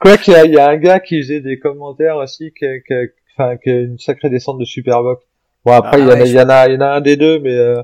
Quoi 0.00 0.16
qu'il 0.18 0.32
y 0.34 0.36
a, 0.36 0.44
il 0.44 0.52
y 0.52 0.58
a 0.58 0.68
un 0.68 0.76
gars 0.76 1.00
qui 1.00 1.20
faisait 1.22 1.40
des 1.40 1.58
commentaires 1.58 2.16
aussi, 2.16 2.52
qui, 2.56 2.64
a- 2.66 2.78
qui, 2.80 2.92
a- 2.94 3.02
enfin, 3.36 3.56
qui 3.56 3.70
a 3.70 3.80
une 3.80 3.98
sacrée 3.98 4.30
descente 4.30 4.58
de 4.58 4.64
Superboc. 4.64 5.20
Bon 5.64 5.72
après, 5.72 5.96
Ah 5.96 5.98
il 5.98 6.04
y, 6.04 6.08
en 6.08 6.10
a- 6.10 6.14
ouais, 6.14 6.28
il 6.28 6.34
y 6.34 6.40
en 6.40 6.48
a, 6.48 6.68
il 6.68 6.74
y 6.74 6.76
en 6.76 6.80
a 6.82 6.86
un 6.88 7.00
des 7.00 7.16
deux, 7.16 7.40
mais 7.40 7.54
euh, 7.56 7.82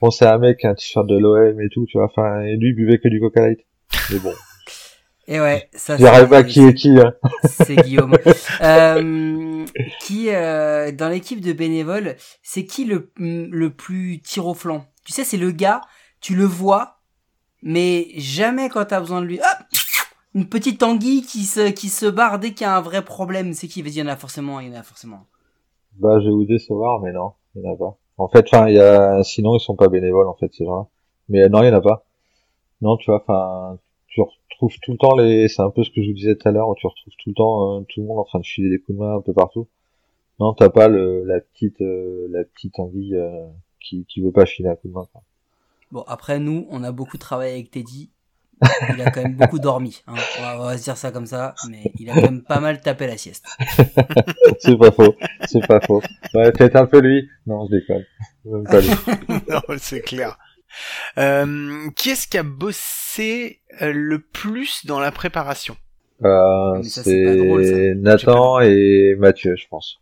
bon, 0.00 0.10
c'est 0.10 0.26
un 0.26 0.38
mec 0.38 0.58
qui 0.58 0.66
a 0.66 0.70
un 0.70 0.74
t-shirt 0.74 1.06
de 1.06 1.16
l'OM 1.18 1.60
et 1.60 1.68
tout, 1.68 1.86
tu 1.86 1.98
vois. 1.98 2.06
Enfin, 2.06 2.40
et 2.42 2.56
lui 2.56 2.70
il 2.70 2.74
buvait 2.74 2.98
que 2.98 3.08
du 3.08 3.20
Coca 3.20 3.40
Light. 3.42 3.60
Mais 4.10 4.18
bon, 4.18 4.32
Et 5.26 5.40
ouais, 5.40 5.68
ça 5.72 5.96
j'arrive 5.96 6.28
pas 6.28 6.42
c'est 6.42 6.48
qui 6.48 6.60
est 6.66 6.74
qui. 6.74 6.98
Hein. 7.00 7.14
c'est 7.44 7.76
Guillaume. 7.76 8.16
Euh, 8.60 9.64
qui 10.00 10.28
euh, 10.30 10.92
dans 10.92 11.08
l'équipe 11.08 11.40
de 11.40 11.52
bénévoles, 11.52 12.14
c'est 12.42 12.64
qui 12.64 12.84
le 12.84 13.10
le 13.18 13.70
plus 13.70 14.20
tir 14.22 14.46
au 14.46 14.54
flanc 14.54 14.84
Tu 15.04 15.12
sais, 15.12 15.24
c'est 15.24 15.36
le 15.38 15.50
gars, 15.50 15.80
tu 16.24 16.34
le 16.34 16.46
vois, 16.46 17.00
mais 17.62 18.08
jamais 18.16 18.70
quand 18.70 18.82
t'as 18.86 18.98
besoin 18.98 19.20
de 19.20 19.26
lui. 19.26 19.38
Hop 19.40 19.66
une 20.34 20.48
petite 20.48 20.82
anguille 20.82 21.20
qui 21.20 21.44
se 21.44 21.70
qui 21.70 21.90
se 21.90 22.06
barre 22.06 22.38
dès 22.38 22.54
qu'il 22.54 22.62
y 22.62 22.64
a 22.64 22.74
un 22.74 22.80
vrai 22.80 23.04
problème. 23.04 23.52
C'est 23.52 23.68
qui? 23.68 23.82
Vas-y, 23.82 23.96
il 23.96 23.98
y 23.98 24.02
en 24.02 24.06
a 24.06 24.16
forcément, 24.16 24.58
il 24.58 24.68
y 24.68 24.70
en 24.74 24.80
a 24.80 24.82
forcément. 24.82 25.26
Bah, 25.98 26.18
je 26.20 26.24
vais 26.24 26.32
vous 26.32 26.46
décevoir, 26.46 27.00
mais 27.00 27.12
non, 27.12 27.34
il 27.54 27.62
y 27.62 27.68
en 27.68 27.74
a 27.74 27.76
pas. 27.76 27.98
En 28.16 28.28
fait, 28.28 28.50
y 28.50 28.78
a, 28.78 29.22
sinon 29.22 29.54
ils 29.54 29.60
sont 29.60 29.76
pas 29.76 29.88
bénévoles 29.88 30.26
en 30.26 30.34
fait 30.34 30.50
ces 30.54 30.64
gens-là. 30.64 30.86
Mais 31.28 31.42
euh, 31.42 31.50
non, 31.50 31.62
il 31.62 31.66
y 31.66 31.70
en 31.70 31.76
a 31.76 31.82
pas. 31.82 32.06
Non, 32.80 32.96
tu 32.96 33.10
vois, 33.10 33.22
enfin, 33.22 33.78
tu 34.08 34.22
retrouves 34.22 34.78
tout 34.80 34.92
le 34.92 34.98
temps 34.98 35.16
les, 35.16 35.48
c'est 35.48 35.62
un 35.62 35.70
peu 35.70 35.84
ce 35.84 35.90
que 35.90 36.00
je 36.02 36.08
vous 36.08 36.14
disais 36.14 36.36
tout 36.36 36.48
à 36.48 36.52
l'heure, 36.52 36.74
tu 36.78 36.86
retrouves 36.86 37.12
tout 37.22 37.28
le 37.28 37.34
temps 37.34 37.80
euh, 37.80 37.84
tout 37.86 38.00
le 38.00 38.06
monde 38.06 38.18
en 38.18 38.24
train 38.24 38.40
de 38.40 38.46
filer 38.46 38.70
des 38.70 38.78
coups 38.78 38.96
de 38.96 39.04
main 39.04 39.16
un 39.16 39.20
peu 39.20 39.34
partout. 39.34 39.68
Non, 40.40 40.54
t'as 40.54 40.70
pas 40.70 40.88
le, 40.88 41.22
la 41.24 41.40
petite, 41.40 41.82
euh, 41.82 42.28
la 42.30 42.44
petite 42.44 42.78
anguille 42.78 43.20
qui, 43.78 44.06
qui 44.06 44.22
veut 44.22 44.32
pas 44.32 44.46
filer 44.46 44.70
un 44.70 44.76
coup 44.76 44.88
de 44.88 44.94
main. 44.94 45.06
Bon, 45.90 46.02
après 46.06 46.38
nous, 46.38 46.66
on 46.70 46.82
a 46.84 46.92
beaucoup 46.92 47.18
travaillé 47.18 47.52
avec 47.54 47.70
Teddy. 47.70 48.10
Il 48.94 49.02
a 49.02 49.10
quand 49.10 49.22
même 49.22 49.34
beaucoup 49.36 49.58
dormi. 49.58 50.02
Hein. 50.06 50.14
On, 50.38 50.42
va, 50.42 50.60
on 50.60 50.64
va 50.64 50.78
se 50.78 50.84
dire 50.84 50.96
ça 50.96 51.10
comme 51.10 51.26
ça, 51.26 51.54
mais 51.68 51.92
il 51.98 52.08
a 52.08 52.14
quand 52.14 52.22
même 52.22 52.42
pas 52.42 52.60
mal 52.60 52.80
tapé 52.80 53.06
la 53.06 53.16
sieste. 53.16 53.44
c'est 54.58 54.78
pas 54.78 54.90
faux, 54.90 55.14
c'est 55.46 55.66
pas 55.66 55.80
faux. 55.80 56.00
Ouais, 56.34 56.50
peut-être 56.52 56.76
un 56.76 56.86
peu 56.86 57.00
lui. 57.00 57.28
Non, 57.46 57.66
je 57.66 57.76
déconne. 57.76 58.04
Même 58.44 58.64
pas 58.64 58.80
lui. 58.80 58.88
non, 59.48 59.60
c'est 59.78 60.00
clair. 60.00 60.38
Euh, 61.18 61.88
qui 61.96 62.10
est-ce 62.10 62.26
qui 62.26 62.38
a 62.38 62.42
bossé 62.42 63.60
euh, 63.82 63.92
le 63.92 64.18
plus 64.18 64.86
dans 64.86 65.00
la 65.00 65.12
préparation? 65.12 65.76
Euh, 66.24 66.82
c'est 66.82 67.94
Nathan 67.96 68.60
et 68.60 69.14
Mathieu, 69.18 69.56
je 69.56 69.66
pense. 69.68 70.00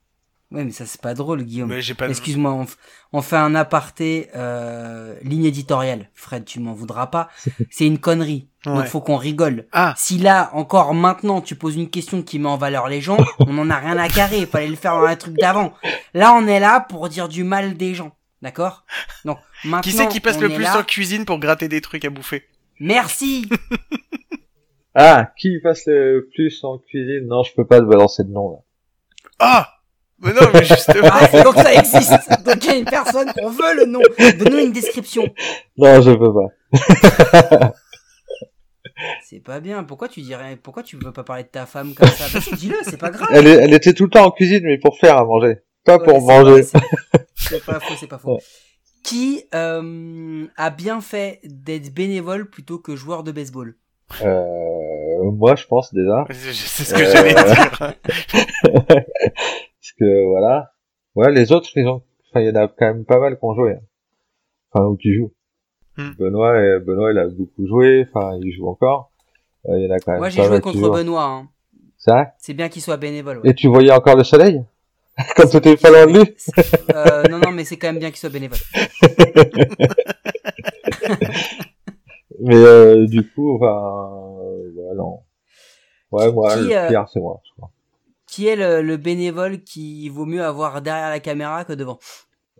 Ouais, 0.53 0.65
mais 0.65 0.71
ça 0.71 0.85
c'est 0.85 1.01
pas 1.01 1.15
drôle, 1.15 1.43
Guillaume. 1.45 1.71
Mais 1.71 1.81
j'ai 1.81 1.95
pas. 1.95 2.09
Excuse-moi, 2.09 2.53
on, 2.53 2.65
f- 2.65 2.77
on 3.13 3.23
fait 3.23 3.37
un 3.37 3.55
aparté 3.55 4.29
euh, 4.37 5.15
ligne 5.23 5.47
éditoriale. 5.47 6.11
Fred, 6.15 6.45
tu 6.45 6.61
m'en 6.61 6.75
voudras 6.75 7.07
pas. 7.07 7.29
C'est 7.71 7.87
une 7.87 7.99
connerie. 7.99 8.49
Ouais. 8.67 8.75
Donc 8.75 8.87
faut 8.87 9.01
qu'on 9.01 9.17
rigole. 9.17 9.67
Ah, 9.73 9.95
Si 9.97 10.19
là, 10.19 10.51
encore 10.53 10.93
maintenant, 10.95 11.41
tu 11.41 11.57
poses 11.57 11.77
une 11.77 11.89
question 11.89 12.23
qui 12.23 12.39
met 12.39 12.49
en 12.49 12.59
valeur 12.59 12.89
les 12.89 13.01
gens, 13.01 13.17
on 13.41 13.57
en 13.59 13.71
a 13.71 13.77
rien 13.79 13.97
à 13.97 14.09
carrer. 14.09 14.41
Il 14.41 14.47
fallait 14.47 14.69
le 14.69 14.77
faire 14.77 14.93
dans 14.95 15.05
un 15.07 15.17
truc 15.17 15.37
d'avant. 15.39 15.73
Là, 16.15 16.35
on 16.35 16.47
est 16.47 16.61
là 16.61 16.81
pour 16.81 17.09
dire 17.09 17.29
du 17.29 17.45
mal 17.45 17.75
des 17.77 17.95
gens. 17.95 18.13
D'accord? 18.43 18.85
Donc 19.25 19.39
maintenant, 19.65 19.81
qui 19.81 19.93
c'est 19.93 20.09
qui 20.09 20.21
passe 20.21 20.39
le 20.41 20.49
plus 20.51 20.65
là. 20.65 20.79
en 20.81 20.83
cuisine 20.83 21.25
pour 21.25 21.39
gratter 21.39 21.69
des 21.69 21.81
trucs 21.81 22.05
à 22.05 22.11
bouffer? 22.11 22.45
Merci. 22.79 23.49
Ah, 24.95 25.31
qui 25.39 25.59
passe 25.61 25.87
le 25.87 26.29
plus 26.35 26.63
en 26.65 26.79
cuisine? 26.79 27.27
Non, 27.27 27.43
je 27.43 27.55
peux 27.55 27.67
pas 27.67 27.81
te 27.81 27.85
balancer 27.87 28.25
de 28.25 28.31
nom. 28.31 28.51
Là. 28.51 28.59
Ah 29.39 29.69
Mais 30.23 30.33
non, 30.33 30.49
mais 30.55 30.65
justement. 30.65 31.09
Ah, 31.11 31.27
c'est 31.31 31.43
donc 31.43 31.57
ça 31.57 31.73
existe. 31.75 32.13
Donc 32.45 32.65
il 32.65 32.67
y 32.67 32.71
a 32.71 32.77
une 32.77 32.85
personne, 32.85 33.33
on 33.43 33.51
veut 33.51 33.75
le 33.77 33.87
nom. 33.87 34.01
Donne-nous 34.39 34.59
une 34.67 34.73
description. 34.73 35.25
Non, 35.77 36.01
je 36.01 36.13
peux 36.13 36.33
pas. 36.33 37.73
C'est 39.25 39.41
pas 39.43 39.59
bien. 39.61 39.83
Pourquoi 39.85 40.09
tu 40.09 40.21
dirais, 40.21 40.57
pourquoi 40.63 40.83
tu 40.83 40.97
veux 40.97 41.13
pas 41.13 41.25
parler 41.25 41.43
de 41.45 41.49
ta 41.49 41.67
femme 41.67 41.95
comme 41.95 42.09
ça? 42.09 42.27
Vas-y, 42.39 42.55
dis-le, 42.57 42.77
c'est 42.83 42.99
pas 42.99 43.11
grave. 43.11 43.29
Elle, 43.33 43.47
est- 43.47 43.57
elle 43.65 43.75
était 43.75 43.95
tout 43.95 44.05
le 44.05 44.11
temps 44.11 44.27
en 44.27 44.31
cuisine, 44.31 44.61
mais 44.65 44.79
pour 44.79 44.99
faire 44.99 45.17
à 45.19 45.25
manger, 45.25 45.57
pas 45.85 45.97
Ouais, 45.99 46.05
pour 46.05 46.21
manger. 46.21 46.63
C'est 47.35 47.65
pas 47.65 47.81
faux, 47.81 47.95
c'est 47.99 48.07
pas 48.07 48.19
faux. 48.19 48.35
Ouais. 48.35 48.41
Qui 49.03 49.45
euh, 49.55 50.47
a 50.57 50.71
bien 50.71 51.01
fait 51.01 51.41
d'être 51.45 51.93
bénévole 51.93 52.49
plutôt 52.49 52.79
que 52.79 52.95
joueur 52.95 53.25
de 53.25 53.33
baseball? 53.33 53.75
Euh, 54.23 55.23
moi, 55.33 55.57
je 55.57 55.67
pense 55.67 55.93
déjà. 55.93 56.25
C'est 56.31 56.85
ce 56.85 56.95
que 56.95 57.05
j'allais 57.05 57.35
Euh, 57.37 57.43
dire. 57.55 57.95
Que 59.99 60.27
voilà. 60.29 60.73
Ouais, 61.15 61.31
les 61.33 61.53
autres, 61.53 61.69
ils 61.77 61.87
ont. 61.87 62.03
Enfin, 62.31 62.41
il 62.41 62.47
y 62.47 62.51
en 62.51 62.55
a 62.63 62.69
quand 62.69 62.87
même 62.87 63.05
pas 63.05 63.19
mal 63.19 63.35
qui 63.39 63.45
ont 63.45 63.55
joué. 63.55 63.73
hein. 63.73 63.81
Enfin, 64.73 64.87
ou 64.87 64.97
qui 64.97 65.15
jouent. 65.15 65.33
Hmm. 65.99 66.13
Benoît, 66.19 66.53
euh, 66.55 66.81
Benoît, 66.81 67.13
il 67.13 67.19
a 67.19 67.27
beaucoup 67.29 67.67
joué. 67.67 68.07
Enfin, 68.13 68.39
il 68.43 68.53
joue 68.53 68.67
encore. 68.69 69.11
Euh, 69.69 69.79
il 69.79 69.85
y 69.87 69.93
en 69.93 69.95
a 69.95 69.99
quand 69.99 70.13
même 70.13 70.21
Moi, 70.21 70.29
j'ai 70.31 70.43
joué 70.45 70.61
contre. 70.61 70.91
Benoît. 70.91 71.25
hein. 71.25 71.49
C'est 72.39 72.55
bien 72.55 72.69
qu'il 72.69 72.83
soit 72.83 72.97
bénévole. 72.97 73.39
ouais. 73.39 73.51
Et 73.51 73.55
tu 73.55 73.69
voyais 73.69 73.93
encore 73.93 74.17
le 74.17 74.25
soleil? 74.25 74.65
Quand 75.37 75.47
t'étais 75.47 75.77
pas 75.77 75.91
loin 75.91 76.07
de 76.07 76.13
lui? 76.21 76.35
Euh, 76.95 77.23
non, 77.31 77.39
non, 77.39 77.53
mais 77.53 77.65
c'est 77.65 77.77
quand 77.77 77.89
même 77.89 77.99
bien 77.99 78.09
qu'il 78.09 78.17
soit 78.19 78.31
bénévole. 78.31 78.59
Mais 82.41 82.57
euh, 82.57 83.07
du 83.07 83.29
coup, 83.31 83.55
enfin, 83.57 84.41
euh, 84.41 85.05
ouais, 86.11 86.33
moi, 86.33 86.55
Qui, 86.57 86.63
le 86.65 86.89
pire, 86.89 87.07
c'est 87.13 87.21
moi, 87.21 87.41
je 87.45 87.51
crois. 87.57 87.71
Qui 88.33 88.49
est 88.49 88.57
le, 88.57 88.81
le 88.81 88.97
bénévole 88.97 89.63
qui 89.63 90.09
vaut 90.09 90.25
mieux 90.25 90.43
avoir 90.43 90.81
derrière 90.81 91.11
la 91.11 91.21
caméra 91.21 91.67
que 91.67 91.75
devant? 91.75 91.99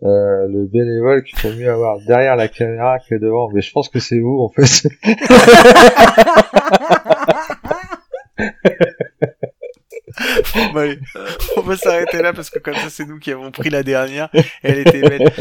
Euh, 0.03 0.47
le 0.47 0.67
bénévole 0.67 1.23
qu'il 1.23 1.39
faut 1.39 1.49
mieux 1.49 1.67
avoir 1.67 1.97
derrière 2.05 2.35
la 2.35 2.47
caméra 2.47 2.99
que 2.99 3.15
devant. 3.15 3.49
Mais 3.51 3.61
je 3.61 3.71
pense 3.71 3.89
que 3.89 3.97
c'est 3.97 4.19
vous, 4.19 4.39
en 4.39 4.49
fait. 4.49 4.87
Bon, 10.73 10.79
allez, 10.79 10.99
on 11.57 11.61
va 11.61 11.75
s'arrêter 11.75 12.21
là 12.21 12.33
parce 12.33 12.51
que 12.51 12.59
comme 12.59 12.75
ça 12.75 12.89
c'est 12.89 13.05
nous 13.05 13.17
qui 13.17 13.31
avons 13.31 13.49
pris 13.49 13.71
la 13.71 13.81
dernière 13.81 14.29
et 14.33 14.43
elle 14.61 14.79
était 14.79 15.01
belle. 15.01 15.31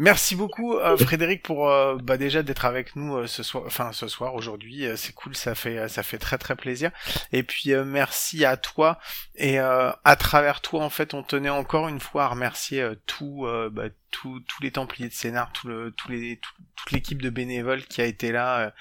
Merci 0.00 0.36
beaucoup 0.36 0.74
euh, 0.76 0.96
Frédéric 0.96 1.42
pour 1.42 1.68
euh, 1.68 1.96
bah, 2.00 2.16
déjà 2.16 2.44
d'être 2.44 2.64
avec 2.64 2.94
nous 2.94 3.16
euh, 3.16 3.26
ce 3.26 3.42
soir, 3.42 3.64
enfin 3.66 3.90
ce 3.92 4.06
soir 4.06 4.36
aujourd'hui, 4.36 4.86
c'est 4.96 5.12
cool, 5.12 5.34
ça 5.34 5.56
fait 5.56 5.88
ça 5.88 6.04
fait 6.04 6.18
très 6.18 6.38
très 6.38 6.54
plaisir. 6.54 6.92
Et 7.32 7.42
puis 7.42 7.74
merci 7.84 8.44
à 8.44 8.56
toi. 8.56 9.00
Et 9.34 9.58
à 9.58 10.16
travers 10.16 10.60
toi 10.60 10.84
en 10.84 10.90
fait 10.90 11.14
on 11.14 11.24
tenait 11.24 11.48
encore 11.50 11.88
une 11.88 11.98
fois 11.98 12.24
à 12.24 12.28
remercier 12.28 12.86
tout, 13.06 13.44
bah, 13.72 13.84
tout- 14.12 14.40
tous 14.46 14.62
les 14.62 14.70
Templiers 14.70 15.08
de 15.08 15.12
Scénar, 15.14 15.52
tout 15.52 15.66
le 15.66 15.90
tous 15.90 16.10
les 16.10 16.36
tout- 16.38 16.52
toute 16.76 16.92
l'équipe 16.92 17.20
de 17.20 17.30
bénévoles 17.30 17.84
qui 17.84 18.00
a 18.00 18.04
été 18.04 18.30
là 18.30 18.72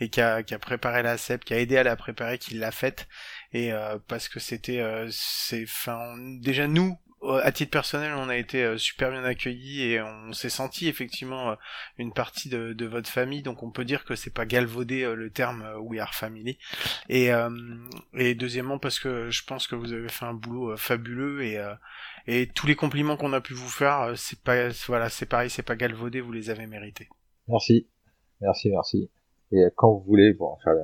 et 0.00 0.10
qui 0.10 0.20
a 0.20 0.42
qui 0.42 0.52
a 0.52 0.58
préparé 0.58 1.02
la 1.02 1.16
CEP, 1.16 1.44
qui 1.44 1.54
a 1.54 1.58
aidé 1.58 1.78
à 1.78 1.84
la 1.84 1.96
préparer, 1.96 2.36
qui 2.38 2.54
l'a 2.54 2.70
faite. 2.70 3.08
Et 3.54 3.72
parce 4.08 4.28
que 4.28 4.40
c'était 4.40 4.82
c'est 5.10 5.64
enfin 5.64 6.14
déjà 6.40 6.66
nous 6.68 6.98
à 7.22 7.50
titre 7.50 7.70
personnel 7.70 8.12
on 8.14 8.28
a 8.28 8.36
été 8.36 8.62
euh, 8.62 8.76
super 8.76 9.10
bien 9.10 9.24
accueillis 9.24 9.82
et 9.82 10.02
on 10.02 10.32
s'est 10.32 10.50
senti 10.50 10.86
effectivement 10.86 11.50
euh, 11.50 11.54
une 11.98 12.12
partie 12.12 12.48
de, 12.48 12.72
de 12.72 12.86
votre 12.86 13.08
famille 13.08 13.42
donc 13.42 13.62
on 13.62 13.70
peut 13.70 13.84
dire 13.84 14.04
que 14.04 14.14
c'est 14.14 14.32
pas 14.32 14.46
galvaudé 14.46 15.02
euh, 15.02 15.14
le 15.14 15.30
terme 15.30 15.62
euh, 15.62 15.78
We 15.78 16.00
Are 16.00 16.14
Family 16.14 16.58
et 17.08 17.32
euh, 17.32 17.50
et 18.14 18.34
deuxièmement 18.34 18.78
parce 18.78 18.98
que 18.98 19.30
je 19.30 19.44
pense 19.44 19.66
que 19.66 19.74
vous 19.74 19.92
avez 19.92 20.08
fait 20.08 20.26
un 20.26 20.34
boulot 20.34 20.72
euh, 20.72 20.76
fabuleux 20.76 21.42
et 21.42 21.58
euh, 21.58 21.74
et 22.26 22.48
tous 22.48 22.66
les 22.66 22.76
compliments 22.76 23.16
qu'on 23.16 23.32
a 23.32 23.40
pu 23.40 23.54
vous 23.54 23.68
faire 23.68 24.00
euh, 24.02 24.14
c'est 24.14 24.40
pas 24.42 24.68
voilà 24.86 25.08
c'est 25.08 25.26
pareil 25.26 25.50
c'est 25.50 25.62
pas 25.62 25.76
galvaudé 25.76 26.20
vous 26.20 26.32
les 26.32 26.50
avez 26.50 26.66
mérités 26.66 27.08
Merci. 27.48 27.88
Merci, 28.40 28.70
merci. 28.70 29.10
Et 29.52 29.58
euh, 29.58 29.70
quand 29.74 29.92
vous 29.92 30.04
voulez, 30.04 30.34
pour 30.34 30.60
faire, 30.62 30.74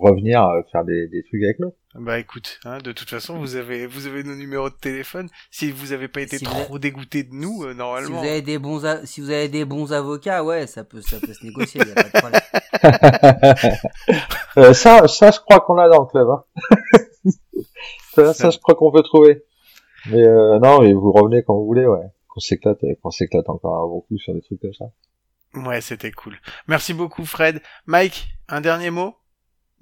revenir, 0.00 0.42
euh, 0.44 0.62
faire 0.72 0.84
des, 0.84 1.06
des 1.08 1.22
trucs 1.24 1.42
avec 1.42 1.58
nous. 1.60 1.72
Bah 1.94 2.18
écoute, 2.18 2.58
hein, 2.64 2.78
de 2.78 2.92
toute 2.92 3.10
façon, 3.10 3.38
vous 3.38 3.56
avez 3.56 3.86
vous 3.86 4.06
avez 4.06 4.22
nos 4.24 4.34
numéros 4.34 4.70
de 4.70 4.74
téléphone. 4.74 5.28
Si 5.50 5.70
vous 5.70 5.92
avez 5.92 6.08
pas 6.08 6.22
été 6.22 6.38
Si 6.38 6.44
vous 6.46 6.50
trop 6.50 6.78
dégoûté 6.78 7.22
de 7.24 7.34
nous, 7.34 7.64
euh, 7.64 7.72
si 7.72 7.76
normalement. 7.78 8.20
vous 8.20 8.26
avez 8.26 8.40
des 8.40 8.58
bons 8.58 8.86
a- 8.86 9.04
si 9.04 9.20
vous 9.20 9.28
avez 9.30 9.48
des 9.48 9.64
bons 9.66 9.92
avocats, 9.92 10.42
ouais, 10.42 10.66
ça 10.66 10.84
peut 10.84 11.02
ça 11.02 11.20
peut 11.20 11.34
se 11.34 11.44
négocier, 11.44 11.82
y 11.82 11.90
a 11.90 11.94
pas 11.94 12.02
de 12.04 12.08
problème. 12.08 12.40
Euh, 14.58 14.74
ça, 14.74 15.08
ça, 15.08 15.30
je 15.30 15.40
crois 15.40 15.60
qu'on 15.60 15.74
l'a 15.74 15.88
dans 15.88 16.02
le 16.02 16.06
club. 16.08 16.28
Hein. 16.28 16.44
ça, 18.14 18.34
ça, 18.34 18.50
je 18.50 18.58
crois 18.58 18.74
qu'on 18.74 18.92
peut 18.92 19.02
trouver. 19.02 19.44
Mais 20.10 20.22
euh, 20.22 20.58
non, 20.58 20.80
mais 20.82 20.92
vous 20.92 21.10
revenez 21.12 21.42
quand 21.42 21.54
vous 21.54 21.64
voulez, 21.64 21.86
ouais. 21.86 22.04
Qu'on 22.28 22.40
s'éclate, 22.40 22.78
qu'on 23.02 23.10
s'éclate 23.10 23.48
encore 23.48 23.76
un 23.76 23.86
bon 23.86 24.00
coup 24.02 24.18
sur 24.18 24.34
des 24.34 24.42
trucs 24.42 24.60
comme 24.60 24.74
ça. 24.74 24.86
Ouais, 25.54 25.80
c'était 25.80 26.10
cool. 26.12 26.36
Merci 26.66 26.92
beaucoup, 26.92 27.24
Fred. 27.24 27.62
Mike, 27.86 28.26
un 28.48 28.60
dernier 28.60 28.90
mot? 28.90 29.14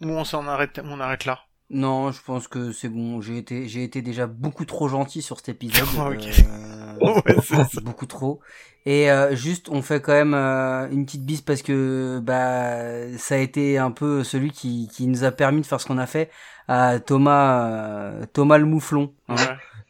Ou 0.03 0.09
on 0.09 0.25
s'en 0.25 0.47
arrête, 0.47 0.81
on 0.85 1.01
arrête 1.01 1.25
là? 1.25 1.41
Non, 1.73 2.11
je 2.11 2.21
pense 2.23 2.49
que 2.49 2.73
c'est 2.73 2.89
bon. 2.89 3.21
J'ai 3.21 3.39
été, 3.39 3.69
j'ai 3.69 3.85
été 3.85 4.03
déjà 4.03 4.27
beaucoup 4.27 4.65
trop 4.65 4.89
gentil 4.89 5.23
sur 5.23 5.37
cet 5.39 5.51
épisode. 5.51 5.87
Euh, 5.99 6.97
Ouais, 7.25 7.41
ça. 7.41 7.67
beaucoup 7.83 8.05
trop. 8.05 8.41
Et 8.85 9.11
euh, 9.11 9.35
juste, 9.35 9.69
on 9.71 9.81
fait 9.81 10.03
quand 10.03 10.13
même 10.13 10.35
euh, 10.35 10.87
une 10.91 11.07
petite 11.07 11.25
bise 11.25 11.41
parce 11.41 11.63
que 11.63 12.21
bah 12.23 13.17
ça 13.17 13.37
a 13.37 13.39
été 13.39 13.79
un 13.79 13.91
peu 13.91 14.23
celui 14.23 14.51
qui, 14.51 14.89
qui 14.93 15.07
nous 15.07 15.25
a 15.25 15.31
permis 15.31 15.63
de 15.63 15.67
faire 15.67 15.81
ce 15.81 15.87
qu'on 15.87 15.97
a 15.97 16.07
fait 16.07 16.31
à 16.69 16.99
Thomas 17.01 18.13
Thomas 18.35 18.59
le 18.59 18.67
mouflon, 18.67 19.15
hein, 19.29 19.37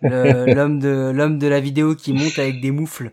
Ouais. 0.02 0.54
l'homme 0.54 0.78
de 0.78 1.10
l'homme 1.14 1.38
de 1.38 1.46
la 1.48 1.58
vidéo 1.60 1.94
qui 1.96 2.12
monte 2.12 2.38
avec 2.38 2.60
des 2.60 2.70
moufles. 2.70 3.10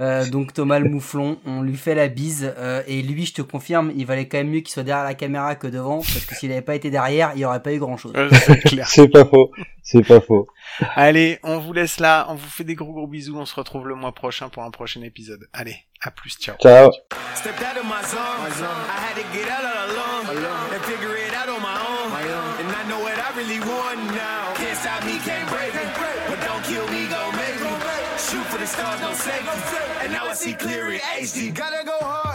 Euh, 0.00 0.28
donc 0.28 0.52
Thomas 0.52 0.78
le 0.78 0.88
mouflon, 0.88 1.38
on 1.44 1.60
lui 1.60 1.76
fait 1.76 1.94
la 1.96 2.06
bise 2.08 2.54
euh, 2.56 2.82
et 2.86 3.02
lui, 3.02 3.26
je 3.26 3.34
te 3.34 3.42
confirme, 3.42 3.92
il 3.96 4.06
valait 4.06 4.28
quand 4.28 4.38
même 4.38 4.50
mieux 4.50 4.60
qu'il 4.60 4.68
soit 4.68 4.84
derrière 4.84 5.04
la 5.04 5.14
caméra 5.14 5.56
que 5.56 5.66
devant 5.66 5.98
parce 5.98 6.24
que 6.24 6.36
s'il 6.36 6.52
avait 6.52 6.62
pas 6.62 6.76
été 6.76 6.90
derrière, 6.90 7.32
il 7.34 7.40
y 7.40 7.44
aurait 7.44 7.62
pas 7.62 7.72
eu 7.72 7.78
grand 7.78 7.96
chose. 7.96 8.12
C'est 8.32 8.60
clair. 8.60 8.88
C'est 8.88 9.08
pas 9.08 9.24
faux. 9.24 9.50
C'est 9.82 10.06
pas 10.06 10.20
faux. 10.20 10.46
Allez, 10.94 11.38
on 11.42 11.58
vous 11.58 11.72
laisse 11.72 11.98
là. 11.98 12.26
On 12.28 12.34
vous 12.34 12.48
fait 12.48 12.64
des 12.64 12.74
gros 12.74 12.92
gros 12.92 13.06
bisous. 13.06 13.36
On 13.38 13.46
se 13.46 13.54
retrouve 13.54 13.88
le 13.88 13.94
mois 13.94 14.12
prochain 14.12 14.48
pour 14.48 14.62
un 14.62 14.70
prochain 14.70 15.02
épisode. 15.02 15.48
Allez, 15.52 15.76
à 16.02 16.10
plus. 16.10 16.36
Ciao. 16.38 16.56
Ciao. 16.58 16.90
And 29.30 30.12
now 30.12 30.26
I 30.26 30.34
see 30.34 30.54
clear 30.54 30.92
in 30.92 31.00
HD. 31.00 31.54
Gotta 31.54 31.84
go 31.84 31.98
hard. 32.00 32.27